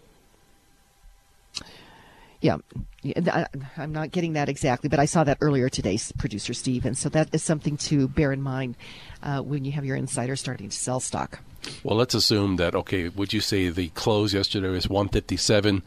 yeah, 2.45 3.47
I'm 3.75 3.91
not 3.91 4.12
getting 4.12 4.34
that 4.34 4.49
exactly, 4.49 4.88
but 4.88 4.99
I 4.99 5.05
saw 5.05 5.23
that 5.23 5.39
earlier 5.41 5.67
today, 5.67 5.97
producer 6.19 6.53
Steve, 6.53 6.86
and 6.86 6.95
so 6.95 7.10
that 7.10 7.34
is 7.34 7.41
something 7.41 7.75
to 7.77 8.08
bear 8.08 8.31
in 8.31 8.41
mind 8.41 8.75
uh, 9.23 9.41
when 9.41 9.65
you 9.65 9.71
have 9.71 9.84
your 9.84 9.95
insider 9.95 10.36
starting 10.36 10.69
to 10.69 10.77
sell 10.77 10.99
stock. 10.99 11.39
Well, 11.84 11.97
let's 11.97 12.13
assume 12.13 12.58
that 12.58 12.75
okay. 12.75 13.10
Would 13.10 13.34
you 13.34 13.41
say 13.41 13.69
the 13.69 13.89
close 13.89 14.34
yesterday 14.34 14.69
was 14.69 14.88
157? 14.88 15.81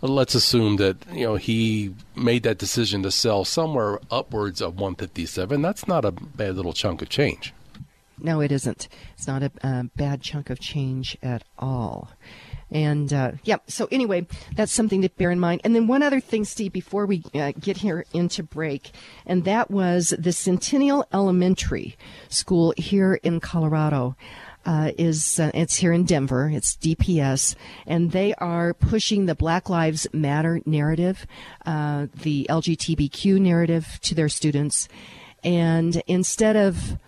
Let's 0.00 0.34
assume 0.34 0.76
that 0.76 0.96
you 1.12 1.26
know 1.26 1.36
he 1.36 1.94
made 2.16 2.42
that 2.44 2.56
decision 2.56 3.02
to 3.02 3.10
sell 3.10 3.44
somewhere 3.44 4.00
upwards 4.10 4.62
of 4.62 4.74
157. 4.74 5.60
That's 5.60 5.86
not 5.86 6.06
a 6.06 6.12
bad 6.12 6.56
little 6.56 6.72
chunk 6.72 7.02
of 7.02 7.10
change. 7.10 7.52
No, 8.20 8.40
it 8.40 8.50
isn't. 8.50 8.88
It's 9.14 9.26
not 9.26 9.42
a, 9.42 9.50
a 9.62 9.84
bad 9.94 10.22
chunk 10.22 10.48
of 10.48 10.58
change 10.58 11.18
at 11.22 11.44
all. 11.58 12.10
And 12.70 13.12
uh, 13.12 13.32
yeah, 13.44 13.56
so 13.66 13.88
anyway, 13.90 14.26
that's 14.54 14.72
something 14.72 15.02
to 15.02 15.08
bear 15.08 15.30
in 15.30 15.40
mind. 15.40 15.62
And 15.64 15.74
then 15.74 15.86
one 15.86 16.02
other 16.02 16.20
thing, 16.20 16.44
Steve, 16.44 16.72
before 16.72 17.06
we 17.06 17.22
uh, 17.34 17.52
get 17.58 17.78
here 17.78 18.04
into 18.12 18.42
break, 18.42 18.90
and 19.26 19.44
that 19.44 19.70
was 19.70 20.14
the 20.18 20.32
Centennial 20.32 21.06
Elementary 21.12 21.96
School 22.28 22.74
here 22.76 23.14
in 23.22 23.40
Colorado. 23.40 24.16
Uh, 24.66 24.90
is 24.98 25.40
uh, 25.40 25.50
it's 25.54 25.76
here 25.76 25.94
in 25.94 26.04
Denver. 26.04 26.50
It's 26.52 26.76
DPS, 26.76 27.54
and 27.86 28.10
they 28.10 28.34
are 28.34 28.74
pushing 28.74 29.24
the 29.24 29.34
Black 29.34 29.70
Lives 29.70 30.06
Matter 30.12 30.60
narrative, 30.66 31.26
uh, 31.64 32.08
the 32.14 32.46
LGBTQ 32.50 33.40
narrative 33.40 33.98
to 34.02 34.14
their 34.14 34.28
students, 34.28 34.86
and 35.42 36.02
instead 36.06 36.54
of 36.56 36.98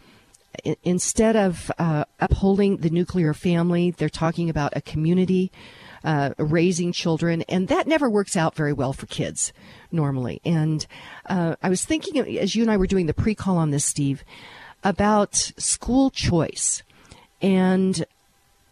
instead 0.82 1.36
of 1.36 1.70
uh, 1.78 2.04
upholding 2.18 2.78
the 2.78 2.90
nuclear 2.90 3.34
family, 3.34 3.90
they're 3.92 4.08
talking 4.08 4.50
about 4.50 4.72
a 4.76 4.80
community. 4.80 5.50
Uh, 6.02 6.32
raising 6.38 6.92
children, 6.92 7.42
and 7.42 7.68
that 7.68 7.86
never 7.86 8.08
works 8.08 8.34
out 8.34 8.54
very 8.54 8.72
well 8.72 8.94
for 8.94 9.04
kids 9.04 9.52
normally. 9.92 10.40
And 10.46 10.86
uh, 11.26 11.56
I 11.62 11.68
was 11.68 11.84
thinking, 11.84 12.38
as 12.38 12.56
you 12.56 12.62
and 12.62 12.70
I 12.70 12.78
were 12.78 12.86
doing 12.86 13.04
the 13.04 13.12
pre 13.12 13.34
call 13.34 13.58
on 13.58 13.70
this, 13.70 13.84
Steve, 13.84 14.24
about 14.82 15.34
school 15.34 16.08
choice. 16.08 16.82
And 17.42 18.04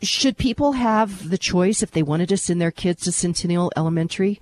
should 0.01 0.38
people 0.38 0.73
have 0.73 1.29
the 1.29 1.38
choice 1.38 1.83
if 1.83 1.91
they 1.91 2.03
wanted 2.03 2.29
to 2.31 2.37
send 2.37 2.61
their 2.61 2.71
kids 2.71 3.03
to 3.03 3.12
Centennial 3.12 3.73
Elementary? 3.77 4.41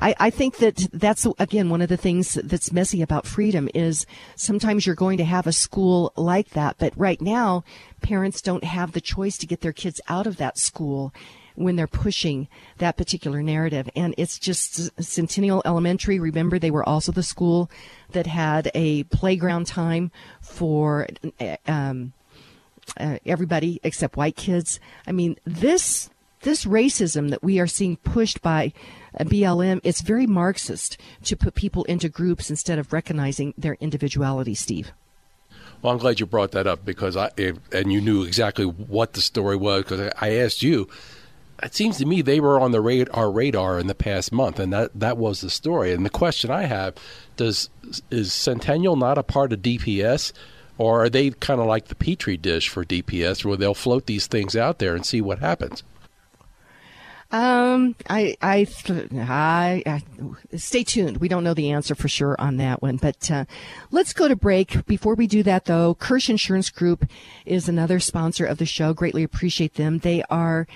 I, 0.00 0.14
I 0.18 0.30
think 0.30 0.58
that 0.58 0.88
that's 0.92 1.26
again 1.38 1.68
one 1.68 1.82
of 1.82 1.88
the 1.88 1.96
things 1.96 2.34
that's 2.34 2.72
messy 2.72 3.02
about 3.02 3.26
freedom 3.26 3.68
is 3.74 4.06
sometimes 4.36 4.86
you're 4.86 4.94
going 4.94 5.18
to 5.18 5.24
have 5.24 5.46
a 5.46 5.52
school 5.52 6.12
like 6.16 6.50
that, 6.50 6.76
but 6.78 6.92
right 6.96 7.20
now 7.20 7.64
parents 8.00 8.40
don't 8.40 8.64
have 8.64 8.92
the 8.92 9.00
choice 9.00 9.36
to 9.38 9.46
get 9.46 9.60
their 9.60 9.72
kids 9.72 10.00
out 10.08 10.26
of 10.26 10.38
that 10.38 10.58
school 10.58 11.12
when 11.54 11.76
they're 11.76 11.86
pushing 11.86 12.48
that 12.78 12.96
particular 12.96 13.42
narrative. 13.42 13.90
And 13.94 14.14
it's 14.16 14.38
just 14.38 14.90
Centennial 15.02 15.62
Elementary. 15.64 16.18
Remember, 16.18 16.58
they 16.58 16.70
were 16.70 16.88
also 16.88 17.12
the 17.12 17.22
school 17.22 17.70
that 18.12 18.26
had 18.26 18.70
a 18.74 19.02
playground 19.04 19.66
time 19.66 20.10
for 20.40 21.06
um, 21.66 22.12
uh, 22.98 23.18
everybody 23.26 23.80
except 23.82 24.16
white 24.16 24.36
kids. 24.36 24.80
I 25.06 25.12
mean, 25.12 25.36
this 25.44 26.10
this 26.42 26.64
racism 26.64 27.28
that 27.28 27.42
we 27.42 27.60
are 27.60 27.66
seeing 27.66 27.96
pushed 27.98 28.40
by 28.40 28.72
Uh, 29.18 29.24
BLM, 29.24 29.80
it's 29.82 30.00
very 30.00 30.26
Marxist 30.26 30.96
to 31.24 31.36
put 31.36 31.54
people 31.54 31.84
into 31.84 32.08
groups 32.08 32.50
instead 32.50 32.78
of 32.78 32.92
recognizing 32.92 33.54
their 33.56 33.76
individuality, 33.80 34.54
Steve. 34.54 34.92
Well, 35.82 35.92
I'm 35.92 35.98
glad 35.98 36.20
you 36.20 36.26
brought 36.26 36.52
that 36.52 36.66
up 36.66 36.84
because 36.84 37.16
I 37.16 37.30
and 37.72 37.92
you 37.92 38.00
knew 38.00 38.22
exactly 38.22 38.66
what 38.66 39.14
the 39.14 39.22
story 39.22 39.56
was 39.56 39.84
because 39.84 40.12
I 40.20 40.34
asked 40.34 40.62
you. 40.62 40.88
It 41.62 41.74
seems 41.74 41.98
to 41.98 42.06
me 42.06 42.22
they 42.22 42.40
were 42.40 42.58
on 42.60 42.72
the 42.72 42.80
radar, 42.80 43.14
our 43.14 43.30
radar 43.30 43.78
in 43.78 43.86
the 43.86 43.94
past 43.94 44.32
month, 44.32 44.58
and 44.58 44.72
that 44.72 44.90
that 44.94 45.16
was 45.16 45.40
the 45.40 45.50
story. 45.50 45.92
And 45.92 46.04
the 46.04 46.10
question 46.10 46.50
I 46.50 46.64
have: 46.64 46.96
Does 47.36 47.70
is 48.10 48.32
Centennial 48.32 48.96
not 48.96 49.16
a 49.16 49.22
part 49.22 49.54
of 49.54 49.60
DPS, 49.60 50.32
or 50.76 51.04
are 51.04 51.08
they 51.08 51.30
kind 51.30 51.60
of 51.60 51.66
like 51.66 51.88
the 51.88 51.94
petri 51.94 52.36
dish 52.36 52.68
for 52.68 52.84
DPS, 52.84 53.44
where 53.44 53.56
they'll 53.56 53.74
float 53.74 54.04
these 54.04 54.26
things 54.26 54.54
out 54.54 54.80
there 54.80 54.94
and 54.94 55.06
see 55.06 55.22
what 55.22 55.38
happens? 55.38 55.82
Um, 57.32 57.94
I, 58.08 58.36
I, 58.42 58.66
I, 58.88 59.82
I, 59.86 60.02
stay 60.56 60.82
tuned. 60.82 61.18
We 61.18 61.28
don't 61.28 61.44
know 61.44 61.54
the 61.54 61.70
answer 61.70 61.94
for 61.94 62.08
sure 62.08 62.34
on 62.40 62.56
that 62.56 62.82
one, 62.82 62.96
but 62.96 63.30
uh, 63.30 63.44
let's 63.92 64.12
go 64.12 64.26
to 64.26 64.34
break. 64.34 64.84
Before 64.86 65.14
we 65.14 65.28
do 65.28 65.44
that, 65.44 65.66
though, 65.66 65.94
Kirsch 65.94 66.28
Insurance 66.28 66.70
Group 66.70 67.08
is 67.46 67.68
another 67.68 68.00
sponsor 68.00 68.44
of 68.44 68.58
the 68.58 68.66
show. 68.66 68.92
Greatly 68.92 69.22
appreciate 69.22 69.74
them. 69.74 69.98
They 69.98 70.24
are 70.24 70.66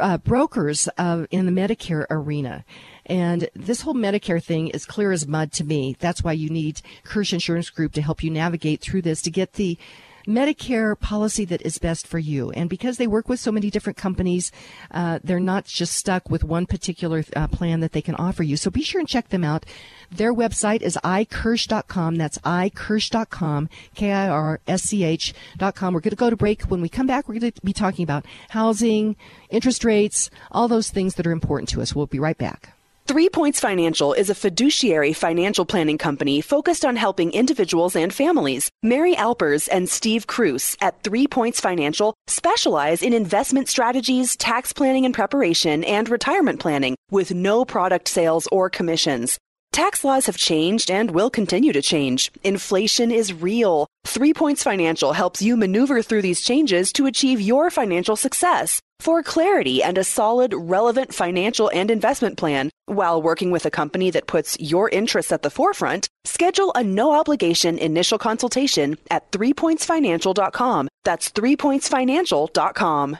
uh, 0.00 0.18
brokers 0.18 0.88
in 0.98 1.46
the 1.46 1.52
Medicare 1.52 2.06
arena. 2.10 2.64
And 3.06 3.48
this 3.54 3.82
whole 3.82 3.94
Medicare 3.94 4.42
thing 4.42 4.68
is 4.68 4.84
clear 4.84 5.12
as 5.12 5.26
mud 5.26 5.52
to 5.52 5.64
me. 5.64 5.96
That's 5.98 6.22
why 6.22 6.32
you 6.32 6.48
need 6.48 6.80
Kirsch 7.04 7.32
Insurance 7.32 7.70
Group 7.70 7.92
to 7.94 8.02
help 8.02 8.22
you 8.22 8.30
navigate 8.30 8.80
through 8.80 9.02
this 9.02 9.22
to 9.22 9.30
get 9.30 9.54
the 9.54 9.78
Medicare 10.26 10.98
policy 10.98 11.44
that 11.46 11.62
is 11.62 11.78
best 11.78 12.06
for 12.06 12.18
you. 12.18 12.50
And 12.50 12.70
because 12.70 12.96
they 12.96 13.06
work 13.06 13.28
with 13.28 13.40
so 13.40 13.52
many 13.52 13.70
different 13.70 13.96
companies, 13.96 14.52
uh, 14.90 15.18
they're 15.22 15.40
not 15.40 15.64
just 15.64 15.94
stuck 15.94 16.30
with 16.30 16.44
one 16.44 16.66
particular 16.66 17.24
uh, 17.34 17.48
plan 17.48 17.80
that 17.80 17.92
they 17.92 18.02
can 18.02 18.14
offer 18.14 18.42
you. 18.42 18.56
So 18.56 18.70
be 18.70 18.82
sure 18.82 19.00
and 19.00 19.08
check 19.08 19.28
them 19.28 19.44
out. 19.44 19.66
Their 20.10 20.34
website 20.34 20.82
is 20.82 20.98
ikirsch.com. 21.02 22.16
That's 22.16 22.38
ikirsch.com, 22.38 23.68
K-I-R-S-C-H.com. 23.94 25.94
We're 25.94 26.00
going 26.00 26.10
to 26.10 26.16
go 26.16 26.30
to 26.30 26.36
break. 26.36 26.62
When 26.62 26.80
we 26.80 26.88
come 26.88 27.06
back, 27.06 27.28
we're 27.28 27.38
going 27.38 27.52
to 27.52 27.62
be 27.62 27.72
talking 27.72 28.02
about 28.02 28.26
housing, 28.50 29.16
interest 29.50 29.84
rates, 29.84 30.30
all 30.50 30.68
those 30.68 30.90
things 30.90 31.14
that 31.14 31.26
are 31.26 31.32
important 31.32 31.68
to 31.70 31.82
us. 31.82 31.94
We'll 31.94 32.06
be 32.06 32.18
right 32.18 32.36
back. 32.36 32.74
Three 33.04 33.28
Points 33.28 33.58
Financial 33.58 34.12
is 34.12 34.30
a 34.30 34.34
fiduciary 34.34 35.12
financial 35.12 35.66
planning 35.66 35.98
company 35.98 36.40
focused 36.40 36.84
on 36.84 36.94
helping 36.94 37.32
individuals 37.32 37.96
and 37.96 38.14
families. 38.14 38.70
Mary 38.80 39.16
Alpers 39.16 39.66
and 39.66 39.88
Steve 39.88 40.28
Cruz 40.28 40.76
at 40.80 41.02
Three 41.02 41.26
Points 41.26 41.58
Financial 41.60 42.14
specialize 42.28 43.02
in 43.02 43.12
investment 43.12 43.68
strategies, 43.68 44.36
tax 44.36 44.72
planning 44.72 45.04
and 45.04 45.14
preparation, 45.14 45.82
and 45.82 46.08
retirement 46.08 46.60
planning 46.60 46.96
with 47.10 47.34
no 47.34 47.64
product 47.64 48.06
sales 48.06 48.46
or 48.52 48.70
commissions. 48.70 49.36
Tax 49.72 50.04
laws 50.04 50.26
have 50.26 50.36
changed 50.36 50.90
and 50.90 51.12
will 51.12 51.30
continue 51.30 51.72
to 51.72 51.80
change. 51.80 52.30
Inflation 52.44 53.10
is 53.10 53.32
real. 53.32 53.86
Three 54.04 54.34
Points 54.34 54.62
Financial 54.62 55.14
helps 55.14 55.40
you 55.40 55.56
maneuver 55.56 56.02
through 56.02 56.20
these 56.20 56.42
changes 56.42 56.92
to 56.92 57.06
achieve 57.06 57.40
your 57.40 57.70
financial 57.70 58.14
success. 58.14 58.82
For 59.00 59.22
clarity 59.22 59.82
and 59.82 59.96
a 59.96 60.04
solid, 60.04 60.52
relevant 60.52 61.14
financial 61.14 61.70
and 61.72 61.90
investment 61.90 62.36
plan, 62.36 62.68
while 62.84 63.22
working 63.22 63.50
with 63.50 63.64
a 63.64 63.70
company 63.70 64.10
that 64.10 64.26
puts 64.26 64.60
your 64.60 64.90
interests 64.90 65.32
at 65.32 65.40
the 65.40 65.50
forefront, 65.50 66.06
schedule 66.24 66.72
a 66.74 66.84
no 66.84 67.18
obligation 67.18 67.78
initial 67.78 68.18
consultation 68.18 68.98
at 69.10 69.32
threepointsfinancial.com. 69.32 70.88
That's 71.04 71.30
threepointsfinancial.com. 71.30 73.16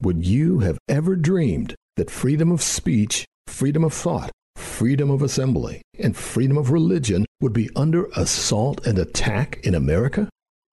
Would 0.00 0.26
you 0.26 0.60
have 0.60 0.78
ever 0.88 1.16
dreamed 1.16 1.74
that 1.96 2.10
freedom 2.10 2.52
of 2.52 2.62
speech, 2.62 3.24
freedom 3.48 3.82
of 3.82 3.92
thought, 3.92 4.30
freedom 4.74 5.08
of 5.08 5.22
assembly, 5.22 5.80
and 6.00 6.16
freedom 6.16 6.58
of 6.58 6.72
religion 6.72 7.24
would 7.40 7.52
be 7.52 7.70
under 7.76 8.06
assault 8.16 8.84
and 8.84 8.98
attack 8.98 9.60
in 9.62 9.72
America? 9.72 10.28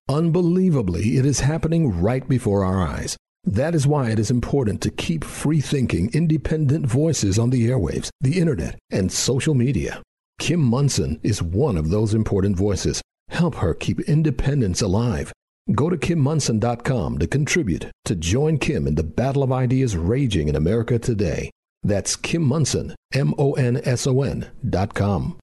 Unbelievably, 0.09 1.17
it 1.17 1.25
is 1.25 1.41
happening 1.41 2.01
right 2.01 2.27
before 2.27 2.65
our 2.65 2.81
eyes. 2.81 3.15
That 3.43 3.75
is 3.75 3.85
why 3.85 4.09
it 4.09 4.17
is 4.17 4.31
important 4.31 4.81
to 4.81 4.89
keep 4.89 5.23
free 5.23 5.61
thinking, 5.61 6.09
independent 6.13 6.87
voices 6.87 7.37
on 7.37 7.51
the 7.51 7.69
airwaves, 7.69 8.09
the 8.19 8.39
internet, 8.39 8.79
and 8.89 9.11
social 9.11 9.53
media. 9.53 10.01
Kim 10.39 10.61
Monson 10.61 11.19
is 11.21 11.43
one 11.43 11.77
of 11.77 11.91
those 11.91 12.15
important 12.15 12.57
voices. 12.57 13.03
Help 13.29 13.53
her 13.55 13.75
keep 13.75 13.99
independence 14.01 14.81
alive. 14.81 15.31
Go 15.75 15.91
to 15.91 15.97
kimmonson.com 15.97 17.19
to 17.19 17.27
contribute 17.27 17.85
to 18.05 18.15
join 18.15 18.57
Kim 18.57 18.87
in 18.87 18.95
the 18.95 19.03
battle 19.03 19.43
of 19.43 19.51
ideas 19.51 19.95
raging 19.95 20.47
in 20.47 20.55
America 20.55 20.97
today. 20.97 21.51
That's 21.83 22.15
Kim 22.15 22.43
Monson, 22.43 22.95
M 23.13 23.33
O 23.37 23.53
N 23.53 23.81
S 23.83 24.05
O 24.05 24.21
N 24.21 24.49
dot 24.67 24.93
com. 24.93 25.37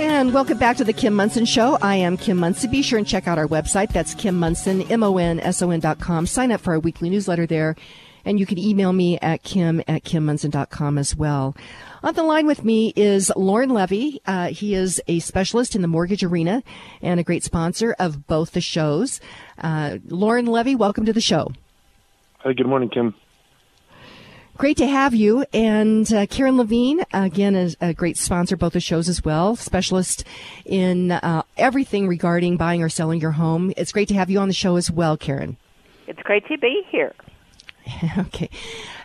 And 0.00 0.32
welcome 0.34 0.58
back 0.58 0.76
to 0.78 0.84
the 0.84 0.92
Kim 0.92 1.14
Monson 1.14 1.44
Show. 1.44 1.78
I 1.80 1.96
am 1.96 2.16
Kim 2.16 2.38
Monson. 2.38 2.70
Be 2.70 2.82
sure 2.82 2.98
and 2.98 3.06
check 3.06 3.28
out 3.28 3.38
our 3.38 3.46
website. 3.46 3.92
That's 3.92 4.14
Kim 4.14 4.38
Monson, 4.38 4.82
M-O-N-S-O-N 4.82 5.80
dot 5.80 6.00
com. 6.00 6.26
Sign 6.26 6.50
up 6.50 6.60
for 6.60 6.72
our 6.72 6.78
weekly 6.78 7.10
newsletter 7.10 7.46
there. 7.46 7.76
And 8.24 8.40
you 8.40 8.46
can 8.46 8.58
email 8.58 8.92
me 8.92 9.18
at 9.20 9.42
kim 9.42 9.80
at 9.86 10.04
kimmonson.com 10.04 10.98
as 10.98 11.14
well. 11.14 11.56
On 12.02 12.14
the 12.14 12.22
line 12.22 12.46
with 12.46 12.64
me 12.64 12.92
is 12.96 13.30
Lauren 13.36 13.70
Levy. 13.70 14.20
Uh, 14.26 14.48
he 14.48 14.74
is 14.74 15.00
a 15.08 15.18
specialist 15.18 15.74
in 15.74 15.82
the 15.82 15.88
mortgage 15.88 16.24
arena 16.24 16.62
and 17.02 17.20
a 17.20 17.24
great 17.24 17.44
sponsor 17.44 17.94
of 17.98 18.26
both 18.26 18.52
the 18.52 18.60
shows. 18.60 19.20
Uh, 19.58 19.98
Lauren 20.06 20.46
Levy, 20.46 20.74
welcome 20.74 21.04
to 21.04 21.12
the 21.12 21.20
show. 21.20 21.50
Hi, 22.44 22.52
good 22.52 22.66
morning, 22.66 22.90
Kim. 22.90 23.14
Great 24.58 24.76
to 24.76 24.86
have 24.86 25.14
you. 25.14 25.46
And 25.54 26.12
uh, 26.12 26.26
Karen 26.26 26.58
Levine, 26.58 27.02
again, 27.14 27.54
is 27.54 27.74
a 27.80 27.94
great 27.94 28.18
sponsor, 28.18 28.54
both 28.54 28.74
the 28.74 28.80
shows 28.80 29.08
as 29.08 29.24
well, 29.24 29.56
specialist 29.56 30.24
in 30.66 31.10
uh, 31.10 31.44
everything 31.56 32.06
regarding 32.06 32.58
buying 32.58 32.82
or 32.82 32.90
selling 32.90 33.18
your 33.18 33.30
home. 33.30 33.72
It's 33.78 33.92
great 33.92 34.08
to 34.08 34.14
have 34.14 34.28
you 34.28 34.40
on 34.40 34.48
the 34.48 34.54
show 34.54 34.76
as 34.76 34.90
well, 34.90 35.16
Karen. 35.16 35.56
It's 36.06 36.20
great 36.20 36.46
to 36.48 36.58
be 36.58 36.82
here. 36.90 37.14
okay. 38.18 38.50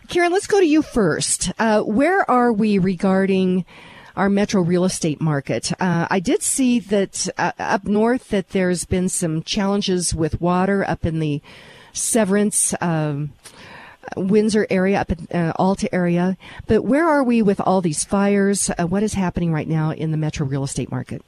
Karen, 0.08 0.32
let's 0.32 0.46
go 0.46 0.60
to 0.60 0.66
you 0.66 0.82
first. 0.82 1.50
Uh, 1.58 1.80
where 1.80 2.30
are 2.30 2.52
we 2.52 2.78
regarding 2.78 3.64
our 4.16 4.28
metro 4.28 4.60
real 4.60 4.84
estate 4.84 5.18
market? 5.18 5.72
Uh, 5.80 6.06
I 6.10 6.20
did 6.20 6.42
see 6.42 6.78
that 6.78 7.26
uh, 7.38 7.52
up 7.58 7.84
north 7.84 8.28
that 8.28 8.50
there's 8.50 8.84
been 8.84 9.08
some 9.08 9.42
challenges 9.42 10.14
with 10.14 10.42
water 10.42 10.84
up 10.86 11.06
in 11.06 11.20
the 11.20 11.40
Severance, 11.92 12.74
um, 12.80 13.32
Windsor 14.16 14.66
area, 14.70 15.00
up 15.00 15.10
in 15.10 15.26
uh, 15.32 15.52
Alta 15.56 15.92
area. 15.94 16.36
But 16.66 16.84
where 16.84 17.08
are 17.08 17.22
we 17.22 17.42
with 17.42 17.60
all 17.60 17.80
these 17.80 18.04
fires? 18.04 18.70
Uh, 18.70 18.86
what 18.86 19.02
is 19.02 19.14
happening 19.14 19.52
right 19.52 19.68
now 19.68 19.92
in 19.92 20.10
the 20.10 20.16
metro 20.16 20.46
real 20.46 20.64
estate 20.64 20.90
market? 20.90 21.22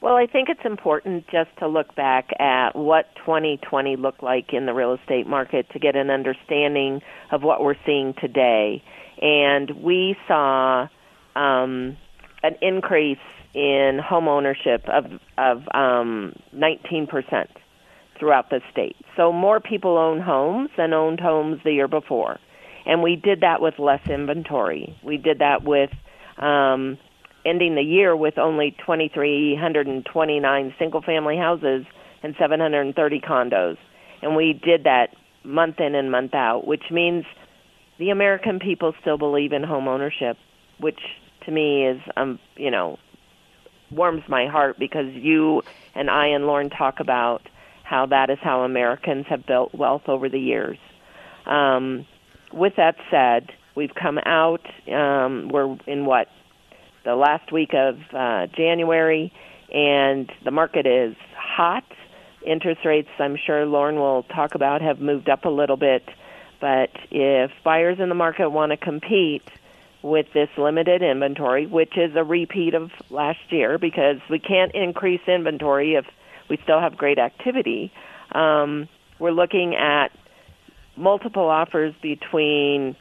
Well, 0.00 0.16
I 0.16 0.26
think 0.26 0.50
it's 0.50 0.64
important 0.66 1.26
just 1.28 1.48
to 1.60 1.66
look 1.66 1.94
back 1.94 2.28
at 2.38 2.76
what 2.76 3.06
2020 3.24 3.96
looked 3.96 4.22
like 4.22 4.52
in 4.52 4.66
the 4.66 4.74
real 4.74 4.92
estate 4.92 5.26
market 5.26 5.70
to 5.70 5.78
get 5.78 5.96
an 5.96 6.10
understanding 6.10 7.00
of 7.32 7.42
what 7.42 7.62
we're 7.62 7.76
seeing 7.86 8.12
today. 8.20 8.82
And 9.22 9.70
we 9.82 10.14
saw 10.28 10.88
um, 11.34 11.96
an 12.42 12.56
increase 12.60 13.16
in 13.54 13.98
home 13.98 14.28
ownership 14.28 14.86
of 14.88 15.06
of 15.38 15.62
um, 15.72 16.34
19% 16.54 17.46
throughout 18.18 18.50
the 18.50 18.60
state. 18.70 18.96
So 19.16 19.32
more 19.32 19.60
people 19.60 19.98
own 19.98 20.20
homes 20.20 20.70
than 20.76 20.92
owned 20.92 21.20
homes 21.20 21.60
the 21.64 21.72
year 21.72 21.88
before. 21.88 22.38
And 22.86 23.02
we 23.02 23.16
did 23.16 23.40
that 23.40 23.60
with 23.60 23.78
less 23.78 24.06
inventory. 24.08 24.96
We 25.02 25.16
did 25.16 25.38
that 25.38 25.64
with 25.64 25.90
um, 26.38 26.98
ending 27.44 27.74
the 27.74 27.82
year 27.82 28.16
with 28.16 28.38
only 28.38 28.72
2,329 28.80 30.74
single 30.78 31.02
family 31.02 31.36
houses 31.36 31.86
and 32.22 32.34
730 32.38 33.20
condos. 33.20 33.76
And 34.22 34.36
we 34.36 34.52
did 34.52 34.84
that 34.84 35.14
month 35.44 35.80
in 35.80 35.94
and 35.94 36.10
month 36.10 36.34
out, 36.34 36.66
which 36.66 36.90
means 36.90 37.24
the 37.98 38.10
American 38.10 38.58
people 38.58 38.94
still 39.00 39.18
believe 39.18 39.52
in 39.52 39.62
home 39.62 39.88
ownership, 39.88 40.36
which 40.78 41.00
to 41.44 41.50
me 41.50 41.86
is, 41.86 42.00
um, 42.16 42.38
you 42.56 42.70
know, 42.70 42.98
warms 43.90 44.22
my 44.28 44.46
heart 44.46 44.78
because 44.78 45.12
you 45.12 45.62
and 45.94 46.10
I 46.10 46.28
and 46.28 46.46
Lauren 46.46 46.70
talk 46.70 47.00
about 47.00 47.42
how 47.84 48.06
that 48.06 48.30
is 48.30 48.38
how 48.42 48.62
Americans 48.62 49.26
have 49.28 49.46
built 49.46 49.74
wealth 49.74 50.02
over 50.08 50.28
the 50.28 50.40
years. 50.40 50.78
Um, 51.46 52.06
with 52.52 52.74
that 52.76 52.96
said, 53.10 53.50
we've 53.76 53.94
come 53.94 54.18
out. 54.18 54.62
Um, 54.90 55.48
we're 55.52 55.76
in 55.86 56.06
what 56.06 56.28
the 57.04 57.14
last 57.14 57.52
week 57.52 57.74
of 57.74 57.98
uh, 58.12 58.46
January, 58.56 59.32
and 59.72 60.30
the 60.44 60.50
market 60.50 60.86
is 60.86 61.14
hot. 61.36 61.84
Interest 62.46 62.84
rates, 62.84 63.08
I'm 63.18 63.36
sure 63.36 63.66
Lauren 63.66 63.96
will 63.96 64.22
talk 64.24 64.54
about, 64.54 64.80
have 64.80 65.00
moved 65.00 65.28
up 65.28 65.44
a 65.44 65.50
little 65.50 65.76
bit. 65.76 66.08
But 66.60 66.90
if 67.10 67.50
buyers 67.62 67.98
in 68.00 68.08
the 68.08 68.14
market 68.14 68.48
want 68.48 68.70
to 68.70 68.76
compete 68.76 69.46
with 70.02 70.26
this 70.34 70.48
limited 70.56 71.02
inventory, 71.02 71.66
which 71.66 71.96
is 71.96 72.14
a 72.14 72.24
repeat 72.24 72.74
of 72.74 72.90
last 73.10 73.40
year 73.50 73.78
because 73.78 74.18
we 74.30 74.38
can't 74.38 74.74
increase 74.74 75.22
inventory 75.26 75.94
if 75.94 76.06
we 76.48 76.58
still 76.62 76.80
have 76.80 76.96
great 76.96 77.18
activity. 77.18 77.92
Um, 78.32 78.88
we're 79.18 79.30
looking 79.30 79.74
at 79.74 80.08
multiple 80.96 81.48
offers 81.48 81.94
between 82.02 82.96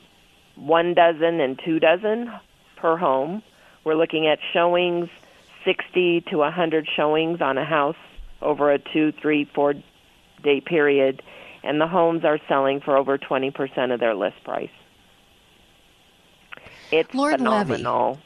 one 0.56 0.94
dozen 0.94 1.40
and 1.40 1.60
two 1.64 1.80
dozen 1.80 2.32
per 2.78 2.98
home. 2.98 3.42
We're 3.84 3.96
looking 3.96 4.28
at 4.28 4.40
showings, 4.54 5.10
60 5.66 6.22
to 6.30 6.38
100 6.38 6.88
showings 6.96 7.42
on 7.42 7.58
a 7.58 7.66
house 7.66 7.98
over 8.42 8.72
a 8.72 8.80
two, 8.80 9.12
three, 9.22 9.46
four 9.46 9.74
day 10.44 10.62
period, 10.62 11.22
and 11.64 11.80
the 11.80 11.88
homes 11.88 12.24
are 12.24 12.40
selling 12.48 12.82
for 12.82 12.98
over 12.98 13.18
20% 13.18 13.94
of 13.94 14.00
their 14.00 14.16
list 14.16 14.44
price. 14.44 14.70
It's 16.92 17.14
Lord 17.14 17.38
phenomenal. 17.38 18.20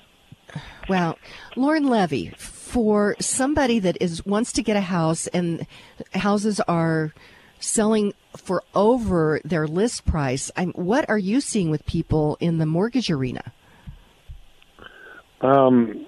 Levy. 0.49 0.61
Well, 0.89 1.17
Lauren 1.55 1.87
Levy, 1.87 2.33
for 2.77 3.15
somebody 3.19 3.79
that 3.79 3.97
is 3.99 4.23
wants 4.23 4.51
to 4.51 4.61
get 4.61 4.77
a 4.77 4.81
house 4.81 5.25
and 5.25 5.65
houses 6.13 6.59
are 6.67 7.11
selling 7.59 8.13
for 8.35 8.61
over 8.75 9.41
their 9.43 9.65
list 9.65 10.05
price, 10.05 10.51
I'm, 10.55 10.73
what 10.73 11.09
are 11.09 11.17
you 11.17 11.41
seeing 11.41 11.71
with 11.71 11.83
people 11.87 12.37
in 12.39 12.59
the 12.59 12.67
mortgage 12.67 13.09
arena? 13.09 13.51
Um, 15.41 16.05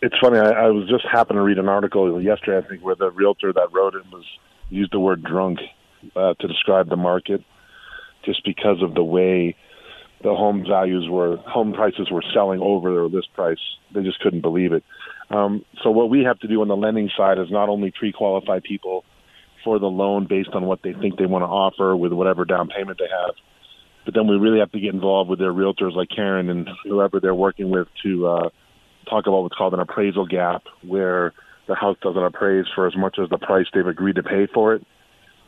it's 0.00 0.14
funny. 0.18 0.38
I, 0.38 0.48
I 0.48 0.68
was 0.68 0.88
just 0.88 1.04
happened 1.04 1.36
to 1.36 1.42
read 1.42 1.58
an 1.58 1.68
article 1.68 2.22
yesterday, 2.22 2.64
I 2.64 2.66
think, 2.66 2.82
where 2.82 2.94
the 2.94 3.10
realtor 3.10 3.52
that 3.52 3.70
wrote 3.70 3.94
it 3.94 4.10
was 4.10 4.24
used 4.70 4.94
the 4.94 5.00
word 5.00 5.22
drunk 5.22 5.58
uh, 6.16 6.32
to 6.40 6.48
describe 6.48 6.88
the 6.88 6.96
market, 6.96 7.44
just 8.24 8.42
because 8.46 8.82
of 8.82 8.94
the 8.94 9.04
way 9.04 9.56
the 10.22 10.34
home 10.34 10.64
values 10.66 11.06
were, 11.06 11.36
home 11.36 11.74
prices 11.74 12.10
were 12.10 12.24
selling 12.32 12.60
over 12.62 12.94
their 12.94 13.08
list 13.08 13.28
price. 13.34 13.60
They 13.94 14.02
just 14.02 14.20
couldn't 14.20 14.40
believe 14.40 14.72
it. 14.72 14.84
Um, 15.30 15.64
so 15.82 15.90
what 15.90 16.10
we 16.10 16.24
have 16.24 16.38
to 16.40 16.48
do 16.48 16.62
on 16.62 16.68
the 16.68 16.76
lending 16.76 17.10
side 17.16 17.38
is 17.38 17.50
not 17.50 17.68
only 17.68 17.92
pre-qualify 17.96 18.60
people 18.60 19.04
for 19.64 19.78
the 19.78 19.86
loan 19.86 20.26
based 20.28 20.50
on 20.54 20.64
what 20.64 20.80
they 20.82 20.92
think 20.94 21.18
they 21.18 21.26
want 21.26 21.42
to 21.42 21.46
offer 21.46 21.94
with 21.96 22.12
whatever 22.12 22.44
down 22.44 22.68
payment 22.68 22.98
they 22.98 23.08
have, 23.10 23.34
but 24.04 24.14
then 24.14 24.26
we 24.26 24.36
really 24.36 24.60
have 24.60 24.72
to 24.72 24.80
get 24.80 24.94
involved 24.94 25.28
with 25.28 25.38
their 25.38 25.52
realtors 25.52 25.94
like 25.94 26.08
Karen 26.14 26.48
and 26.48 26.68
whoever 26.84 27.20
they're 27.20 27.34
working 27.34 27.70
with 27.70 27.88
to 28.02 28.26
uh, 28.26 28.48
talk 29.10 29.26
about 29.26 29.42
what's 29.42 29.56
called 29.56 29.74
an 29.74 29.80
appraisal 29.80 30.26
gap, 30.26 30.62
where 30.82 31.34
the 31.66 31.74
house 31.74 31.96
doesn't 32.02 32.22
appraise 32.22 32.64
for 32.74 32.86
as 32.86 32.96
much 32.96 33.18
as 33.22 33.28
the 33.28 33.36
price 33.36 33.66
they've 33.74 33.86
agreed 33.86 34.16
to 34.16 34.22
pay 34.22 34.46
for 34.52 34.74
it. 34.74 34.86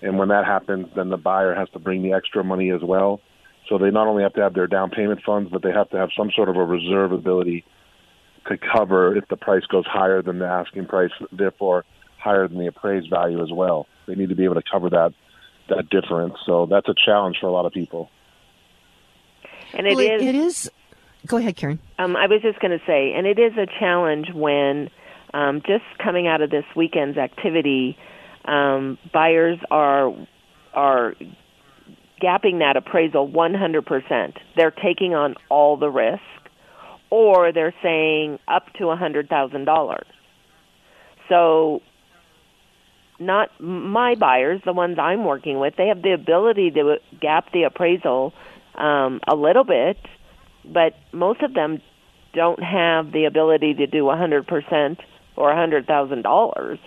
And 0.03 0.18
when 0.18 0.28
that 0.28 0.45
happens, 0.45 0.89
then 0.95 1.09
the 1.09 1.16
buyer 1.16 1.55
has 1.55 1.68
to 1.70 1.78
bring 1.78 2.03
the 2.03 2.12
extra 2.12 2.45
money 2.45 2.70
as 2.70 2.83
well. 2.83 3.20
So 3.68 3.78
they 3.78 3.91
not 3.91 4.07
only 4.09 4.22
have 4.22 4.35
to 4.35 4.43
have 4.43 4.55
their 4.55 4.66
down 4.66 4.91
payment 4.91 5.20
funds, 5.24 5.51
but 5.51 5.62
they 5.62 5.72
have 5.72 5.89
to 5.91 5.97
have 5.97 6.11
some 6.16 6.31
sort 6.35 6.49
of 6.49 6.57
a 6.57 6.64
reserve 6.64 7.12
ability 7.12 7.64
to 8.49 8.57
cover 8.59 9.16
if 9.16 9.28
the 9.28 9.36
price 9.36 9.64
goes 9.66 9.86
higher 9.86 10.22
than 10.22 10.38
the 10.38 10.47
asking 10.47 10.86
price, 10.86 11.11
therefore 11.32 11.84
higher 12.18 12.49
than 12.49 12.59
the 12.59 12.66
appraised 12.66 13.09
value 13.11 13.43
as 13.43 13.51
well. 13.53 13.86
They 14.07 14.14
need 14.14 14.28
to 14.28 14.34
be 14.34 14.45
able 14.45 14.57
to 14.57 14.62
cover 14.70 14.91
that 14.91 15.12
that 15.68 15.88
difference. 15.88 16.34
So 16.47 16.66
that's 16.66 16.88
a 16.88 16.95
challenge 17.07 17.36
for 17.41 17.47
a 17.47 17.53
lot 17.53 17.64
of 17.64 17.72
people. 17.72 18.11
And 19.72 19.86
it 19.86 19.97
well, 19.97 20.05
is. 20.05 20.22
It 20.22 20.34
is. 20.34 20.70
Go 21.26 21.36
ahead, 21.36 21.57
Karen. 21.57 21.78
Um, 21.99 22.16
I 22.16 22.26
was 22.26 22.41
just 22.43 22.59
going 22.61 22.76
to 22.76 22.84
say, 22.86 23.12
and 23.14 23.26
it 23.26 23.38
is 23.38 23.53
a 23.57 23.66
challenge 23.78 24.28
when 24.34 24.88
um, 25.34 25.62
just 25.66 25.84
coming 26.03 26.26
out 26.26 26.41
of 26.41 26.51
this 26.51 26.64
weekend's 26.74 27.18
activity, 27.18 27.97
um, 28.47 28.99
buyers 29.12 29.59
are 29.70 30.12
are 30.72 31.14
gapping 32.22 32.59
that 32.59 32.76
appraisal 32.76 33.28
100%. 33.28 34.36
They're 34.57 34.70
taking 34.70 35.14
on 35.14 35.34
all 35.49 35.76
the 35.76 35.88
risk, 35.88 36.20
or 37.11 37.52
they're 37.52 37.74
saying 37.82 38.38
up 38.48 38.72
to 38.78 38.90
a 38.90 38.96
$100,000. 38.96 40.02
So, 41.28 41.82
not 43.18 43.50
my 43.61 44.14
buyers, 44.14 44.61
the 44.64 44.72
ones 44.72 44.98
I'm 44.98 45.24
working 45.24 45.58
with, 45.58 45.74
they 45.76 45.88
have 45.88 46.02
the 46.02 46.12
ability 46.12 46.70
to 46.72 46.96
gap 47.20 47.52
the 47.52 47.64
appraisal 47.64 48.32
um, 48.74 49.20
a 49.28 49.34
little 49.34 49.64
bit, 49.64 49.98
but 50.64 50.94
most 51.12 51.42
of 51.42 51.52
them 51.54 51.82
don't 52.32 52.62
have 52.62 53.12
the 53.12 53.24
ability 53.24 53.74
to 53.74 53.86
do 53.86 54.04
100% 54.04 54.98
or 55.36 55.52
$100,000. 55.52 56.78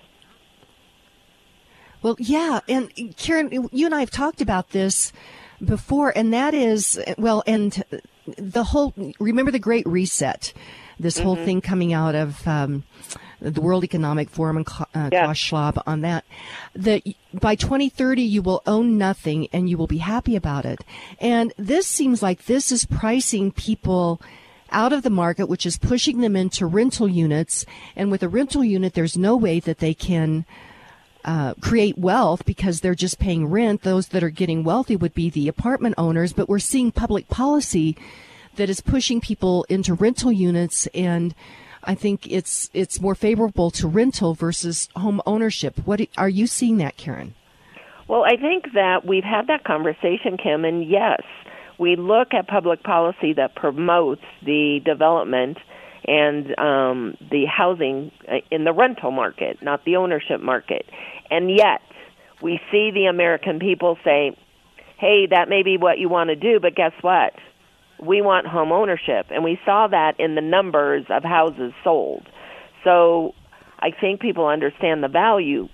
Well, 2.01 2.15
yeah, 2.19 2.59
and 2.67 2.91
Karen, 3.15 3.69
you 3.71 3.85
and 3.85 3.95
I 3.95 4.01
have 4.01 4.11
talked 4.11 4.41
about 4.41 4.71
this 4.71 5.13
before, 5.63 6.11
and 6.15 6.33
that 6.33 6.53
is 6.53 7.01
well, 7.17 7.43
and 7.47 7.81
the 8.37 8.63
whole 8.63 8.93
remember 9.19 9.51
the 9.51 9.59
Great 9.59 9.85
Reset, 9.85 10.53
this 10.99 11.15
mm-hmm. 11.15 11.25
whole 11.25 11.35
thing 11.35 11.61
coming 11.61 11.93
out 11.93 12.15
of 12.15 12.47
um, 12.47 12.83
the 13.39 13.61
World 13.61 13.83
Economic 13.83 14.29
Forum 14.29 14.57
and 14.57 14.67
uh, 14.69 15.09
yeah. 15.11 15.25
Klaus 15.25 15.37
Schwab 15.37 15.81
on 15.85 16.01
that. 16.01 16.25
That 16.75 17.03
by 17.33 17.55
2030 17.55 18.21
you 18.21 18.41
will 18.41 18.61
own 18.65 18.97
nothing 18.97 19.47
and 19.51 19.69
you 19.69 19.77
will 19.77 19.87
be 19.87 19.97
happy 19.97 20.35
about 20.35 20.65
it. 20.65 20.79
And 21.19 21.53
this 21.57 21.87
seems 21.87 22.23
like 22.23 22.45
this 22.45 22.71
is 22.71 22.85
pricing 22.85 23.51
people 23.51 24.21
out 24.71 24.93
of 24.93 25.03
the 25.03 25.09
market, 25.09 25.47
which 25.47 25.65
is 25.65 25.77
pushing 25.77 26.21
them 26.21 26.35
into 26.35 26.65
rental 26.65 27.07
units. 27.07 27.65
And 27.95 28.09
with 28.09 28.23
a 28.23 28.29
rental 28.29 28.63
unit, 28.63 28.93
there's 28.93 29.17
no 29.17 29.35
way 29.35 29.59
that 29.59 29.79
they 29.79 29.93
can 29.93 30.45
uh, 31.25 31.53
create 31.61 31.97
wealth 31.97 32.45
because 32.45 32.81
they're 32.81 32.95
just 32.95 33.19
paying 33.19 33.47
rent. 33.47 33.81
Those 33.83 34.09
that 34.09 34.23
are 34.23 34.29
getting 34.29 34.63
wealthy 34.63 34.95
would 34.95 35.13
be 35.13 35.29
the 35.29 35.47
apartment 35.47 35.95
owners, 35.97 36.33
but 36.33 36.49
we're 36.49 36.59
seeing 36.59 36.91
public 36.91 37.27
policy 37.29 37.97
that 38.55 38.69
is 38.69 38.81
pushing 38.81 39.21
people 39.21 39.65
into 39.69 39.93
rental 39.93 40.31
units 40.31 40.87
and 40.87 41.33
I 41.85 41.95
think 41.95 42.31
it's 42.31 42.69
it's 42.73 43.01
more 43.01 43.15
favorable 43.15 43.69
to 43.71 43.87
rental 43.87 44.33
versus 44.35 44.87
home 44.95 45.21
ownership. 45.25 45.79
What 45.85 46.01
are 46.17 46.29
you 46.29 46.47
seeing 46.47 46.77
that, 46.77 46.97
Karen? 46.97 47.35
Well, 48.07 48.23
I 48.23 48.37
think 48.37 48.73
that 48.73 49.05
we've 49.05 49.23
had 49.23 49.47
that 49.47 49.63
conversation, 49.63 50.37
Kim, 50.41 50.65
and 50.65 50.87
yes, 50.87 51.21
we 51.77 51.95
look 51.95 52.33
at 52.33 52.47
public 52.47 52.83
policy 52.83 53.33
that 53.33 53.55
promotes 53.55 54.21
the 54.45 54.79
development 54.85 55.57
and 56.05 56.57
um, 56.59 57.17
the 57.31 57.45
housing 57.45 58.11
uh, 58.29 58.37
in 58.51 58.65
the 58.65 58.73
rental 58.73 59.11
market, 59.11 59.61
not 59.61 59.85
the 59.85 59.95
ownership 59.95 60.41
market. 60.41 60.85
And 61.29 61.49
yet, 61.49 61.81
we 62.41 62.59
see 62.71 62.91
the 62.91 63.05
American 63.05 63.59
people 63.59 63.97
say, 64.03 64.37
hey, 64.99 65.27
that 65.29 65.49
may 65.49 65.63
be 65.63 65.77
what 65.77 65.97
you 65.97 66.09
want 66.09 66.29
to 66.29 66.35
do, 66.35 66.59
but 66.59 66.75
guess 66.75 66.93
what? 67.01 67.33
We 68.01 68.21
want 68.21 68.47
home 68.47 68.71
ownership. 68.71 69.27
And 69.29 69.43
we 69.43 69.59
saw 69.65 69.87
that 69.87 70.19
in 70.19 70.35
the 70.35 70.41
numbers 70.41 71.05
of 71.09 71.23
houses 71.23 71.73
sold. 71.83 72.27
So 72.83 73.33
I 73.79 73.91
think 73.91 74.21
people 74.21 74.47
understand 74.47 75.03
the 75.03 75.07
value. 75.07 75.67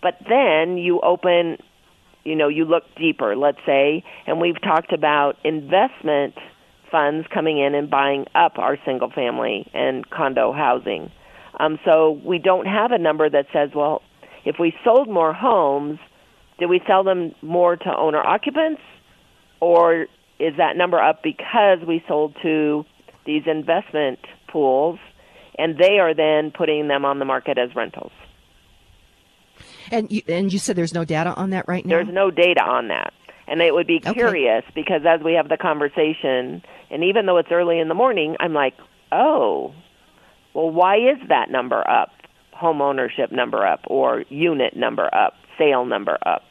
But 0.00 0.14
then 0.28 0.78
you 0.78 1.00
open, 1.00 1.58
you 2.24 2.34
know, 2.34 2.48
you 2.48 2.64
look 2.64 2.84
deeper, 2.96 3.36
let's 3.36 3.60
say, 3.64 4.04
and 4.26 4.40
we've 4.40 4.60
talked 4.60 4.92
about 4.92 5.36
investment 5.44 6.34
funds 6.90 7.26
coming 7.32 7.58
in 7.58 7.74
and 7.74 7.88
buying 7.88 8.26
up 8.34 8.58
our 8.58 8.76
single 8.84 9.10
family 9.10 9.68
and 9.72 10.08
condo 10.10 10.52
housing. 10.52 11.10
Um, 11.58 11.78
so 11.84 12.20
we 12.24 12.38
don't 12.38 12.66
have 12.66 12.92
a 12.92 12.98
number 12.98 13.28
that 13.28 13.46
says, 13.52 13.70
well, 13.74 14.02
if 14.44 14.56
we 14.58 14.74
sold 14.84 15.08
more 15.08 15.32
homes, 15.32 15.98
did 16.58 16.68
we 16.68 16.80
sell 16.86 17.04
them 17.04 17.34
more 17.42 17.76
to 17.76 17.96
owner 17.96 18.20
occupants, 18.20 18.80
or 19.60 20.06
is 20.38 20.56
that 20.56 20.76
number 20.76 21.00
up 21.00 21.22
because 21.22 21.78
we 21.86 22.02
sold 22.08 22.36
to 22.42 22.84
these 23.24 23.42
investment 23.46 24.18
pools, 24.48 24.98
and 25.58 25.78
they 25.78 25.98
are 25.98 26.14
then 26.14 26.50
putting 26.50 26.88
them 26.88 27.04
on 27.04 27.18
the 27.18 27.24
market 27.24 27.58
as 27.58 27.74
rentals? 27.74 28.12
And 29.90 30.10
you, 30.10 30.22
and 30.28 30.52
you 30.52 30.58
said 30.58 30.76
there's 30.76 30.94
no 30.94 31.04
data 31.04 31.34
on 31.34 31.50
that 31.50 31.66
right 31.68 31.84
now. 31.84 31.96
There's 31.96 32.12
no 32.12 32.30
data 32.30 32.62
on 32.62 32.88
that, 32.88 33.12
and 33.46 33.60
it 33.60 33.72
would 33.72 33.86
be 33.86 34.00
curious 34.00 34.64
okay. 34.64 34.72
because 34.74 35.02
as 35.06 35.22
we 35.22 35.34
have 35.34 35.48
the 35.48 35.56
conversation, 35.56 36.62
and 36.90 37.04
even 37.04 37.26
though 37.26 37.38
it's 37.38 37.50
early 37.52 37.78
in 37.78 37.88
the 37.88 37.94
morning, 37.94 38.36
I'm 38.40 38.54
like, 38.54 38.74
oh, 39.12 39.74
well, 40.54 40.70
why 40.70 40.96
is 40.96 41.18
that 41.28 41.50
number 41.50 41.88
up? 41.88 42.10
Home 42.52 42.80
ownership 42.80 43.32
number 43.32 43.66
up 43.66 43.80
or 43.86 44.24
unit 44.28 44.76
number 44.76 45.12
up, 45.14 45.34
sale 45.58 45.84
number 45.84 46.18
up. 46.24 46.42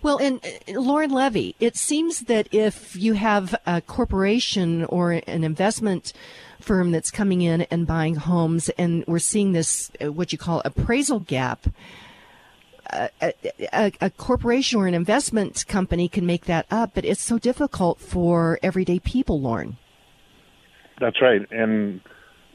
Well, 0.00 0.18
and 0.18 0.40
uh, 0.44 0.80
Lauren 0.80 1.10
Levy, 1.10 1.56
it 1.58 1.76
seems 1.76 2.20
that 2.20 2.48
if 2.52 2.94
you 2.94 3.14
have 3.14 3.54
a 3.66 3.80
corporation 3.80 4.84
or 4.84 5.12
an 5.12 5.42
investment 5.42 6.12
firm 6.60 6.92
that's 6.92 7.10
coming 7.10 7.42
in 7.42 7.62
and 7.62 7.86
buying 7.86 8.14
homes, 8.14 8.68
and 8.70 9.04
we're 9.08 9.18
seeing 9.18 9.52
this, 9.52 9.90
uh, 10.02 10.12
what 10.12 10.32
you 10.32 10.38
call 10.38 10.62
appraisal 10.64 11.18
gap, 11.20 11.66
uh, 12.90 13.08
a, 13.20 13.32
a, 13.72 13.92
a, 14.00 14.10
corporation 14.10 14.78
or 14.78 14.86
an 14.86 14.94
investment 14.94 15.66
company 15.66 16.08
can 16.08 16.24
make 16.24 16.46
that 16.46 16.64
up, 16.70 16.92
but 16.94 17.04
it's 17.04 17.20
so 17.20 17.38
difficult 17.38 18.00
for 18.00 18.58
everyday 18.62 18.98
people, 18.98 19.40
Lauren. 19.40 19.76
That's 20.98 21.20
right. 21.20 21.42
And 21.50 22.00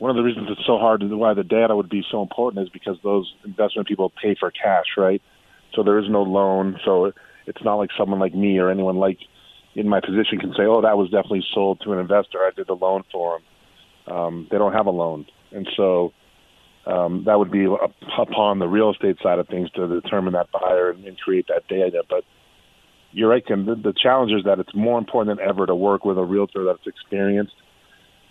one 0.03 0.09
of 0.09 0.17
the 0.17 0.21
reasons 0.21 0.49
it's 0.51 0.67
so 0.67 0.77
hard 0.77 1.01
and 1.01 1.17
why 1.17 1.33
the 1.33 1.45
data 1.45 1.73
would 1.73 1.87
be 1.87 2.03
so 2.11 2.21
important 2.21 2.61
is 2.61 2.67
because 2.67 2.97
those 3.05 3.33
investment 3.45 3.87
people 3.87 4.11
pay 4.21 4.35
for 4.37 4.51
cash, 4.51 4.97
right? 4.97 5.21
So 5.73 5.81
there 5.81 5.97
is 5.97 6.09
no 6.09 6.23
loan. 6.23 6.77
So 6.83 7.13
it's 7.47 7.63
not 7.63 7.75
like 7.75 7.89
someone 7.97 8.19
like 8.19 8.35
me 8.35 8.57
or 8.59 8.69
anyone 8.69 8.97
like 8.97 9.17
in 9.75 9.87
my 9.87 10.01
position 10.01 10.39
can 10.39 10.51
say, 10.57 10.63
"Oh, 10.63 10.81
that 10.81 10.97
was 10.97 11.09
definitely 11.09 11.45
sold 11.53 11.79
to 11.85 11.93
an 11.93 11.99
investor. 11.99 12.39
I 12.39 12.49
did 12.53 12.67
the 12.67 12.75
loan 12.75 13.03
for 13.13 13.39
them." 13.39 14.13
Um, 14.13 14.47
they 14.51 14.57
don't 14.57 14.73
have 14.73 14.87
a 14.87 14.91
loan, 14.91 15.25
and 15.53 15.65
so 15.77 16.11
um, 16.85 17.23
that 17.25 17.39
would 17.39 17.49
be 17.49 17.63
upon 17.63 18.59
the 18.59 18.67
real 18.67 18.91
estate 18.91 19.15
side 19.23 19.39
of 19.39 19.47
things 19.47 19.71
to 19.71 19.87
determine 19.87 20.33
that 20.33 20.51
buyer 20.51 20.89
and, 20.89 21.05
and 21.05 21.17
create 21.17 21.47
that 21.47 21.65
data. 21.69 22.03
But 22.09 22.25
you're 23.13 23.29
right, 23.29 23.45
Kim. 23.45 23.65
The, 23.65 23.75
the 23.75 23.93
challenge 23.93 24.33
is 24.33 24.43
that 24.43 24.59
it's 24.59 24.75
more 24.75 24.99
important 24.99 25.37
than 25.37 25.47
ever 25.47 25.65
to 25.65 25.73
work 25.73 26.03
with 26.03 26.17
a 26.17 26.25
realtor 26.25 26.65
that's 26.65 26.85
experienced 26.85 27.55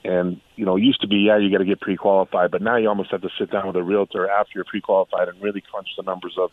and 0.04 0.40
you 0.56 0.64
know, 0.64 0.76
it 0.76 0.82
used 0.82 1.00
to 1.02 1.08
be 1.08 1.16
yeah, 1.26 1.38
you 1.38 1.50
got 1.50 1.58
to 1.58 1.64
get 1.64 1.80
pre-qualified, 1.80 2.50
but 2.50 2.62
now 2.62 2.76
you 2.76 2.88
almost 2.88 3.10
have 3.10 3.22
to 3.22 3.30
sit 3.38 3.50
down 3.50 3.66
with 3.66 3.76
a 3.76 3.82
realtor 3.82 4.28
after 4.28 4.52
you're 4.54 4.64
pre-qualified 4.64 5.28
and 5.28 5.40
really 5.40 5.60
crunch 5.60 5.88
the 5.96 6.02
numbers 6.02 6.34
of 6.38 6.50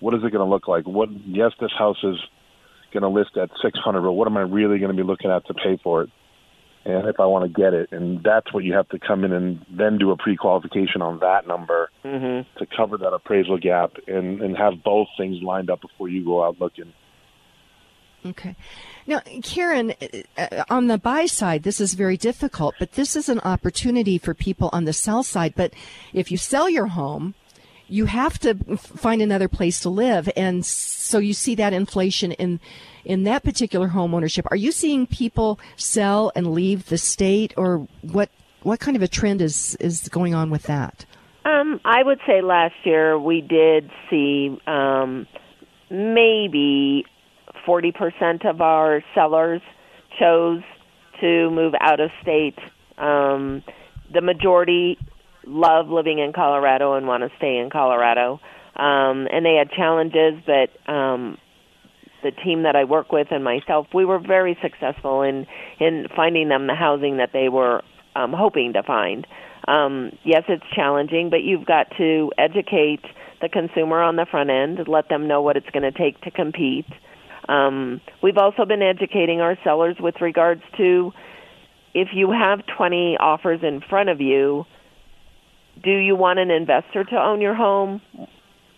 what 0.00 0.14
is 0.14 0.20
it 0.24 0.32
going 0.32 0.44
to 0.44 0.50
look 0.50 0.68
like. 0.68 0.86
What 0.86 1.10
yes, 1.26 1.52
this 1.60 1.72
house 1.78 2.02
is 2.02 2.16
going 2.92 3.02
to 3.02 3.08
list 3.08 3.36
at 3.36 3.50
600, 3.62 4.00
but 4.00 4.12
what 4.12 4.26
am 4.26 4.36
I 4.36 4.42
really 4.42 4.78
going 4.78 4.94
to 4.94 4.96
be 4.96 5.06
looking 5.06 5.30
at 5.30 5.46
to 5.46 5.54
pay 5.54 5.78
for 5.82 6.02
it? 6.02 6.10
And 6.84 7.06
if 7.08 7.20
I 7.20 7.26
want 7.26 7.44
to 7.44 7.60
get 7.60 7.74
it, 7.74 7.92
and 7.92 8.22
that's 8.22 8.52
what 8.54 8.64
you 8.64 8.72
have 8.72 8.88
to 8.88 8.98
come 8.98 9.22
in 9.24 9.32
and 9.32 9.64
then 9.70 9.98
do 9.98 10.12
a 10.12 10.16
pre-qualification 10.16 11.02
on 11.02 11.18
that 11.18 11.46
number 11.46 11.90
mm-hmm. 12.02 12.58
to 12.58 12.66
cover 12.74 12.96
that 12.96 13.12
appraisal 13.12 13.58
gap 13.58 13.92
and 14.06 14.40
and 14.40 14.56
have 14.56 14.82
both 14.82 15.08
things 15.18 15.42
lined 15.42 15.68
up 15.68 15.82
before 15.82 16.08
you 16.08 16.24
go 16.24 16.42
out 16.42 16.58
looking. 16.58 16.92
Okay. 18.24 18.54
Now, 19.06 19.20
Karen, 19.42 19.94
uh, 20.36 20.64
on 20.68 20.88
the 20.88 20.98
buy 20.98 21.26
side, 21.26 21.62
this 21.62 21.80
is 21.80 21.94
very 21.94 22.16
difficult, 22.16 22.74
but 22.78 22.92
this 22.92 23.16
is 23.16 23.28
an 23.28 23.40
opportunity 23.40 24.18
for 24.18 24.34
people 24.34 24.68
on 24.72 24.84
the 24.84 24.92
sell 24.92 25.22
side. 25.22 25.54
But 25.56 25.72
if 26.12 26.30
you 26.30 26.36
sell 26.36 26.68
your 26.68 26.88
home, 26.88 27.34
you 27.88 28.06
have 28.06 28.38
to 28.40 28.54
find 28.76 29.20
another 29.22 29.48
place 29.48 29.80
to 29.80 29.88
live. 29.88 30.28
And 30.36 30.64
so 30.64 31.18
you 31.18 31.32
see 31.32 31.54
that 31.56 31.72
inflation 31.72 32.32
in, 32.32 32.60
in 33.04 33.24
that 33.24 33.42
particular 33.42 33.88
home 33.88 34.14
ownership. 34.14 34.46
Are 34.50 34.56
you 34.56 34.70
seeing 34.70 35.06
people 35.06 35.58
sell 35.76 36.30
and 36.36 36.52
leave 36.52 36.86
the 36.86 36.98
state 36.98 37.52
or 37.56 37.88
what, 38.02 38.30
what 38.62 38.80
kind 38.80 38.96
of 38.96 39.02
a 39.02 39.08
trend 39.08 39.40
is, 39.40 39.76
is 39.80 40.08
going 40.08 40.34
on 40.34 40.50
with 40.50 40.64
that? 40.64 41.04
Um, 41.44 41.80
I 41.86 42.02
would 42.02 42.20
say 42.26 42.42
last 42.42 42.74
year 42.84 43.18
we 43.18 43.40
did 43.40 43.90
see, 44.10 44.56
um, 44.66 45.26
maybe 45.90 47.04
40% 47.70 48.48
of 48.48 48.60
our 48.60 49.02
sellers 49.14 49.62
chose 50.18 50.62
to 51.20 51.50
move 51.50 51.74
out 51.80 52.00
of 52.00 52.10
state. 52.20 52.58
Um, 52.98 53.62
the 54.12 54.20
majority 54.20 54.98
love 55.46 55.88
living 55.88 56.18
in 56.18 56.32
Colorado 56.32 56.94
and 56.94 57.06
want 57.06 57.22
to 57.22 57.30
stay 57.36 57.58
in 57.58 57.70
Colorado. 57.70 58.40
Um, 58.76 59.28
and 59.30 59.44
they 59.44 59.54
had 59.54 59.70
challenges, 59.70 60.42
but 60.46 60.92
um, 60.92 61.38
the 62.22 62.32
team 62.44 62.64
that 62.64 62.74
I 62.76 62.84
work 62.84 63.12
with 63.12 63.28
and 63.30 63.44
myself, 63.44 63.86
we 63.94 64.04
were 64.04 64.18
very 64.18 64.58
successful 64.62 65.22
in 65.22 65.46
in 65.78 66.06
finding 66.14 66.48
them 66.48 66.66
the 66.66 66.74
housing 66.74 67.18
that 67.18 67.30
they 67.32 67.48
were 67.48 67.82
um, 68.16 68.32
hoping 68.32 68.72
to 68.74 68.82
find. 68.82 69.26
Um, 69.68 70.12
yes, 70.24 70.42
it's 70.48 70.64
challenging, 70.74 71.30
but 71.30 71.42
you've 71.42 71.66
got 71.66 71.86
to 71.98 72.32
educate 72.38 73.04
the 73.40 73.48
consumer 73.48 74.02
on 74.02 74.16
the 74.16 74.26
front 74.30 74.50
end, 74.50 74.86
let 74.88 75.08
them 75.08 75.28
know 75.28 75.42
what 75.42 75.56
it's 75.56 75.70
going 75.70 75.82
to 75.82 75.92
take 75.92 76.20
to 76.22 76.30
compete. 76.30 76.86
Um, 77.50 78.00
we've 78.22 78.38
also 78.38 78.64
been 78.64 78.82
educating 78.82 79.40
our 79.40 79.58
sellers 79.64 79.96
with 79.98 80.20
regards 80.20 80.62
to 80.76 81.12
if 81.92 82.08
you 82.14 82.30
have 82.30 82.60
20 82.76 83.16
offers 83.18 83.60
in 83.62 83.80
front 83.80 84.08
of 84.08 84.20
you, 84.20 84.64
do 85.82 85.90
you 85.90 86.14
want 86.14 86.38
an 86.38 86.50
investor 86.50 87.02
to 87.02 87.16
own 87.16 87.40
your 87.40 87.54
home 87.54 88.00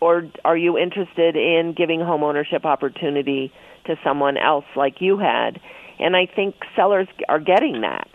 or 0.01 0.23
are 0.45 0.57
you 0.57 0.79
interested 0.79 1.37
in 1.37 1.75
giving 1.77 2.01
home 2.01 2.23
ownership 2.23 2.65
opportunity 2.65 3.53
to 3.85 3.97
someone 4.03 4.39
else 4.39 4.65
like 4.75 5.01
you 5.01 5.19
had? 5.19 5.61
And 5.99 6.17
I 6.17 6.27
think 6.27 6.55
sellers 6.75 7.09
are 7.29 7.41
getting 7.41 7.83
that. 7.83 8.09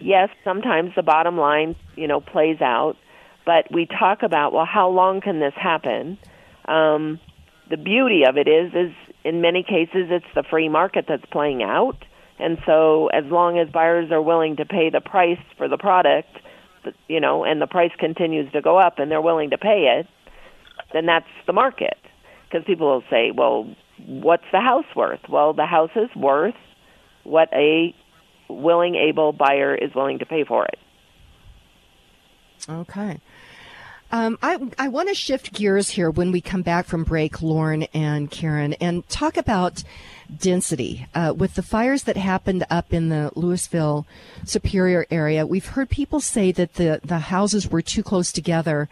Yes, 0.00 0.28
sometimes 0.44 0.92
the 0.94 1.02
bottom 1.02 1.38
line, 1.38 1.74
you 1.96 2.06
know, 2.06 2.20
plays 2.20 2.60
out, 2.60 2.96
but 3.46 3.72
we 3.72 3.86
talk 3.86 4.22
about, 4.22 4.52
well, 4.52 4.66
how 4.66 4.90
long 4.90 5.20
can 5.22 5.40
this 5.40 5.54
happen? 5.56 6.18
Um, 6.68 7.18
the 7.70 7.76
beauty 7.76 8.24
of 8.28 8.36
it 8.36 8.48
is, 8.48 8.72
is 8.74 8.92
in 9.24 9.40
many 9.40 9.62
cases, 9.62 10.08
it's 10.10 10.26
the 10.34 10.42
free 10.42 10.68
market 10.68 11.06
that's 11.08 11.24
playing 11.30 11.62
out. 11.62 12.04
And 12.38 12.58
so, 12.66 13.08
as 13.08 13.24
long 13.26 13.58
as 13.58 13.68
buyers 13.68 14.10
are 14.10 14.22
willing 14.22 14.56
to 14.56 14.64
pay 14.64 14.90
the 14.90 15.00
price 15.00 15.38
for 15.56 15.68
the 15.68 15.78
product, 15.78 16.30
you 17.08 17.20
know, 17.20 17.44
and 17.44 17.60
the 17.60 17.66
price 17.66 17.92
continues 17.98 18.50
to 18.52 18.60
go 18.60 18.78
up 18.78 18.98
and 18.98 19.10
they're 19.10 19.20
willing 19.20 19.50
to 19.50 19.58
pay 19.58 20.00
it, 20.00 20.06
then 20.92 21.06
that's 21.06 21.26
the 21.46 21.52
market. 21.52 21.98
Because 22.44 22.66
people 22.66 22.88
will 22.88 23.04
say, 23.08 23.30
well, 23.30 23.72
what's 24.06 24.44
the 24.50 24.60
house 24.60 24.86
worth? 24.96 25.20
Well, 25.28 25.52
the 25.52 25.66
house 25.66 25.90
is 25.94 26.10
worth 26.16 26.54
what 27.24 27.48
a 27.52 27.94
willing, 28.48 28.96
able 28.96 29.32
buyer 29.32 29.74
is 29.74 29.94
willing 29.94 30.18
to 30.18 30.26
pay 30.26 30.44
for 30.44 30.66
it. 30.66 30.78
Okay. 32.68 33.20
Um, 34.14 34.38
I, 34.42 34.58
I 34.78 34.88
want 34.88 35.08
to 35.08 35.14
shift 35.14 35.54
gears 35.54 35.88
here 35.88 36.10
when 36.10 36.32
we 36.32 36.42
come 36.42 36.60
back 36.60 36.84
from 36.84 37.02
break, 37.02 37.40
Lauren 37.40 37.84
and 37.94 38.30
Karen, 38.30 38.74
and 38.74 39.08
talk 39.08 39.38
about 39.38 39.82
density. 40.38 41.06
Uh, 41.14 41.32
with 41.34 41.54
the 41.54 41.62
fires 41.62 42.02
that 42.02 42.18
happened 42.18 42.66
up 42.68 42.92
in 42.92 43.08
the 43.08 43.32
Louisville 43.34 44.06
Superior 44.44 45.06
area, 45.10 45.46
we've 45.46 45.64
heard 45.64 45.88
people 45.88 46.20
say 46.20 46.52
that 46.52 46.74
the, 46.74 47.00
the 47.02 47.20
houses 47.20 47.70
were 47.70 47.80
too 47.80 48.02
close 48.02 48.32
together 48.32 48.90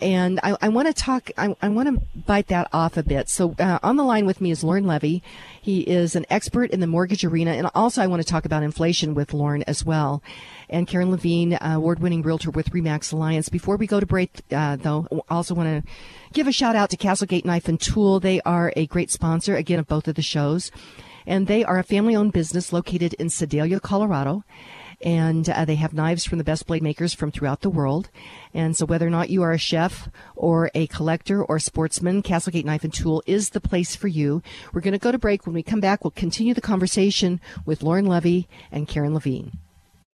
and 0.00 0.40
I, 0.42 0.56
I 0.62 0.68
want 0.68 0.88
to 0.88 0.94
talk. 0.94 1.30
I, 1.36 1.54
I 1.60 1.68
want 1.68 1.88
to 1.88 2.20
bite 2.26 2.48
that 2.48 2.68
off 2.72 2.96
a 2.96 3.02
bit. 3.02 3.28
So 3.28 3.54
uh, 3.58 3.78
on 3.82 3.96
the 3.96 4.04
line 4.04 4.26
with 4.26 4.40
me 4.40 4.50
is 4.50 4.64
Lauren 4.64 4.86
Levy. 4.86 5.22
He 5.60 5.80
is 5.82 6.16
an 6.16 6.26
expert 6.30 6.70
in 6.70 6.80
the 6.80 6.86
mortgage 6.86 7.24
arena, 7.24 7.52
and 7.52 7.68
also 7.74 8.02
I 8.02 8.06
want 8.06 8.22
to 8.22 8.28
talk 8.28 8.44
about 8.44 8.62
inflation 8.62 9.14
with 9.14 9.32
Lauren 9.32 9.62
as 9.64 9.84
well. 9.84 10.22
And 10.68 10.86
Karen 10.86 11.10
Levine, 11.10 11.54
uh, 11.54 11.74
award-winning 11.76 12.22
realtor 12.22 12.50
with 12.50 12.70
Remax 12.70 13.12
Alliance. 13.12 13.48
Before 13.48 13.76
we 13.76 13.86
go 13.86 14.00
to 14.00 14.06
break, 14.06 14.40
uh, 14.50 14.76
though, 14.76 15.06
also 15.28 15.54
want 15.54 15.84
to 15.84 15.92
give 16.32 16.46
a 16.46 16.52
shout 16.52 16.74
out 16.74 16.90
to 16.90 16.96
Castlegate 16.96 17.44
Knife 17.44 17.68
and 17.68 17.80
Tool. 17.80 18.20
They 18.20 18.40
are 18.42 18.72
a 18.76 18.86
great 18.86 19.10
sponsor 19.10 19.54
again 19.54 19.78
of 19.78 19.86
both 19.86 20.08
of 20.08 20.14
the 20.14 20.22
shows, 20.22 20.70
and 21.26 21.46
they 21.46 21.62
are 21.62 21.78
a 21.78 21.84
family-owned 21.84 22.32
business 22.32 22.72
located 22.72 23.14
in 23.14 23.28
Sedalia, 23.28 23.80
Colorado 23.80 24.44
and 25.02 25.48
uh, 25.48 25.64
they 25.64 25.74
have 25.76 25.92
knives 25.92 26.24
from 26.24 26.38
the 26.38 26.44
best 26.44 26.66
blade 26.66 26.82
makers 26.82 27.14
from 27.14 27.30
throughout 27.30 27.60
the 27.60 27.70
world. 27.70 28.10
And 28.54 28.76
so, 28.76 28.86
whether 28.86 29.06
or 29.06 29.10
not 29.10 29.30
you 29.30 29.42
are 29.42 29.52
a 29.52 29.58
chef 29.58 30.08
or 30.34 30.70
a 30.74 30.86
collector 30.88 31.44
or 31.44 31.58
sportsman, 31.58 32.22
Castlegate 32.22 32.64
Knife 32.64 32.84
and 32.84 32.92
Tool 32.92 33.22
is 33.26 33.50
the 33.50 33.60
place 33.60 33.96
for 33.96 34.08
you. 34.08 34.42
We're 34.72 34.80
going 34.80 34.92
to 34.92 34.98
go 34.98 35.12
to 35.12 35.18
break. 35.18 35.46
When 35.46 35.54
we 35.54 35.62
come 35.62 35.80
back, 35.80 36.04
we'll 36.04 36.10
continue 36.12 36.54
the 36.54 36.60
conversation 36.60 37.40
with 37.64 37.82
Lauren 37.82 38.06
Levy 38.06 38.48
and 38.70 38.88
Karen 38.88 39.14
Levine. 39.14 39.52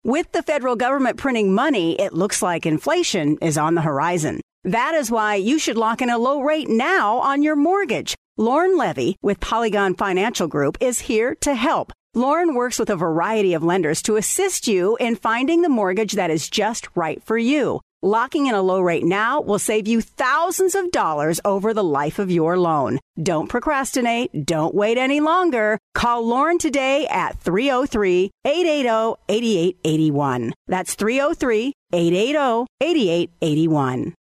With 0.04 0.32
the 0.34 0.44
federal 0.44 0.76
government 0.76 1.18
printing 1.18 1.56
money, 1.56 2.00
it 2.00 2.14
looks 2.14 2.42
like 2.42 2.66
inflation 2.66 3.38
is 3.42 3.58
on 3.58 3.74
the 3.74 3.82
horizon. 3.82 4.40
That 4.64 4.94
is 4.94 5.10
why 5.10 5.36
you 5.36 5.58
should 5.58 5.78
lock 5.78 6.02
in 6.02 6.10
a 6.10 6.18
low 6.18 6.42
rate 6.42 6.70
now 6.70 7.18
on 7.18 7.42
your 7.42 7.56
mortgage. 7.56 8.16
Lauren 8.38 8.78
Levy 8.78 9.16
with 9.22 9.40
Polygon 9.40 9.96
Financial 9.96 10.48
Group 10.48 10.78
is 10.82 11.00
here 11.00 11.36
to 11.42 11.56
help. 11.56 11.92
Lauren 12.18 12.56
works 12.56 12.80
with 12.80 12.90
a 12.90 12.96
variety 12.96 13.54
of 13.54 13.62
lenders 13.62 14.02
to 14.02 14.16
assist 14.16 14.70
you 14.70 14.96
in 15.02 15.18
finding 15.18 15.62
the 15.62 15.68
mortgage 15.68 16.14
that 16.14 16.32
is 16.32 16.50
just 16.50 16.88
right 16.96 17.22
for 17.22 17.38
you. 17.38 17.82
Locking 18.02 18.46
in 18.46 18.56
a 18.56 18.62
low 18.62 18.80
rate 18.80 19.04
now 19.04 19.42
will 19.42 19.60
save 19.60 19.86
you 19.86 20.00
thousands 20.00 20.76
of 20.76 20.92
dollars 20.92 21.42
over 21.44 21.74
the 21.74 21.84
life 21.84 22.18
of 22.18 22.32
your 22.32 22.58
loan. 22.58 23.00
Don't 23.22 23.50
procrastinate. 23.50 24.46
Don't 24.46 24.74
wait 24.74 24.98
any 24.98 25.20
longer. 25.20 25.78
Call 25.94 26.26
Lauren 26.26 26.58
today 26.58 27.06
at 27.08 27.38
303 27.42 28.32
880 28.46 29.16
8881. 29.28 30.54
That's 30.68 30.96
303 30.96 31.74
880 31.92 32.66
8881. 32.80 34.14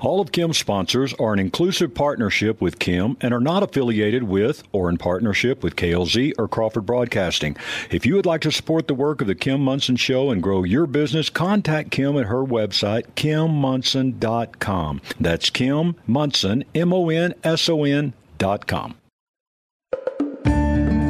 All 0.00 0.20
of 0.20 0.32
Kim's 0.32 0.58
sponsors 0.58 1.14
are 1.14 1.32
an 1.32 1.38
inclusive 1.38 1.94
partnership 1.94 2.60
with 2.60 2.78
Kim 2.78 3.16
and 3.20 3.32
are 3.32 3.40
not 3.40 3.62
affiliated 3.62 4.24
with 4.24 4.62
or 4.72 4.88
in 4.88 4.98
partnership 4.98 5.62
with 5.62 5.76
KLZ 5.76 6.32
or 6.38 6.48
Crawford 6.48 6.86
Broadcasting. 6.86 7.56
If 7.90 8.04
you 8.04 8.14
would 8.16 8.26
like 8.26 8.42
to 8.42 8.52
support 8.52 8.88
the 8.88 8.94
work 8.94 9.20
of 9.20 9.26
the 9.26 9.34
Kim 9.34 9.60
Monson 9.60 9.96
Show 9.96 10.30
and 10.30 10.42
grow 10.42 10.64
your 10.64 10.86
business, 10.86 11.30
contact 11.30 11.90
Kim 11.90 12.18
at 12.18 12.26
her 12.26 12.44
website, 12.44 13.06
kimmonson.com. 13.14 15.00
That's 15.18 15.50
Kim 15.50 15.96
Monson, 16.06 16.64
M 16.74 16.92
O 16.92 17.08
N 17.08 17.34
S 17.42 17.68
O 17.68 17.84
N 17.84 18.12
dot 18.38 18.66
com. 18.66 18.96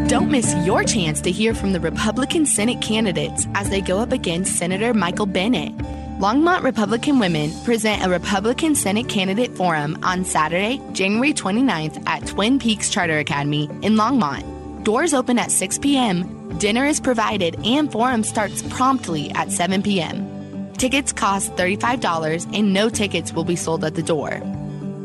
Don't 0.06 0.30
miss 0.30 0.54
your 0.66 0.84
chance 0.84 1.20
to 1.22 1.30
hear 1.30 1.54
from 1.54 1.72
the 1.72 1.80
Republican 1.80 2.46
Senate 2.46 2.80
candidates 2.80 3.46
as 3.54 3.70
they 3.70 3.80
go 3.80 3.98
up 3.98 4.12
against 4.12 4.56
Senator 4.56 4.94
Michael 4.94 5.26
Bennet. 5.26 5.72
Longmont 6.18 6.62
Republican 6.62 7.18
Women 7.18 7.50
present 7.64 8.04
a 8.04 8.08
Republican 8.08 8.76
Senate 8.76 9.08
Candidate 9.08 9.56
Forum 9.56 9.98
on 10.04 10.24
Saturday, 10.24 10.80
January 10.92 11.34
29th 11.34 12.00
at 12.06 12.24
Twin 12.24 12.60
Peaks 12.60 12.88
Charter 12.88 13.18
Academy 13.18 13.64
in 13.82 13.96
Longmont. 13.96 14.84
Doors 14.84 15.12
open 15.12 15.40
at 15.40 15.50
6 15.50 15.78
p.m., 15.78 16.56
dinner 16.58 16.86
is 16.86 17.00
provided, 17.00 17.56
and 17.66 17.90
forum 17.90 18.22
starts 18.22 18.62
promptly 18.62 19.32
at 19.32 19.50
7 19.50 19.82
p.m. 19.82 20.72
Tickets 20.74 21.12
cost 21.12 21.50
$35 21.56 22.46
and 22.56 22.72
no 22.72 22.88
tickets 22.88 23.32
will 23.32 23.42
be 23.42 23.56
sold 23.56 23.84
at 23.84 23.96
the 23.96 24.02
door. 24.02 24.40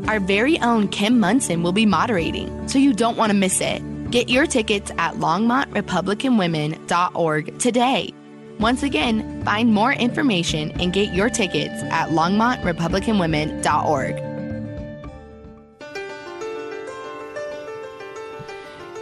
Our 0.06 0.20
very 0.20 0.60
own 0.60 0.86
Kim 0.86 1.18
Monson 1.18 1.64
will 1.64 1.72
be 1.72 1.86
moderating, 1.86 2.68
so 2.68 2.78
you 2.78 2.92
don't 2.92 3.16
want 3.16 3.30
to 3.30 3.36
miss 3.36 3.60
it. 3.60 3.82
Get 4.12 4.28
your 4.28 4.46
tickets 4.46 4.92
at 4.96 5.14
longmontrepublicanwomen.org 5.14 7.58
today. 7.58 8.14
Once 8.60 8.82
again, 8.82 9.42
find 9.44 9.72
more 9.72 9.92
information 9.92 10.72
and 10.80 10.92
get 10.92 11.14
your 11.14 11.30
tickets 11.30 11.82
at 11.84 12.10
longmontrepublicanwomen.org. 12.10 14.16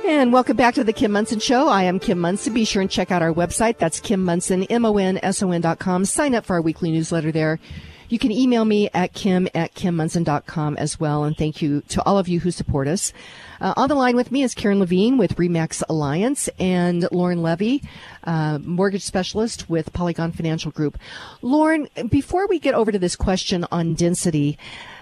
And 0.06 0.32
welcome 0.32 0.56
back 0.56 0.74
to 0.76 0.84
the 0.84 0.92
Kim 0.92 1.12
Monson 1.12 1.38
Show. 1.38 1.68
I 1.68 1.82
am 1.82 1.98
Kim 1.98 2.18
Monson. 2.18 2.54
Be 2.54 2.64
sure 2.64 2.80
and 2.80 2.90
check 2.90 3.10
out 3.10 3.20
our 3.20 3.34
website. 3.34 3.76
That's 3.78 4.00
Kim 4.00 4.24
Monson, 4.24 4.62
M-O-N-S-O-N 4.62 5.60
dot 5.60 5.78
com. 5.78 6.06
Sign 6.06 6.34
up 6.34 6.46
for 6.46 6.54
our 6.54 6.62
weekly 6.62 6.90
newsletter 6.90 7.30
there. 7.30 7.60
You 8.08 8.18
can 8.18 8.32
email 8.32 8.64
me 8.64 8.88
at 8.94 9.12
kim 9.12 9.48
at 9.54 9.74
kimmonson.com 9.74 10.78
as 10.78 10.98
well. 10.98 11.24
And 11.24 11.36
thank 11.36 11.60
you 11.60 11.82
to 11.88 12.02
all 12.04 12.16
of 12.16 12.26
you 12.26 12.40
who 12.40 12.50
support 12.50 12.88
us. 12.88 13.12
Uh, 13.60 13.74
on 13.76 13.88
the 13.88 13.94
line 13.94 14.16
with 14.16 14.30
me 14.30 14.42
is 14.42 14.54
Karen 14.54 14.78
Levine 14.78 15.18
with 15.18 15.36
Remax 15.36 15.82
Alliance 15.88 16.48
and 16.58 17.08
Lauren 17.10 17.42
Levy, 17.42 17.82
uh, 18.24 18.58
mortgage 18.62 19.02
specialist 19.02 19.68
with 19.68 19.92
Polygon 19.92 20.32
Financial 20.32 20.70
Group. 20.70 20.98
Lauren, 21.42 21.88
before 22.08 22.46
we 22.46 22.58
get 22.58 22.74
over 22.74 22.92
to 22.92 22.98
this 22.98 23.16
question 23.16 23.66
on 23.72 23.94
density, 23.94 24.58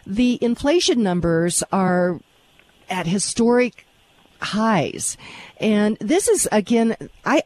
the 0.06 0.38
inflation 0.40 1.02
numbers 1.02 1.62
are 1.72 2.20
at 2.88 3.06
historic 3.06 3.86
highs. 4.40 5.16
And 5.58 5.96
this 6.00 6.28
is 6.28 6.48
again, 6.52 6.96
I, 7.24 7.42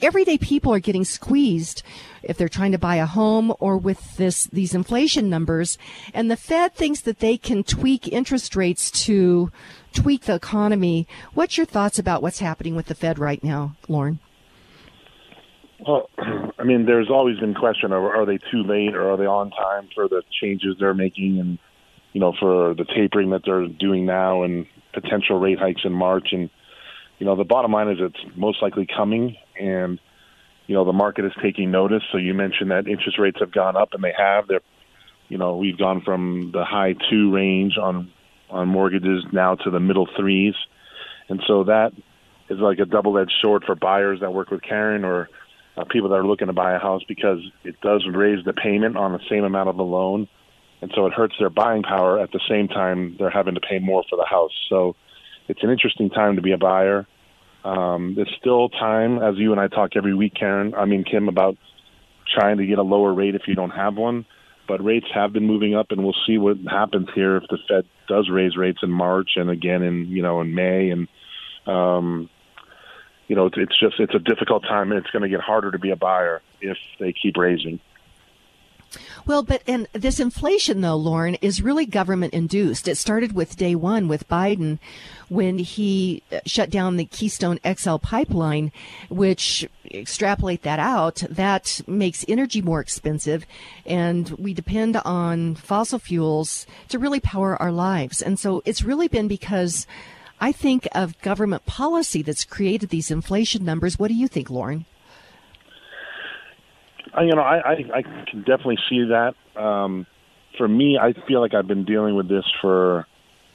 everyday 0.00 0.38
people 0.38 0.72
are 0.72 0.80
getting 0.80 1.04
squeezed 1.04 1.82
if 2.26 2.36
they're 2.36 2.48
trying 2.48 2.72
to 2.72 2.78
buy 2.78 2.96
a 2.96 3.06
home 3.06 3.52
or 3.60 3.76
with 3.76 4.16
this 4.16 4.44
these 4.44 4.74
inflation 4.74 5.28
numbers. 5.30 5.78
And 6.12 6.30
the 6.30 6.36
Fed 6.36 6.74
thinks 6.74 7.00
that 7.02 7.20
they 7.20 7.36
can 7.36 7.64
tweak 7.64 8.08
interest 8.08 8.56
rates 8.56 8.90
to 9.04 9.50
tweak 9.92 10.22
the 10.22 10.34
economy. 10.34 11.06
What's 11.34 11.56
your 11.56 11.66
thoughts 11.66 11.98
about 11.98 12.22
what's 12.22 12.40
happening 12.40 12.74
with 12.74 12.86
the 12.86 12.94
Fed 12.94 13.18
right 13.18 13.42
now, 13.42 13.76
Lauren? 13.88 14.18
Well, 15.86 16.08
I 16.58 16.64
mean, 16.64 16.86
there's 16.86 17.10
always 17.10 17.38
been 17.38 17.54
question: 17.54 17.92
of 17.92 18.02
are 18.02 18.26
they 18.26 18.38
too 18.38 18.62
late 18.62 18.94
or 18.94 19.10
are 19.12 19.16
they 19.16 19.26
on 19.26 19.50
time 19.50 19.88
for 19.94 20.08
the 20.08 20.22
changes 20.40 20.76
they're 20.78 20.94
making, 20.94 21.38
and 21.38 21.58
you 22.12 22.20
know, 22.20 22.32
for 22.38 22.74
the 22.74 22.84
tapering 22.84 23.30
that 23.30 23.42
they're 23.44 23.66
doing 23.68 24.06
now, 24.06 24.42
and 24.42 24.66
potential 24.92 25.38
rate 25.38 25.58
hikes 25.58 25.82
in 25.84 25.92
March. 25.92 26.28
And 26.32 26.50
you 27.18 27.26
know, 27.26 27.36
the 27.36 27.44
bottom 27.44 27.72
line 27.72 27.88
is 27.88 27.98
it's 28.00 28.36
most 28.36 28.62
likely 28.62 28.86
coming, 28.86 29.36
and 29.60 30.00
you 30.66 30.74
know, 30.74 30.84
the 30.84 30.92
market 30.92 31.24
is 31.24 31.32
taking 31.42 31.70
notice. 31.70 32.02
So 32.10 32.18
you 32.18 32.34
mentioned 32.34 32.70
that 32.70 32.86
interest 32.86 33.18
rates 33.18 33.38
have 33.40 33.52
gone 33.52 33.76
up, 33.76 33.90
and 33.92 34.02
they 34.02 34.14
have. 34.16 34.48
They're, 34.48 34.60
you 35.28 35.38
know, 35.38 35.56
we've 35.56 35.78
gone 35.78 36.00
from 36.02 36.50
the 36.52 36.64
high 36.64 36.94
two 37.10 37.34
range 37.34 37.76
on 37.78 38.10
on 38.50 38.68
mortgages 38.68 39.24
now 39.32 39.54
to 39.56 39.70
the 39.70 39.80
middle 39.80 40.08
threes. 40.16 40.54
and 41.28 41.42
so 41.46 41.64
that 41.64 41.92
is 42.50 42.58
like 42.58 42.78
a 42.78 42.84
double-edged 42.84 43.32
sword 43.40 43.64
for 43.64 43.74
buyers 43.74 44.20
that 44.20 44.32
work 44.32 44.50
with 44.50 44.62
Karen 44.62 45.04
or 45.04 45.28
uh, 45.76 45.84
people 45.84 46.10
that 46.10 46.16
are 46.16 46.26
looking 46.26 46.46
to 46.46 46.52
buy 46.52 46.74
a 46.74 46.78
house 46.78 47.02
because 47.08 47.38
it 47.64 47.80
does 47.80 48.06
raise 48.12 48.44
the 48.44 48.52
payment 48.52 48.96
on 48.96 49.12
the 49.12 49.20
same 49.30 49.44
amount 49.44 49.68
of 49.68 49.76
the 49.76 49.82
loan, 49.82 50.28
and 50.82 50.92
so 50.94 51.06
it 51.06 51.12
hurts 51.12 51.34
their 51.38 51.50
buying 51.50 51.82
power. 51.82 52.20
At 52.20 52.32
the 52.32 52.40
same 52.48 52.68
time, 52.68 53.16
they're 53.18 53.30
having 53.30 53.54
to 53.54 53.60
pay 53.60 53.78
more 53.78 54.04
for 54.08 54.16
the 54.16 54.26
house. 54.26 54.52
So 54.68 54.94
it's 55.48 55.62
an 55.62 55.70
interesting 55.70 56.10
time 56.10 56.36
to 56.36 56.42
be 56.42 56.52
a 56.52 56.58
buyer. 56.58 57.06
Um, 57.64 58.14
there's 58.14 58.34
still 58.38 58.68
time, 58.68 59.22
as 59.22 59.36
you 59.36 59.52
and 59.52 59.60
I 59.60 59.68
talk 59.68 59.96
every 59.96 60.14
week, 60.14 60.34
Karen. 60.38 60.74
I 60.74 60.84
mean 60.84 61.04
Kim, 61.04 61.28
about 61.28 61.56
trying 62.38 62.58
to 62.58 62.66
get 62.66 62.78
a 62.78 62.82
lower 62.82 63.12
rate 63.12 63.34
if 63.34 63.42
you 63.46 63.54
don't 63.54 63.70
have 63.70 63.96
one. 63.96 64.26
But 64.66 64.82
rates 64.82 65.06
have 65.14 65.32
been 65.32 65.46
moving 65.46 65.74
up, 65.74 65.90
and 65.90 66.02
we'll 66.02 66.16
see 66.26 66.38
what 66.38 66.56
happens 66.68 67.08
here 67.14 67.36
if 67.36 67.44
the 67.50 67.58
Fed 67.68 67.84
does 68.08 68.30
raise 68.30 68.56
rates 68.56 68.78
in 68.82 68.90
March 68.90 69.32
and 69.36 69.50
again 69.50 69.82
in 69.82 70.06
you 70.06 70.22
know 70.22 70.40
in 70.40 70.54
May. 70.54 70.90
And 70.90 71.08
um, 71.66 72.30
you 73.28 73.36
know, 73.36 73.46
it's, 73.46 73.56
it's 73.58 73.78
just 73.78 73.98
it's 73.98 74.14
a 74.14 74.18
difficult 74.18 74.62
time, 74.62 74.90
and 74.90 74.98
it's 75.00 75.10
going 75.10 75.22
to 75.22 75.28
get 75.28 75.40
harder 75.40 75.70
to 75.70 75.78
be 75.78 75.90
a 75.90 75.96
buyer 75.96 76.42
if 76.60 76.76
they 76.98 77.12
keep 77.12 77.36
raising. 77.36 77.80
Well, 79.26 79.42
but 79.42 79.62
and 79.66 79.86
this 79.92 80.20
inflation 80.20 80.80
though, 80.80 80.96
Lauren, 80.96 81.36
is 81.36 81.62
really 81.62 81.86
government 81.86 82.34
induced. 82.34 82.88
It 82.88 82.96
started 82.96 83.32
with 83.32 83.56
day 83.56 83.74
one 83.74 84.08
with 84.08 84.28
Biden 84.28 84.78
when 85.28 85.58
he 85.58 86.22
uh, 86.32 86.40
shut 86.46 86.70
down 86.70 86.96
the 86.96 87.04
Keystone 87.04 87.58
XL 87.66 87.96
pipeline, 87.96 88.72
which 89.08 89.68
extrapolate 89.90 90.62
that 90.62 90.78
out, 90.78 91.22
that 91.30 91.80
makes 91.86 92.24
energy 92.28 92.60
more 92.60 92.80
expensive 92.80 93.46
and 93.86 94.30
we 94.30 94.52
depend 94.54 94.96
on 94.98 95.54
fossil 95.54 95.98
fuels 95.98 96.66
to 96.88 96.98
really 96.98 97.20
power 97.20 97.60
our 97.60 97.72
lives. 97.72 98.20
And 98.22 98.38
so 98.38 98.62
it's 98.64 98.82
really 98.82 99.08
been 99.08 99.28
because 99.28 99.86
I 100.40 100.52
think 100.52 100.88
of 100.92 101.20
government 101.20 101.64
policy 101.66 102.22
that's 102.22 102.44
created 102.44 102.90
these 102.90 103.10
inflation 103.10 103.64
numbers. 103.64 103.98
What 103.98 104.08
do 104.08 104.14
you 104.14 104.28
think, 104.28 104.50
Lauren? 104.50 104.84
You 107.22 107.34
know, 107.34 107.42
I, 107.42 107.58
I, 107.58 107.72
I 107.94 108.02
can 108.02 108.40
definitely 108.40 108.78
see 108.88 109.04
that. 109.04 109.34
Um, 109.56 110.06
for 110.56 110.66
me, 110.68 110.98
I 111.00 111.12
feel 111.26 111.40
like 111.40 111.54
I've 111.54 111.66
been 111.66 111.84
dealing 111.84 112.14
with 112.14 112.28
this 112.28 112.44
for, 112.60 113.06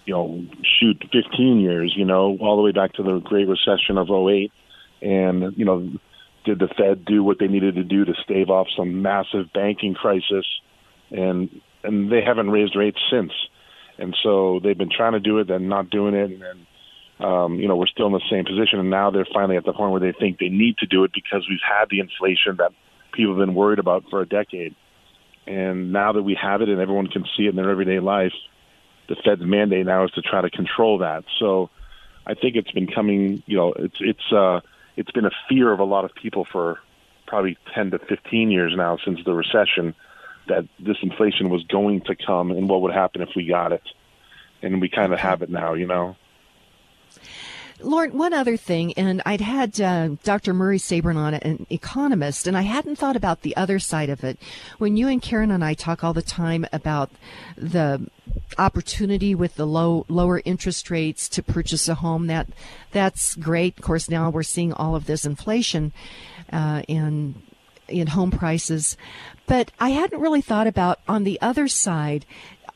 you 0.06 0.14
know, 0.14 0.46
shoot, 0.64 1.04
15 1.12 1.60
years, 1.60 1.94
you 1.96 2.06
know, 2.06 2.38
all 2.40 2.58
the 2.58 2.62
way 2.62 2.72
back 2.72 2.94
to 2.94 3.04
the 3.04 3.20
Great 3.20 3.48
Recession 3.48 3.98
of 3.98 4.10
08. 4.10 4.52
And, 5.02 5.58
you 5.58 5.66
know, 5.66 5.90
did 6.46 6.60
the 6.60 6.68
Fed 6.68 7.06
do 7.06 7.24
what 7.24 7.40
they 7.40 7.48
needed 7.48 7.76
to 7.76 7.84
do 7.84 8.06
to 8.06 8.14
stave 8.24 8.50
off 8.50 8.68
some 8.76 9.02
massive 9.02 9.52
banking 9.54 9.94
crisis? 9.94 10.46
And, 11.12 11.62
and 11.84 12.12
they 12.12 12.22
haven't 12.22 12.50
raised 12.50 12.76
rates 12.76 13.00
since. 13.12 13.32
And 13.98 14.16
so 14.24 14.60
they've 14.64 14.78
been 14.78 14.92
trying 14.96 15.14
to 15.14 15.20
do 15.20 15.40
it, 15.40 15.48
then 15.48 15.68
not 15.68 15.90
doing 15.90 16.16
it. 16.16 16.32
And, 16.32 16.44
and 16.44 16.66
um, 17.20 17.60
you 17.60 17.68
know, 17.68 17.76
we're 17.76 17.88
still 17.88 18.08
in 18.08 18.14
the 18.14 18.22
same 18.30 18.46
position. 18.46 18.80
And 18.80 18.90
now 18.90 19.12
they're 19.12 19.28
finally 19.34 19.58
at 19.58 19.66
the 19.66 19.74
point 19.74 19.92
where 19.92 20.00
they 20.00 20.18
think 20.18 20.40
they 20.40 20.50
need 20.50 20.78
to 20.78 20.86
do 20.86 21.04
it 21.04 21.12
because 21.14 21.46
we've 21.50 21.60
had 21.68 21.90
the 21.90 22.00
inflation 22.00 22.56
that 22.58 22.72
people 23.12 23.36
have 23.36 23.46
been 23.46 23.56
worried 23.56 23.80
about 23.80 24.10
for 24.10 24.22
a 24.22 24.26
decade. 24.28 24.76
And 25.48 25.92
now 25.92 26.12
that 26.14 26.22
we 26.22 26.36
have 26.36 26.62
it 26.62 26.70
and 26.70 26.80
everyone 26.80 27.08
can 27.08 27.26
see 27.36 27.46
it 27.46 27.50
in 27.50 27.56
their 27.56 27.70
everyday 27.70 28.00
life, 28.00 28.34
the 29.08 29.16
Fed's 29.16 29.42
mandate 29.42 29.86
now 29.86 30.06
is 30.06 30.12
to 30.12 30.22
try 30.22 30.42
to 30.42 30.50
control 30.50 31.00
that. 31.00 31.24
So 31.40 31.70
I 32.26 32.36
think 32.36 32.56
it's 32.56 32.72
been 32.72 32.88
coming, 32.88 33.42
you 33.48 33.58
know, 33.58 33.74
it's 33.74 33.98
it's 34.00 34.32
uh 34.32 34.62
it's 34.96 35.12
been 35.12 35.26
a 35.26 35.32
fear 35.48 35.72
of 35.72 35.80
a 35.80 35.84
lot 35.84 36.06
of 36.06 36.14
people 36.14 36.46
for 36.46 36.80
probably 37.26 37.58
10 37.74 37.92
to 37.92 38.00
15 38.00 38.52
years 38.52 38.74
now 38.76 38.98
since 39.04 39.20
the 39.24 39.34
recession 39.34 39.96
that 40.48 40.68
this 40.80 40.98
inflation 41.02 41.50
was 41.50 41.64
going 41.64 42.02
to 42.02 42.16
come 42.16 42.52
and 42.52 42.68
what 42.68 42.82
would 42.82 42.94
happen 42.94 43.22
if 43.22 43.30
we 43.36 43.46
got 43.46 43.72
it. 43.72 43.84
And 44.62 44.82
we 44.82 44.90
kind 44.90 45.14
of 45.14 45.20
have 45.20 45.42
it 45.42 45.50
now, 45.50 45.74
you 45.74 45.88
know. 45.88 46.18
Lauren, 47.82 48.18
one 48.18 48.34
other 48.34 48.58
thing, 48.58 48.94
and 48.94 49.22
I'd 49.26 49.42
had 49.42 49.80
uh, 49.80 50.10
Dr. 50.24 50.54
Murray 50.54 50.80
Sabrin 50.80 51.16
on, 51.16 51.34
an 51.34 51.66
economist, 51.70 52.48
and 52.48 52.58
I 52.58 52.62
hadn't 52.62 52.98
thought 52.98 53.16
about 53.16 53.42
the 53.42 53.56
other 53.56 53.80
side 53.80 54.10
of 54.10 54.24
it. 54.24 54.38
When 54.78 54.98
you 54.98 55.08
and 55.08 55.22
Karen 55.22 55.52
and 55.52 55.64
I 55.64 55.74
talk 55.74 56.04
all 56.04 56.14
the 56.14 56.22
time 56.22 56.66
about 56.74 57.10
the 57.56 58.10
opportunity 58.58 59.34
with 59.34 59.56
the 59.56 59.66
low 59.66 60.06
lower 60.10 60.42
interest 60.46 60.92
rates 60.92 61.30
to 61.30 61.44
purchase 61.44 61.88
a 61.88 61.96
home, 61.96 62.28
that 62.28 62.48
that's 62.92 63.36
great. 63.36 63.78
Of 63.78 63.84
course, 63.84 64.10
now 64.10 64.30
we're 64.30 64.44
seeing 64.44 64.74
all 64.74 64.96
of 64.96 65.06
this 65.06 65.26
inflation 65.26 65.94
uh, 66.52 66.84
in 66.88 67.42
in 67.88 68.08
home 68.08 68.30
prices, 68.32 68.98
but 69.48 69.72
I 69.80 69.90
hadn't 69.90 70.22
really 70.22 70.42
thought 70.42 70.68
about 70.68 71.00
on 71.08 71.24
the 71.24 71.42
other 71.42 71.68
side 71.68 72.26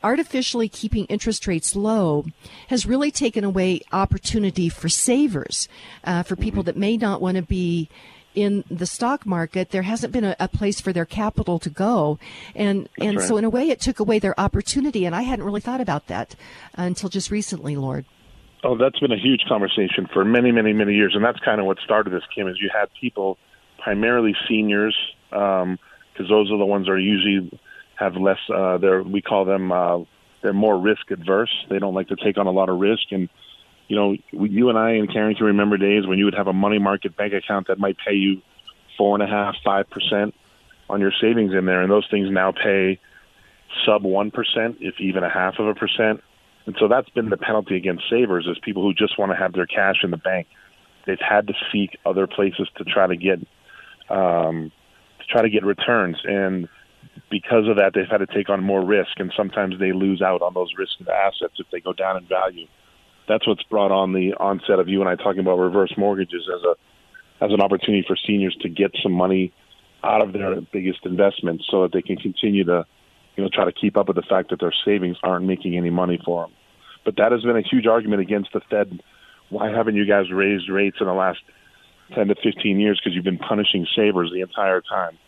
artificially 0.04 0.68
keeping 0.68 1.06
interest 1.06 1.46
rates 1.46 1.74
low 1.74 2.26
has 2.68 2.86
really 2.86 3.10
taken 3.10 3.42
away 3.42 3.80
opportunity 3.90 4.68
for 4.68 4.88
savers, 4.88 5.66
uh, 6.04 6.22
for 6.22 6.36
people 6.36 6.62
that 6.62 6.76
may 6.76 6.96
not 6.96 7.20
want 7.20 7.36
to 7.36 7.42
be 7.42 7.88
in 8.34 8.64
the 8.68 8.86
stock 8.86 9.24
market, 9.24 9.70
there 9.70 9.82
hasn't 9.82 10.12
been 10.12 10.24
a, 10.24 10.36
a, 10.40 10.48
place 10.48 10.80
for 10.80 10.92
their 10.92 11.04
capital 11.04 11.58
to 11.60 11.70
go, 11.70 12.18
and 12.54 12.84
That's 12.84 13.06
and 13.06 13.16
right. 13.18 13.28
so 13.28 13.36
in 13.36 13.44
a 13.44 13.50
way, 13.50 13.70
it 13.70 13.80
took 13.80 14.00
away 14.00 14.18
their 14.18 14.38
opportunity. 14.38 15.06
And 15.06 15.14
I 15.14 15.22
hadn't 15.22 15.44
really 15.44 15.60
thought 15.60 15.80
about 15.80 16.08
that 16.08 16.34
until 16.74 17.08
just 17.08 17.30
recently, 17.30 17.76
Lord. 17.76 18.04
Oh, 18.64 18.76
that's 18.76 18.98
been 18.98 19.12
a 19.12 19.18
huge 19.18 19.42
conversation 19.46 20.08
for 20.12 20.24
many, 20.24 20.50
many, 20.50 20.72
many 20.72 20.94
years, 20.94 21.12
and 21.14 21.24
that's 21.24 21.38
kind 21.40 21.60
of 21.60 21.66
what 21.66 21.78
started 21.84 22.12
this, 22.12 22.24
Kim. 22.34 22.48
Is 22.48 22.56
you 22.60 22.70
had 22.72 22.88
people, 23.00 23.38
primarily 23.78 24.34
seniors, 24.48 24.96
because 25.30 25.62
um, 25.62 25.78
those 26.18 26.50
are 26.50 26.58
the 26.58 26.66
ones 26.66 26.86
that 26.86 26.92
are 26.92 26.98
usually 26.98 27.56
have 27.96 28.16
less. 28.16 28.38
Uh, 28.52 28.78
they're 28.78 29.02
we 29.02 29.22
call 29.22 29.44
them 29.44 29.72
uh, 29.72 29.98
they're 30.42 30.52
more 30.52 30.78
risk 30.78 31.10
adverse. 31.10 31.50
They 31.70 31.78
don't 31.78 31.94
like 31.94 32.08
to 32.08 32.16
take 32.16 32.38
on 32.38 32.46
a 32.46 32.50
lot 32.50 32.68
of 32.68 32.78
risk. 32.78 33.04
And 33.10 33.28
you 33.88 33.96
know, 33.96 34.16
you 34.32 34.68
and 34.68 34.78
I 34.78 34.92
and 34.92 35.12
Karen 35.12 35.34
can 35.34 35.46
remember 35.46 35.76
days 35.76 36.06
when 36.06 36.18
you 36.18 36.24
would 36.26 36.34
have 36.34 36.46
a 36.46 36.52
money 36.52 36.78
market 36.78 37.16
bank 37.16 37.32
account 37.32 37.68
that 37.68 37.78
might 37.78 37.96
pay 37.98 38.14
you 38.14 38.42
four 38.96 39.14
and 39.14 39.22
a 39.22 39.26
half, 39.26 39.56
five 39.64 39.88
percent 39.90 40.34
on 40.88 41.00
your 41.00 41.12
savings 41.20 41.52
in 41.52 41.66
there, 41.66 41.82
and 41.82 41.90
those 41.90 42.06
things 42.10 42.28
now 42.30 42.52
pay 42.52 43.00
sub 43.86 44.04
one 44.04 44.30
percent, 44.30 44.76
if 44.80 45.00
even 45.00 45.24
a 45.24 45.30
half 45.30 45.58
of 45.58 45.66
a 45.66 45.74
percent. 45.74 46.22
And 46.66 46.76
so 46.78 46.88
that's 46.88 47.08
been 47.10 47.28
the 47.28 47.36
penalty 47.36 47.76
against 47.76 48.04
savers 48.08 48.46
is 48.46 48.58
people 48.62 48.82
who 48.82 48.94
just 48.94 49.18
want 49.18 49.32
to 49.32 49.36
have 49.36 49.52
their 49.52 49.66
cash 49.66 49.96
in 50.02 50.10
the 50.10 50.16
bank. 50.16 50.46
They've 51.06 51.18
had 51.20 51.46
to 51.48 51.54
seek 51.70 51.98
other 52.06 52.26
places 52.26 52.68
to 52.76 52.84
try 52.84 53.06
to 53.06 53.16
get 53.16 53.38
um, 54.08 54.72
to 55.18 55.24
try 55.28 55.42
to 55.42 55.50
get 55.50 55.64
returns, 55.64 56.16
and 56.24 56.68
because 57.30 57.68
of 57.68 57.76
that, 57.76 57.92
they've 57.94 58.08
had 58.08 58.18
to 58.18 58.26
take 58.26 58.48
on 58.48 58.62
more 58.62 58.84
risk, 58.84 59.18
and 59.18 59.32
sometimes 59.36 59.78
they 59.78 59.92
lose 59.92 60.22
out 60.22 60.42
on 60.42 60.54
those 60.54 60.70
risky 60.76 61.06
assets 61.10 61.54
if 61.58 61.66
they 61.72 61.80
go 61.80 61.92
down 61.92 62.16
in 62.16 62.26
value. 62.26 62.66
That's 63.28 63.46
what's 63.46 63.62
brought 63.64 63.90
on 63.90 64.12
the 64.12 64.34
onset 64.34 64.78
of 64.78 64.88
you 64.88 65.00
and 65.00 65.08
I 65.08 65.16
talking 65.16 65.40
about 65.40 65.58
reverse 65.58 65.94
mortgages 65.96 66.48
as 66.54 66.62
a 66.62 66.74
as 67.44 67.52
an 67.52 67.60
opportunity 67.60 68.04
for 68.06 68.16
seniors 68.16 68.56
to 68.60 68.68
get 68.68 68.92
some 69.02 69.12
money 69.12 69.52
out 70.04 70.22
of 70.22 70.32
their 70.32 70.60
biggest 70.72 71.00
investments, 71.04 71.64
so 71.70 71.82
that 71.82 71.92
they 71.92 72.02
can 72.02 72.16
continue 72.16 72.62
to, 72.64 72.84
you 73.36 73.42
know, 73.42 73.50
try 73.52 73.64
to 73.64 73.72
keep 73.72 73.96
up 73.96 74.06
with 74.06 74.16
the 74.16 74.22
fact 74.22 74.50
that 74.50 74.60
their 74.60 74.72
savings 74.84 75.16
aren't 75.22 75.46
making 75.46 75.76
any 75.76 75.90
money 75.90 76.20
for 76.24 76.44
them. 76.44 76.52
But 77.04 77.16
that 77.16 77.32
has 77.32 77.42
been 77.42 77.56
a 77.56 77.62
huge 77.62 77.86
argument 77.86 78.20
against 78.22 78.52
the 78.52 78.60
Fed. 78.70 79.00
Why 79.50 79.70
haven't 79.70 79.96
you 79.96 80.06
guys 80.06 80.30
raised 80.30 80.70
rates 80.70 80.98
in 81.00 81.06
the 81.06 81.12
last 81.12 81.40
10 82.14 82.28
to 82.28 82.34
15 82.34 82.78
years? 82.78 83.00
Because 83.02 83.14
you've 83.14 83.24
been 83.24 83.38
punishing 83.38 83.86
savers 83.96 84.30
the 84.32 84.40
entire 84.40 84.80
time. 84.80 85.18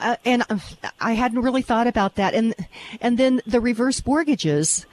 Uh, 0.00 0.16
and 0.24 0.44
uh, 0.48 0.58
I 1.00 1.12
hadn't 1.12 1.42
really 1.42 1.62
thought 1.62 1.86
about 1.86 2.16
that. 2.16 2.34
And 2.34 2.54
and 3.00 3.18
then 3.18 3.42
the 3.46 3.60
reverse 3.60 4.04
mortgages. 4.04 4.86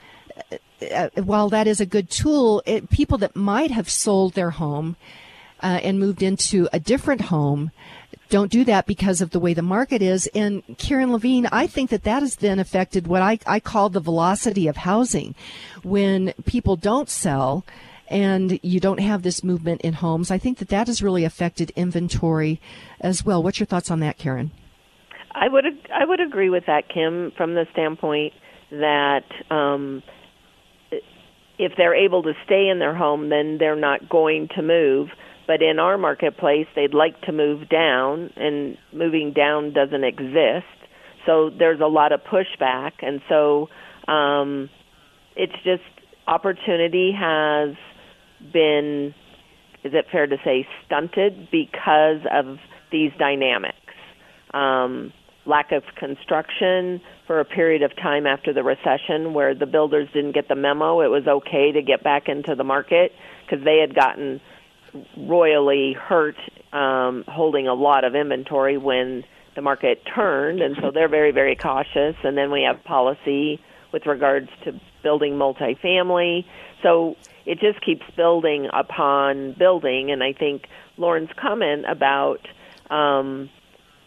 Uh, 0.50 0.56
uh, 0.94 1.08
while 1.22 1.48
that 1.48 1.66
is 1.66 1.80
a 1.80 1.86
good 1.86 2.08
tool, 2.08 2.62
it, 2.64 2.88
people 2.88 3.18
that 3.18 3.34
might 3.34 3.72
have 3.72 3.90
sold 3.90 4.34
their 4.34 4.50
home 4.50 4.94
uh, 5.60 5.80
and 5.82 5.98
moved 5.98 6.22
into 6.22 6.68
a 6.72 6.78
different 6.78 7.22
home 7.22 7.72
don't 8.28 8.52
do 8.52 8.64
that 8.64 8.86
because 8.86 9.20
of 9.20 9.30
the 9.30 9.40
way 9.40 9.54
the 9.54 9.62
market 9.62 10.02
is. 10.02 10.28
And 10.34 10.62
Karen 10.76 11.12
Levine, 11.12 11.46
I 11.50 11.66
think 11.66 11.90
that 11.90 12.04
that 12.04 12.22
has 12.22 12.36
then 12.36 12.58
affected 12.58 13.06
what 13.06 13.22
I, 13.22 13.38
I 13.46 13.58
call 13.58 13.88
the 13.88 14.00
velocity 14.00 14.66
of 14.68 14.76
housing. 14.76 15.34
When 15.82 16.34
people 16.44 16.76
don't 16.76 17.08
sell, 17.08 17.64
and 18.10 18.58
you 18.62 18.80
don't 18.80 19.00
have 19.00 19.22
this 19.22 19.44
movement 19.44 19.82
in 19.82 19.92
homes. 19.92 20.30
I 20.30 20.38
think 20.38 20.58
that 20.58 20.68
that 20.68 20.86
has 20.86 21.02
really 21.02 21.24
affected 21.24 21.70
inventory 21.76 22.58
as 23.00 23.24
well. 23.24 23.42
What's 23.42 23.60
your 23.60 23.66
thoughts 23.66 23.90
on 23.90 24.00
that, 24.00 24.16
Karen? 24.16 24.50
I 25.40 25.48
would 25.48 25.64
I 25.94 26.04
would 26.04 26.20
agree 26.20 26.50
with 26.50 26.64
that, 26.66 26.88
Kim, 26.88 27.32
from 27.36 27.54
the 27.54 27.66
standpoint 27.72 28.32
that 28.70 29.24
um, 29.50 30.02
if 31.58 31.72
they're 31.76 31.94
able 31.94 32.22
to 32.22 32.32
stay 32.44 32.68
in 32.68 32.78
their 32.78 32.94
home, 32.94 33.28
then 33.28 33.56
they're 33.58 33.76
not 33.76 34.08
going 34.08 34.48
to 34.56 34.62
move. 34.62 35.08
But 35.46 35.62
in 35.62 35.78
our 35.78 35.96
marketplace, 35.96 36.66
they'd 36.76 36.92
like 36.92 37.20
to 37.22 37.32
move 37.32 37.68
down, 37.68 38.30
and 38.36 38.76
moving 38.92 39.32
down 39.32 39.72
doesn't 39.72 40.04
exist. 40.04 40.66
So 41.24 41.50
there's 41.50 41.80
a 41.80 41.86
lot 41.86 42.12
of 42.12 42.20
pushback, 42.20 42.92
and 43.00 43.20
so 43.28 43.68
um, 44.06 44.68
it's 45.36 45.56
just 45.64 45.82
opportunity 46.26 47.12
has 47.18 47.76
been, 48.52 49.14
is 49.84 49.92
it 49.94 50.06
fair 50.12 50.26
to 50.26 50.36
say, 50.44 50.66
stunted 50.84 51.48
because 51.50 52.20
of 52.30 52.58
these 52.92 53.10
dynamics. 53.18 53.76
Um, 54.52 55.12
lack 55.48 55.72
of 55.72 55.82
construction 55.96 57.00
for 57.26 57.40
a 57.40 57.44
period 57.44 57.82
of 57.82 57.94
time 57.96 58.26
after 58.26 58.52
the 58.52 58.62
recession 58.62 59.32
where 59.32 59.54
the 59.54 59.66
builders 59.66 60.08
didn't 60.12 60.32
get 60.32 60.46
the 60.48 60.54
memo 60.54 61.00
it 61.00 61.08
was 61.08 61.26
okay 61.26 61.72
to 61.72 61.82
get 61.82 62.02
back 62.04 62.28
into 62.28 62.54
the 62.54 62.64
market 62.64 63.12
because 63.44 63.64
they 63.64 63.78
had 63.78 63.94
gotten 63.94 64.40
royally 65.16 65.94
hurt 65.94 66.36
um, 66.72 67.24
holding 67.26 67.66
a 67.66 67.74
lot 67.74 68.04
of 68.04 68.14
inventory 68.14 68.76
when 68.76 69.24
the 69.54 69.62
market 69.62 70.02
turned, 70.14 70.60
and 70.60 70.76
so 70.80 70.90
they're 70.92 71.08
very, 71.08 71.32
very 71.32 71.56
cautious. 71.56 72.14
And 72.22 72.36
then 72.36 72.50
we 72.50 72.62
have 72.62 72.84
policy 72.84 73.60
with 73.92 74.06
regards 74.06 74.48
to 74.64 74.80
building 75.02 75.32
multifamily. 75.32 76.44
So 76.82 77.16
it 77.44 77.58
just 77.58 77.84
keeps 77.84 78.04
building 78.16 78.68
upon 78.72 79.54
building. 79.58 80.10
And 80.10 80.22
I 80.22 80.32
think 80.32 80.68
Lauren's 80.96 81.30
comment 81.40 81.86
about 81.88 82.46
um, 82.90 83.50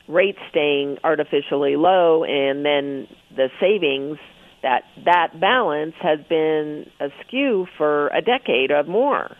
rates 0.07 0.39
staying 0.49 0.97
artificially 1.03 1.75
low 1.75 2.23
and 2.23 2.65
then 2.65 3.07
the 3.35 3.49
savings 3.59 4.17
that 4.63 4.83
that 5.05 5.39
balance 5.39 5.95
has 5.99 6.19
been 6.29 6.89
askew 6.99 7.67
for 7.77 8.07
a 8.07 8.21
decade 8.21 8.71
or 8.71 8.83
more. 8.83 9.35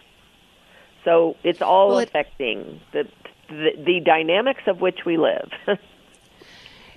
So 1.06 1.36
it's 1.44 1.62
all 1.62 1.90
well, 1.90 2.00
it, 2.00 2.10
affecting 2.10 2.80
the, 2.94 3.08
the 3.50 3.72
the 3.78 4.00
dynamics 4.04 4.64
of 4.68 4.82
which 4.82 5.00
we 5.06 5.18
live. 5.18 5.52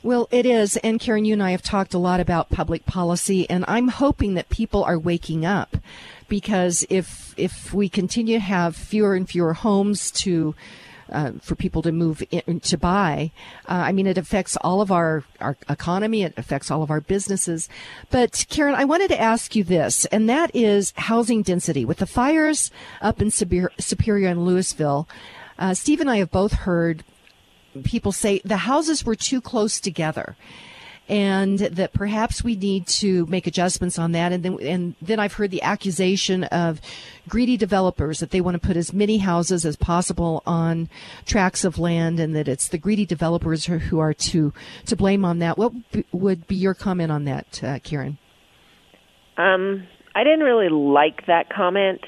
Well, 0.05 0.29
it 0.31 0.45
is. 0.45 0.77
And 0.77 1.01
Karen, 1.01 1.25
you 1.25 1.33
and 1.33 1.43
I 1.43 1.53
have 1.53 1.63
talked 1.63 1.95
a 1.95 1.99
lot 1.99 2.21
about 2.21 2.51
public 2.51 2.85
policy, 2.85 3.49
and 3.49 3.65
I'm 3.67 3.89
hoping 3.89 4.35
that 4.35 4.51
people 4.51 4.85
are 4.85 4.99
waking 4.99 5.47
up 5.47 5.79
because 6.29 6.85
if 6.91 7.33
if 7.39 7.73
we 7.73 7.89
continue 7.89 8.37
to 8.37 8.45
have 8.45 8.77
fewer 8.77 9.15
and 9.15 9.27
fewer 9.27 9.55
homes 9.55 10.11
to 10.11 10.55
uh, 11.11 11.33
for 11.41 11.55
people 11.55 11.83
to 11.83 11.93
move 11.93 12.23
in, 12.31 12.61
to 12.61 12.79
buy. 12.79 13.31
Uh, 13.69 13.73
I 13.73 13.93
mean, 13.93 14.07
it 14.07 14.19
affects 14.19 14.57
all 14.57 14.81
of 14.81 14.91
our, 14.91 15.25
our 15.41 15.57
economy. 15.69 16.23
It 16.23 16.35
affects 16.37 16.71
all 16.71 16.83
of 16.83 16.91
our 16.91 17.01
businesses. 17.01 17.69
But 18.11 18.47
Karen, 18.49 18.75
I 18.75 18.85
wanted 18.85 19.09
to 19.09 19.21
ask 19.21 19.55
you 19.55 19.65
this, 19.65 20.05
and 20.07 20.29
that 20.29 20.55
is 20.55 20.93
housing 20.97 21.43
density. 21.43 21.85
With 21.85 21.99
the 21.99 22.07
fires 22.07 22.71
up 23.01 23.21
in 23.21 23.31
Superior 23.31 24.29
and 24.29 24.45
Louisville, 24.45 25.09
uh, 25.59 25.75
Steve 25.75 26.01
and 26.01 26.11
I 26.11 26.19
have 26.19 26.31
both 26.31 26.53
heard 26.53 27.05
people 27.83 28.13
say 28.13 28.41
the 28.45 28.59
houses 28.59 29.05
were 29.05 29.17
too 29.17 29.41
close 29.41 29.81
together 29.81 30.37
and 31.09 31.59
that 31.59 31.93
perhaps 31.93 32.43
we 32.43 32.57
need 32.57 32.87
to 32.87 33.27
make 33.27 33.47
adjustments 33.47 33.99
on 33.99 34.13
that. 34.13 34.33
And 34.33 34.43
then, 34.43 34.59
and 34.61 34.95
then 35.03 35.21
I've 35.21 35.35
heard 35.35 35.51
the 35.51 35.63
accusation 35.63 36.45
of 36.45 36.81
greedy 37.29 37.57
developers 37.57 38.21
that 38.21 38.31
they 38.31 38.41
want 38.41 38.61
to 38.61 38.67
put 38.67 38.77
as 38.77 38.93
many 38.93 39.19
houses 39.19 39.67
as 39.67 39.77
possible 39.77 40.43
on 40.47 40.89
tracts 41.27 41.65
of 41.65 41.79
land, 41.79 42.21
and 42.21 42.35
that 42.35 42.49
it's 42.49 42.69
the 42.69 42.79
greedy 42.79 43.05
developers 43.05 43.67
who 43.67 43.99
are 43.99 44.15
to 44.15 44.53
to 44.87 44.97
blame 44.97 45.25
on 45.25 45.41
that. 45.41 45.59
What 45.59 45.73
would 46.13 46.47
be 46.47 46.57
your 46.57 46.75
comment 46.75 47.13
on 47.13 47.25
that, 47.25 47.63
uh, 47.63 47.79
Karen? 47.81 48.19
Um, 49.37 49.87
I 50.15 50.25
didn't 50.25 50.45
really 50.45 50.69
like 50.69 51.27
that 51.27 51.51
comment. 51.51 52.01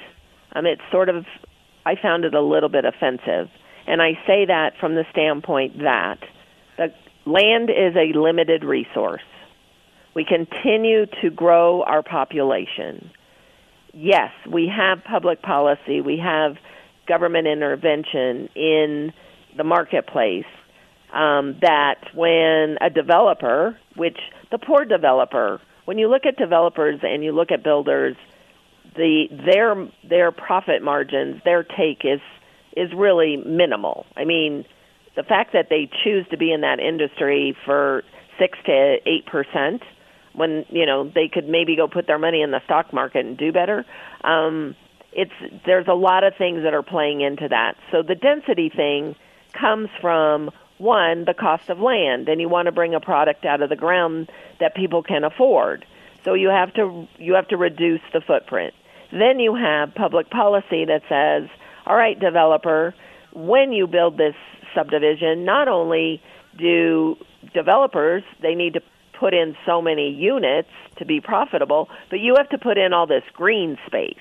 Um, 0.55 0.65
it's 0.65 0.83
sort 0.93 1.09
of, 1.09 1.27
I 1.85 1.97
found 2.01 2.25
it 2.25 2.35
a 2.35 2.41
little 2.41 2.69
bit 2.69 2.85
offensive. 2.85 3.51
And 3.87 4.01
I 4.01 4.13
say 4.27 4.47
that 4.47 4.73
from 4.81 4.95
the 4.95 5.05
standpoint 5.11 5.79
that 5.79 6.19
land 7.27 7.71
is 7.71 7.95
a 7.97 8.17
limited 8.17 8.65
resource. 8.65 9.23
We 10.15 10.25
continue 10.25 11.07
to 11.23 11.31
grow 11.31 11.83
our 11.83 12.03
population. 12.03 13.11
Yes, 13.93 14.31
we 14.51 14.73
have 14.75 15.05
public 15.05 15.43
policy, 15.43 16.01
we 16.01 16.19
have 16.19 16.57
government 17.07 17.47
intervention 17.47 18.49
in 18.55 19.13
the 19.57 19.65
marketplace. 19.65 20.47
Um, 21.13 21.57
that 21.63 22.01
when 22.15 22.79
a 22.81 22.91
developer, 22.91 23.79
which 23.95 24.19
the 24.51 24.59
poor 24.59 24.85
developer, 24.85 25.61
when 25.85 25.99
you 25.99 26.09
look 26.09 26.27
at 26.27 26.37
developers 26.37 26.99
and 27.03 27.23
you 27.23 27.33
look 27.33 27.53
at 27.53 27.63
builders, 27.63 28.17
the 28.97 29.27
their 29.31 29.89
their 30.09 30.33
profit 30.33 30.83
margins, 30.83 31.41
their 31.45 31.63
take 31.63 32.05
is 32.05 32.21
is 32.77 32.93
really 32.95 33.37
minimal. 33.37 34.05
I 34.17 34.25
mean, 34.25 34.65
the 35.17 35.23
fact 35.23 35.53
that 35.53 35.69
they 35.71 35.91
choose 36.05 36.27
to 36.31 36.37
be 36.37 36.53
in 36.53 36.61
that 36.61 36.79
industry 36.79 37.57
for 37.65 38.05
six 38.39 38.59
to 38.67 38.97
eight 39.07 39.27
percent 39.27 39.83
when 40.35 40.65
you 40.69 40.87
know 40.87 41.09
they 41.09 41.29
could 41.29 41.49
maybe 41.49 41.77
go 41.77 41.89
put 41.89 42.07
their 42.07 42.19
money 42.19 42.43
in 42.43 42.51
the 42.51 42.61
stock 42.65 42.93
market 42.93 43.25
and 43.25 43.39
do 43.39 43.53
better 43.53 43.85
um 44.23 44.77
it's 45.17 45.33
there's 45.65 45.89
a 45.89 45.95
lot 45.95 46.25
of 46.25 46.35
things 46.37 46.63
that 46.63 46.75
are 46.75 46.83
playing 46.83 47.23
into 47.23 47.49
that. 47.49 47.77
So 47.91 48.03
the 48.03 48.15
density 48.15 48.69
thing 48.69 49.17
comes 49.59 49.89
from 50.01 50.51
one 50.79 51.25
the 51.25 51.33
cost 51.33 51.71
of 51.71 51.81
land 51.81 52.29
and 52.29 52.39
you 52.39 52.51
want 52.51 52.67
to 52.67 52.73
bring 52.73 52.95
a 52.95 53.01
product 53.01 53.47
out 53.47 53.63
of 53.63 53.71
the 53.71 53.77
ground 53.77 54.31
that 54.61 54.77
people 54.77 55.03
can 55.03 55.25
afford. 55.25 55.87
So 56.25 56.35
you 56.35 56.49
have 56.49 56.75
to 56.75 57.09
you 57.19 57.35
have 57.35 57.49
to 57.49 57.57
reduce 57.57 58.03
the 58.13 58.21
footprint. 58.21 58.75
Then 59.11 59.41
you 59.41 59.55
have 59.55 59.95
public 59.95 60.29
policy 60.29 60.85
that 60.85 61.03
says 61.09 61.49
all 61.87 61.97
right 61.97 62.21
developer 62.21 62.95
when 63.33 63.73
you 63.73 63.87
build 63.87 64.19
this 64.19 64.35
subdivision, 64.77 65.45
not 65.45 65.67
only 65.67 66.23
do 66.59 67.17
developers 67.53 68.23
they 68.43 68.55
need 68.55 68.75
to 68.75 68.81
put 69.19 69.35
in 69.35 69.57
so 69.67 69.81
many 69.81 70.11
units 70.11 70.69
to 70.99 71.07
be 71.07 71.21
profitable, 71.21 71.89
but 72.11 72.21
you 72.21 72.35
have 72.37 72.49
to 72.51 72.59
put 72.59 72.79
in 72.79 72.93
all 72.93 73.07
this 73.07 73.25
green 73.33 73.77
space. 73.87 74.15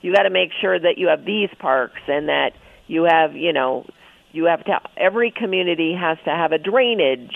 You 0.00 0.12
got 0.12 0.24
to 0.24 0.30
make 0.30 0.50
sure 0.60 0.78
that 0.78 0.98
you 0.98 1.08
have 1.08 1.24
these 1.24 1.48
parks 1.58 2.00
and 2.08 2.28
that 2.28 2.50
you 2.88 3.04
have, 3.04 3.36
you 3.36 3.52
know, 3.52 3.86
you 4.32 4.46
have 4.46 4.64
to 4.64 4.80
every 4.96 5.30
community 5.30 5.94
has 5.98 6.18
to 6.24 6.30
have 6.30 6.52
a 6.52 6.58
drainage 6.58 7.34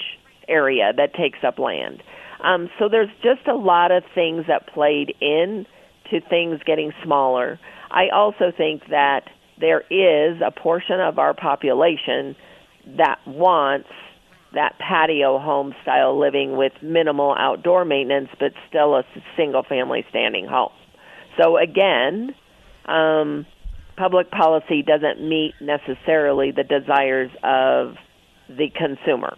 area 0.49 0.93
that 0.97 1.15
takes 1.15 1.39
up 1.47 1.59
land. 1.59 2.03
Um, 2.43 2.69
so 2.79 2.89
there's 2.89 3.11
just 3.23 3.47
a 3.49 3.55
lot 3.55 3.93
of 3.93 4.03
things 4.15 4.45
that 4.49 4.67
played 4.67 5.15
in 5.21 5.67
to 6.11 6.21
things 6.21 6.61
getting 6.65 6.93
smaller. 7.05 7.59
I 7.91 8.09
also 8.09 8.53
think 8.57 8.83
that 8.91 9.23
there 9.59 9.83
is 9.91 10.41
a 10.45 10.51
portion 10.51 11.01
of 11.01 11.19
our 11.19 11.35
population 11.35 12.37
that 12.97 13.19
wants 13.27 13.89
that 14.55 14.79
patio 14.79 15.39
home 15.39 15.75
style 15.83 16.19
living 16.19 16.57
with 16.57 16.73
minimal 16.83 17.35
outdoor 17.39 17.85
maintenance, 17.85 18.29
but 18.39 18.53
still 18.69 18.97
a 18.97 19.05
single 19.37 19.63
family 19.63 20.05
standing 20.09 20.47
home. 20.47 20.73
So 21.39 21.59
again, 21.59 22.35
um, 22.87 23.45
public 23.97 24.31
policy 24.31 24.83
doesn't 24.83 25.21
meet 25.21 25.55
necessarily 25.61 26.53
the 26.53 26.65
desires 26.65 27.31
of 27.43 27.97
the 28.49 28.69
consumer. 28.75 29.37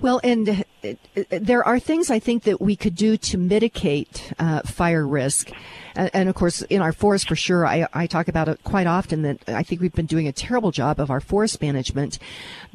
Well, 0.00 0.20
and 0.22 0.64
uh, 0.84 0.92
there 1.30 1.64
are 1.64 1.80
things 1.80 2.10
I 2.10 2.20
think 2.20 2.44
that 2.44 2.60
we 2.60 2.76
could 2.76 2.94
do 2.94 3.16
to 3.16 3.38
mitigate 3.38 4.32
uh, 4.38 4.60
fire 4.62 5.06
risk. 5.06 5.50
And, 5.98 6.10
and, 6.14 6.28
of 6.28 6.36
course, 6.36 6.62
in 6.62 6.80
our 6.80 6.92
forest, 6.92 7.28
for 7.28 7.34
sure, 7.36 7.66
I, 7.66 7.86
I 7.92 8.06
talk 8.06 8.28
about 8.28 8.48
it 8.48 8.62
quite 8.62 8.86
often 8.86 9.22
that 9.22 9.40
I 9.48 9.64
think 9.64 9.80
we've 9.80 9.92
been 9.92 10.06
doing 10.06 10.28
a 10.28 10.32
terrible 10.32 10.70
job 10.70 11.00
of 11.00 11.10
our 11.10 11.20
forest 11.20 11.60
management, 11.60 12.20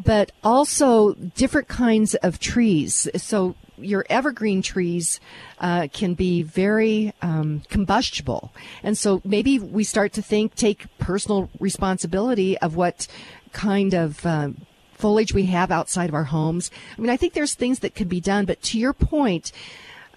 but 0.03 0.33
also 0.43 1.13
different 1.13 1.69
kinds 1.69 2.15
of 2.15 2.37
trees. 2.39 3.07
So 3.15 3.55
your 3.77 4.05
evergreen 4.09 4.61
trees 4.61 5.21
uh, 5.59 5.87
can 5.93 6.15
be 6.15 6.43
very 6.43 7.13
um, 7.21 7.63
combustible. 7.69 8.53
And 8.83 8.97
so 8.97 9.21
maybe 9.23 9.57
we 9.57 9.85
start 9.85 10.11
to 10.13 10.21
think, 10.21 10.55
take 10.55 10.85
personal 10.97 11.49
responsibility 11.61 12.57
of 12.57 12.75
what 12.75 13.07
kind 13.53 13.93
of 13.93 14.25
um, 14.25 14.65
foliage 14.93 15.33
we 15.33 15.45
have 15.45 15.71
outside 15.71 16.09
of 16.09 16.15
our 16.15 16.25
homes. 16.25 16.71
I 16.97 17.01
mean, 17.01 17.09
I 17.09 17.17
think 17.17 17.33
there's 17.33 17.55
things 17.55 17.79
that 17.79 17.95
could 17.95 18.09
be 18.09 18.19
done, 18.19 18.43
but 18.45 18.61
to 18.63 18.77
your 18.77 18.93
point, 18.93 19.53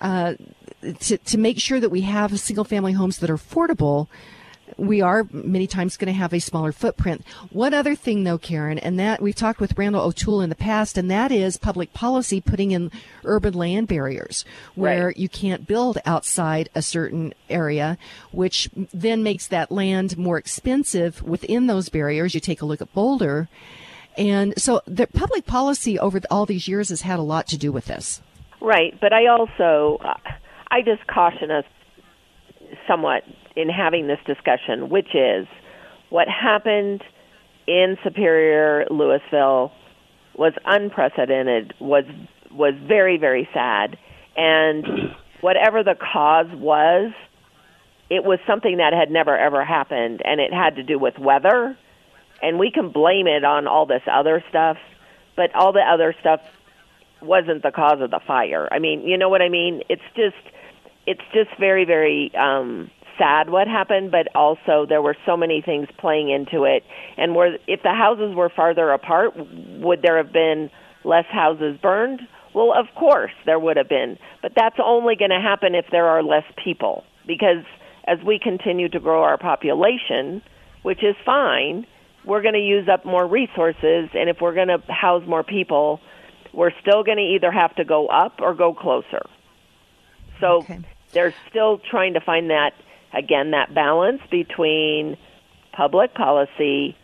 uh, 0.01 0.35
to, 0.95 1.19
to 1.19 1.39
make 1.39 1.59
sure 1.59 1.81
that 1.81 1.91
we 1.91 2.03
have 2.03 2.39
single 2.39 2.65
family 2.65 2.93
homes 2.93 3.19
that 3.19 3.31
are 3.31 3.37
affordable, 3.37 4.09
we 4.77 5.01
are 5.01 5.27
many 5.31 5.67
times 5.67 5.97
going 5.97 6.13
to 6.13 6.19
have 6.19 6.33
a 6.33 6.41
smaller 6.41 6.73
footprint. 6.73 7.25
One 7.51 7.73
other 7.73 7.95
thing 7.95 8.25
though, 8.25 8.39
Karen, 8.39 8.79
and 8.79 8.99
that 8.99 9.23
we've 9.23 9.35
talked 9.35 9.61
with 9.61 9.79
Randall 9.79 10.03
O'Toole 10.03 10.41
in 10.41 10.49
the 10.49 10.57
past, 10.57 10.99
and 10.99 11.11
that 11.11 11.31
is 11.31 11.57
public 11.57 11.93
policy 11.93 12.41
putting 12.41 12.73
in 12.73 12.91
urban 13.25 13.55
land 13.55 13.89
barriers 13.89 14.45
where 14.75 15.07
right. 15.07 15.17
you 15.17 15.29
can't 15.29 15.67
build 15.67 15.99
outside 16.05 16.69
a 16.75 16.83
certain 16.83 17.33
area, 17.49 17.97
which 18.33 18.69
then 18.93 19.23
makes 19.23 19.47
that 19.47 19.71
land 19.71 20.19
more 20.19 20.37
expensive 20.37 21.23
within 21.23 21.69
those 21.69 21.89
barriers. 21.89 22.35
You 22.35 22.41
take 22.41 22.61
a 22.61 22.67
look 22.67 22.81
at 22.81 22.93
Boulder 22.93 23.49
and 24.17 24.55
so 24.57 24.81
the 24.87 25.07
public 25.07 25.47
policy 25.47 25.99
over 25.99 26.21
all 26.31 26.47
these 26.47 26.67
years 26.67 26.89
has 26.89 27.03
had 27.03 27.19
a 27.19 27.23
lot 27.23 27.47
to 27.49 27.59
do 27.59 27.71
with 27.71 27.87
this. 27.87 28.23
Right, 28.61 28.99
but 29.01 29.13
I 29.13 29.27
also 29.27 29.99
uh, 30.03 30.15
I 30.71 30.83
just 30.83 31.07
caution 31.07 31.51
us 31.51 31.65
somewhat 32.87 33.23
in 33.55 33.69
having 33.69 34.07
this 34.07 34.19
discussion, 34.27 34.89
which 34.89 35.15
is 35.15 35.47
what 36.11 36.29
happened 36.29 37.03
in 37.67 37.97
Superior 38.05 38.87
Louisville 38.91 39.73
was 40.37 40.53
unprecedented, 40.65 41.75
was 41.81 42.05
was 42.51 42.75
very 42.87 43.19
very 43.19 43.49
sad, 43.53 43.99
and 44.37 45.15
whatever 45.41 45.83
the 45.83 45.95
cause 45.95 46.47
was, 46.53 47.13
it 48.11 48.25
was 48.25 48.39
something 48.47 48.79
that 48.79 48.93
had 48.93 49.11
never 49.11 49.37
ever 49.37 49.65
happened, 49.65 50.23
and 50.25 50.41
it 50.41 50.53
had 50.53 50.77
to 50.77 50.83
do 50.83 50.99
with 50.99 51.19
weather 51.19 51.77
and 52.43 52.59
we 52.59 52.71
can 52.71 52.91
blame 52.91 53.27
it 53.27 53.45
on 53.45 53.67
all 53.67 53.87
this 53.87 54.03
other 54.11 54.45
stuff, 54.49 54.77
but 55.37 55.55
all 55.55 55.73
the 55.73 55.81
other 55.81 56.15
stuff 56.21 56.41
wasn't 57.23 57.63
the 57.63 57.71
cause 57.71 58.01
of 58.01 58.11
the 58.11 58.21
fire. 58.27 58.69
I 58.71 58.79
mean, 58.79 59.03
you 59.03 59.17
know 59.17 59.29
what 59.29 59.43
I 59.43 59.49
mean? 59.49 59.83
It's 59.89 60.03
just 60.15 60.37
it's 61.07 61.23
just 61.33 61.51
very 61.59 61.85
very 61.85 62.33
um 62.35 62.91
sad 63.19 63.51
what 63.51 63.67
happened, 63.67 64.11
but 64.11 64.29
also 64.35 64.87
there 64.89 65.03
were 65.03 65.17
so 65.27 65.37
many 65.37 65.63
things 65.63 65.89
playing 65.99 66.31
into 66.31 66.65
it. 66.65 66.85
And 67.17 67.35
were 67.35 67.57
if 67.67 67.83
the 67.83 67.95
houses 67.95 68.35
were 68.35 68.51
farther 68.55 68.91
apart, 68.91 69.35
would 69.37 70.03
there 70.03 70.17
have 70.17 70.33
been 70.33 70.71
less 71.05 71.27
houses 71.31 71.79
burned? 71.81 72.21
Well, 72.55 72.73
of 72.73 72.87
course 72.95 73.33
there 73.45 73.59
would 73.59 73.77
have 73.77 73.89
been, 73.89 74.19
but 74.43 74.53
that's 74.57 74.77
only 74.83 75.15
going 75.17 75.31
to 75.31 75.41
happen 75.41 75.75
if 75.75 75.87
there 75.91 76.07
are 76.07 76.23
less 76.23 76.45
people 76.63 77.05
because 77.27 77.65
as 78.07 78.19
we 78.25 78.39
continue 78.39 78.89
to 78.89 79.01
grow 79.01 79.23
our 79.23 79.37
population, 79.37 80.41
which 80.83 81.03
is 81.03 81.17
fine, 81.25 81.87
we're 82.25 82.43
going 82.43 82.55
to 82.55 82.61
use 82.61 82.89
up 82.89 83.05
more 83.05 83.27
resources 83.27 84.09
and 84.15 84.31
if 84.31 84.39
we're 84.41 84.55
going 84.55 84.69
to 84.69 84.81
house 84.89 85.23
more 85.27 85.43
people, 85.43 86.01
we're 86.55 86.73
still 86.81 87.05
going 87.05 87.19
to 87.19 87.23
either 87.23 87.51
have 87.51 87.75
to 87.77 87.85
go 87.85 88.07
up 88.07 88.41
or 88.41 88.55
go 88.55 88.73
closer. 88.73 89.23
So 90.41 90.59
okay. 90.59 90.81
They're 91.17 91.35
still 91.49 91.79
trying 91.79 92.13
to 92.13 92.21
find 92.21 92.51
that 92.51 92.75
again 93.15 93.53
that 93.53 93.75
balance 93.75 94.21
between 94.31 95.17
public 95.73 96.13
policy, 96.15 96.95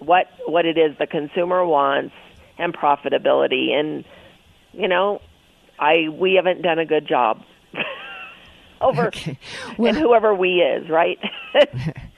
what 0.00 0.26
what 0.46 0.66
it 0.66 0.76
is 0.76 0.98
the 0.98 1.06
consumer 1.06 1.64
wants, 1.64 2.12
and 2.58 2.74
profitability. 2.74 3.70
And 3.70 4.04
you 4.72 4.88
know, 4.88 5.22
I 5.78 6.08
we 6.10 6.34
haven't 6.34 6.62
done 6.62 6.80
a 6.80 6.84
good 6.84 7.06
job 7.06 7.42
over 8.80 9.06
okay. 9.06 9.38
well, 9.78 9.88
and 9.88 9.96
whoever 9.96 10.34
we 10.34 10.60
is 10.60 10.90
right. 10.90 11.20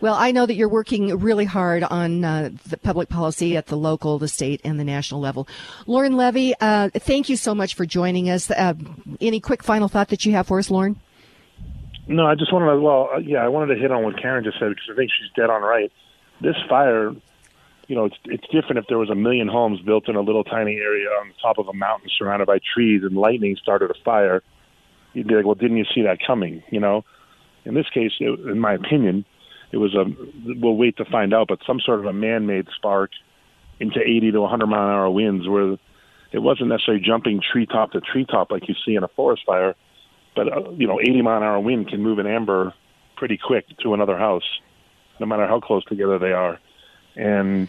Well, 0.00 0.14
I 0.14 0.30
know 0.30 0.46
that 0.46 0.54
you're 0.54 0.68
working 0.68 1.18
really 1.18 1.44
hard 1.44 1.82
on 1.82 2.24
uh, 2.24 2.50
the 2.68 2.76
public 2.76 3.08
policy 3.08 3.56
at 3.56 3.66
the 3.66 3.76
local, 3.76 4.18
the 4.18 4.28
state, 4.28 4.60
and 4.64 4.78
the 4.78 4.84
national 4.84 5.20
level. 5.20 5.48
Lauren 5.86 6.16
Levy, 6.16 6.54
uh, 6.60 6.90
thank 6.94 7.28
you 7.28 7.36
so 7.36 7.54
much 7.54 7.74
for 7.74 7.86
joining 7.86 8.30
us. 8.30 8.50
Uh, 8.50 8.74
any 9.20 9.40
quick 9.40 9.62
final 9.62 9.88
thought 9.88 10.08
that 10.08 10.24
you 10.26 10.32
have 10.32 10.46
for 10.46 10.58
us, 10.58 10.70
Lauren? 10.70 11.00
No, 12.08 12.26
I 12.26 12.34
just 12.34 12.52
wanted 12.52 12.70
to. 12.70 12.80
Well, 12.80 13.10
uh, 13.14 13.18
yeah, 13.18 13.44
I 13.44 13.48
wanted 13.48 13.74
to 13.74 13.80
hit 13.80 13.92
on 13.92 14.02
what 14.02 14.20
Karen 14.20 14.42
just 14.42 14.58
said 14.58 14.70
because 14.70 14.88
I 14.90 14.96
think 14.96 15.10
she's 15.10 15.30
dead 15.36 15.50
on 15.50 15.62
right. 15.62 15.92
This 16.40 16.56
fire, 16.68 17.12
you 17.86 17.96
know, 17.96 18.06
it's 18.06 18.16
it's 18.24 18.44
different 18.50 18.78
if 18.78 18.86
there 18.88 18.96
was 18.98 19.10
a 19.10 19.14
million 19.14 19.46
homes 19.46 19.80
built 19.82 20.08
in 20.08 20.16
a 20.16 20.20
little 20.22 20.42
tiny 20.42 20.76
area 20.76 21.08
on 21.08 21.28
the 21.28 21.34
top 21.42 21.58
of 21.58 21.68
a 21.68 21.74
mountain 21.74 22.08
surrounded 22.16 22.46
by 22.46 22.60
trees 22.74 23.02
and 23.02 23.14
lightning 23.14 23.56
started 23.60 23.90
a 23.90 23.94
fire. 24.04 24.42
You'd 25.12 25.28
be 25.28 25.34
like, 25.34 25.44
well, 25.44 25.54
didn't 25.54 25.76
you 25.76 25.84
see 25.94 26.02
that 26.02 26.18
coming? 26.26 26.62
You 26.70 26.80
know, 26.80 27.04
in 27.66 27.74
this 27.74 27.88
case, 27.90 28.12
it, 28.20 28.40
in 28.40 28.58
my 28.58 28.72
opinion, 28.72 29.26
it 29.72 29.76
was 29.76 29.94
a. 29.94 30.04
We'll 30.44 30.76
wait 30.76 30.96
to 30.96 31.04
find 31.04 31.34
out, 31.34 31.48
but 31.48 31.60
some 31.66 31.80
sort 31.80 32.00
of 32.00 32.06
a 32.06 32.12
man-made 32.12 32.68
spark 32.76 33.10
into 33.80 34.00
80 34.00 34.32
to 34.32 34.40
100 34.40 34.66
mile 34.66 34.88
an 34.88 34.94
hour 34.94 35.10
winds, 35.10 35.46
where 35.46 35.76
it 36.32 36.38
wasn't 36.38 36.70
necessarily 36.70 37.02
jumping 37.04 37.40
treetop 37.40 37.92
to 37.92 38.00
treetop 38.00 38.50
like 38.50 38.68
you 38.68 38.74
see 38.84 38.94
in 38.94 39.02
a 39.04 39.08
forest 39.08 39.42
fire 39.46 39.74
but 40.38 40.52
uh, 40.56 40.70
you 40.70 40.86
know, 40.86 41.00
80 41.00 41.22
mile 41.22 41.38
an 41.38 41.42
hour 41.42 41.58
wind 41.58 41.88
can 41.88 42.00
move 42.00 42.20
an 42.20 42.26
amber 42.28 42.72
pretty 43.16 43.36
quick 43.36 43.66
to 43.82 43.92
another 43.92 44.16
house, 44.16 44.44
no 45.18 45.26
matter 45.26 45.48
how 45.48 45.58
close 45.58 45.84
together 45.84 46.20
they 46.20 46.30
are. 46.30 46.60
And 47.16 47.68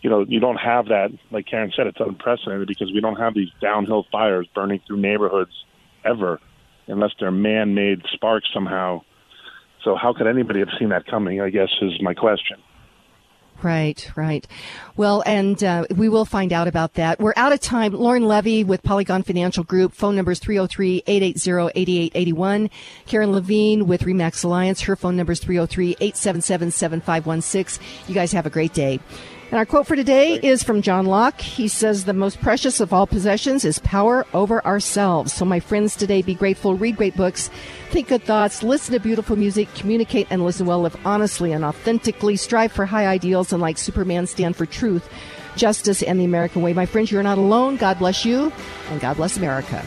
you 0.00 0.08
know, 0.08 0.24
you 0.28 0.38
don't 0.38 0.58
have 0.58 0.86
that. 0.86 1.10
Like 1.32 1.46
Karen 1.46 1.72
said, 1.74 1.88
it's 1.88 1.98
unprecedented 1.98 2.68
because 2.68 2.92
we 2.92 3.00
don't 3.00 3.16
have 3.16 3.34
these 3.34 3.48
downhill 3.60 4.06
fires 4.12 4.46
burning 4.54 4.80
through 4.86 4.98
neighborhoods 4.98 5.50
ever, 6.04 6.40
unless 6.86 7.10
they're 7.18 7.32
man-made 7.32 8.02
sparks 8.12 8.48
somehow. 8.54 9.02
So 9.84 9.96
how 9.96 10.12
could 10.12 10.26
anybody 10.26 10.58
have 10.60 10.68
seen 10.78 10.90
that 10.90 11.06
coming? 11.06 11.40
I 11.40 11.50
guess 11.50 11.68
is 11.80 12.00
my 12.02 12.14
question. 12.14 12.58
Right, 13.60 14.08
right. 14.14 14.46
Well, 14.96 15.24
and 15.26 15.64
uh, 15.64 15.86
we 15.90 16.08
will 16.08 16.24
find 16.24 16.52
out 16.52 16.68
about 16.68 16.94
that. 16.94 17.18
We're 17.18 17.32
out 17.34 17.52
of 17.52 17.58
time. 17.58 17.92
Lauren 17.92 18.24
Levy 18.24 18.62
with 18.62 18.84
Polygon 18.84 19.24
Financial 19.24 19.64
Group. 19.64 19.94
Phone 19.94 20.14
number 20.14 20.30
is 20.30 20.38
303-880-8881. 20.40 22.70
Karen 23.06 23.32
Levine 23.32 23.88
with 23.88 24.02
Remax 24.02 24.44
Alliance. 24.44 24.82
Her 24.82 24.94
phone 24.94 25.16
number 25.16 25.32
is 25.32 25.40
303-877-7516. 25.40 27.80
You 28.06 28.14
guys 28.14 28.30
have 28.30 28.46
a 28.46 28.50
great 28.50 28.74
day. 28.74 29.00
And 29.50 29.56
our 29.58 29.64
quote 29.64 29.86
for 29.86 29.96
today 29.96 30.38
is 30.42 30.62
from 30.62 30.82
John 30.82 31.06
Locke. 31.06 31.40
He 31.40 31.68
says, 31.68 32.04
The 32.04 32.12
most 32.12 32.38
precious 32.42 32.80
of 32.80 32.92
all 32.92 33.06
possessions 33.06 33.64
is 33.64 33.78
power 33.78 34.26
over 34.34 34.62
ourselves. 34.66 35.32
So, 35.32 35.46
my 35.46 35.58
friends, 35.58 35.96
today 35.96 36.20
be 36.20 36.34
grateful, 36.34 36.74
read 36.74 36.98
great 36.98 37.16
books, 37.16 37.48
think 37.88 38.08
good 38.08 38.22
thoughts, 38.22 38.62
listen 38.62 38.92
to 38.92 39.00
beautiful 39.00 39.36
music, 39.36 39.72
communicate 39.74 40.26
and 40.28 40.44
listen 40.44 40.66
well, 40.66 40.82
live 40.82 40.96
honestly 41.06 41.52
and 41.52 41.64
authentically, 41.64 42.36
strive 42.36 42.72
for 42.72 42.84
high 42.84 43.06
ideals, 43.06 43.50
and 43.50 43.62
like 43.62 43.78
Superman, 43.78 44.26
stand 44.26 44.54
for 44.54 44.66
truth, 44.66 45.08
justice, 45.56 46.02
and 46.02 46.20
the 46.20 46.26
American 46.26 46.60
way. 46.60 46.74
My 46.74 46.84
friends, 46.84 47.10
you're 47.10 47.22
not 47.22 47.38
alone. 47.38 47.76
God 47.78 47.98
bless 47.98 48.26
you, 48.26 48.52
and 48.90 49.00
God 49.00 49.16
bless 49.16 49.38
America. 49.38 49.82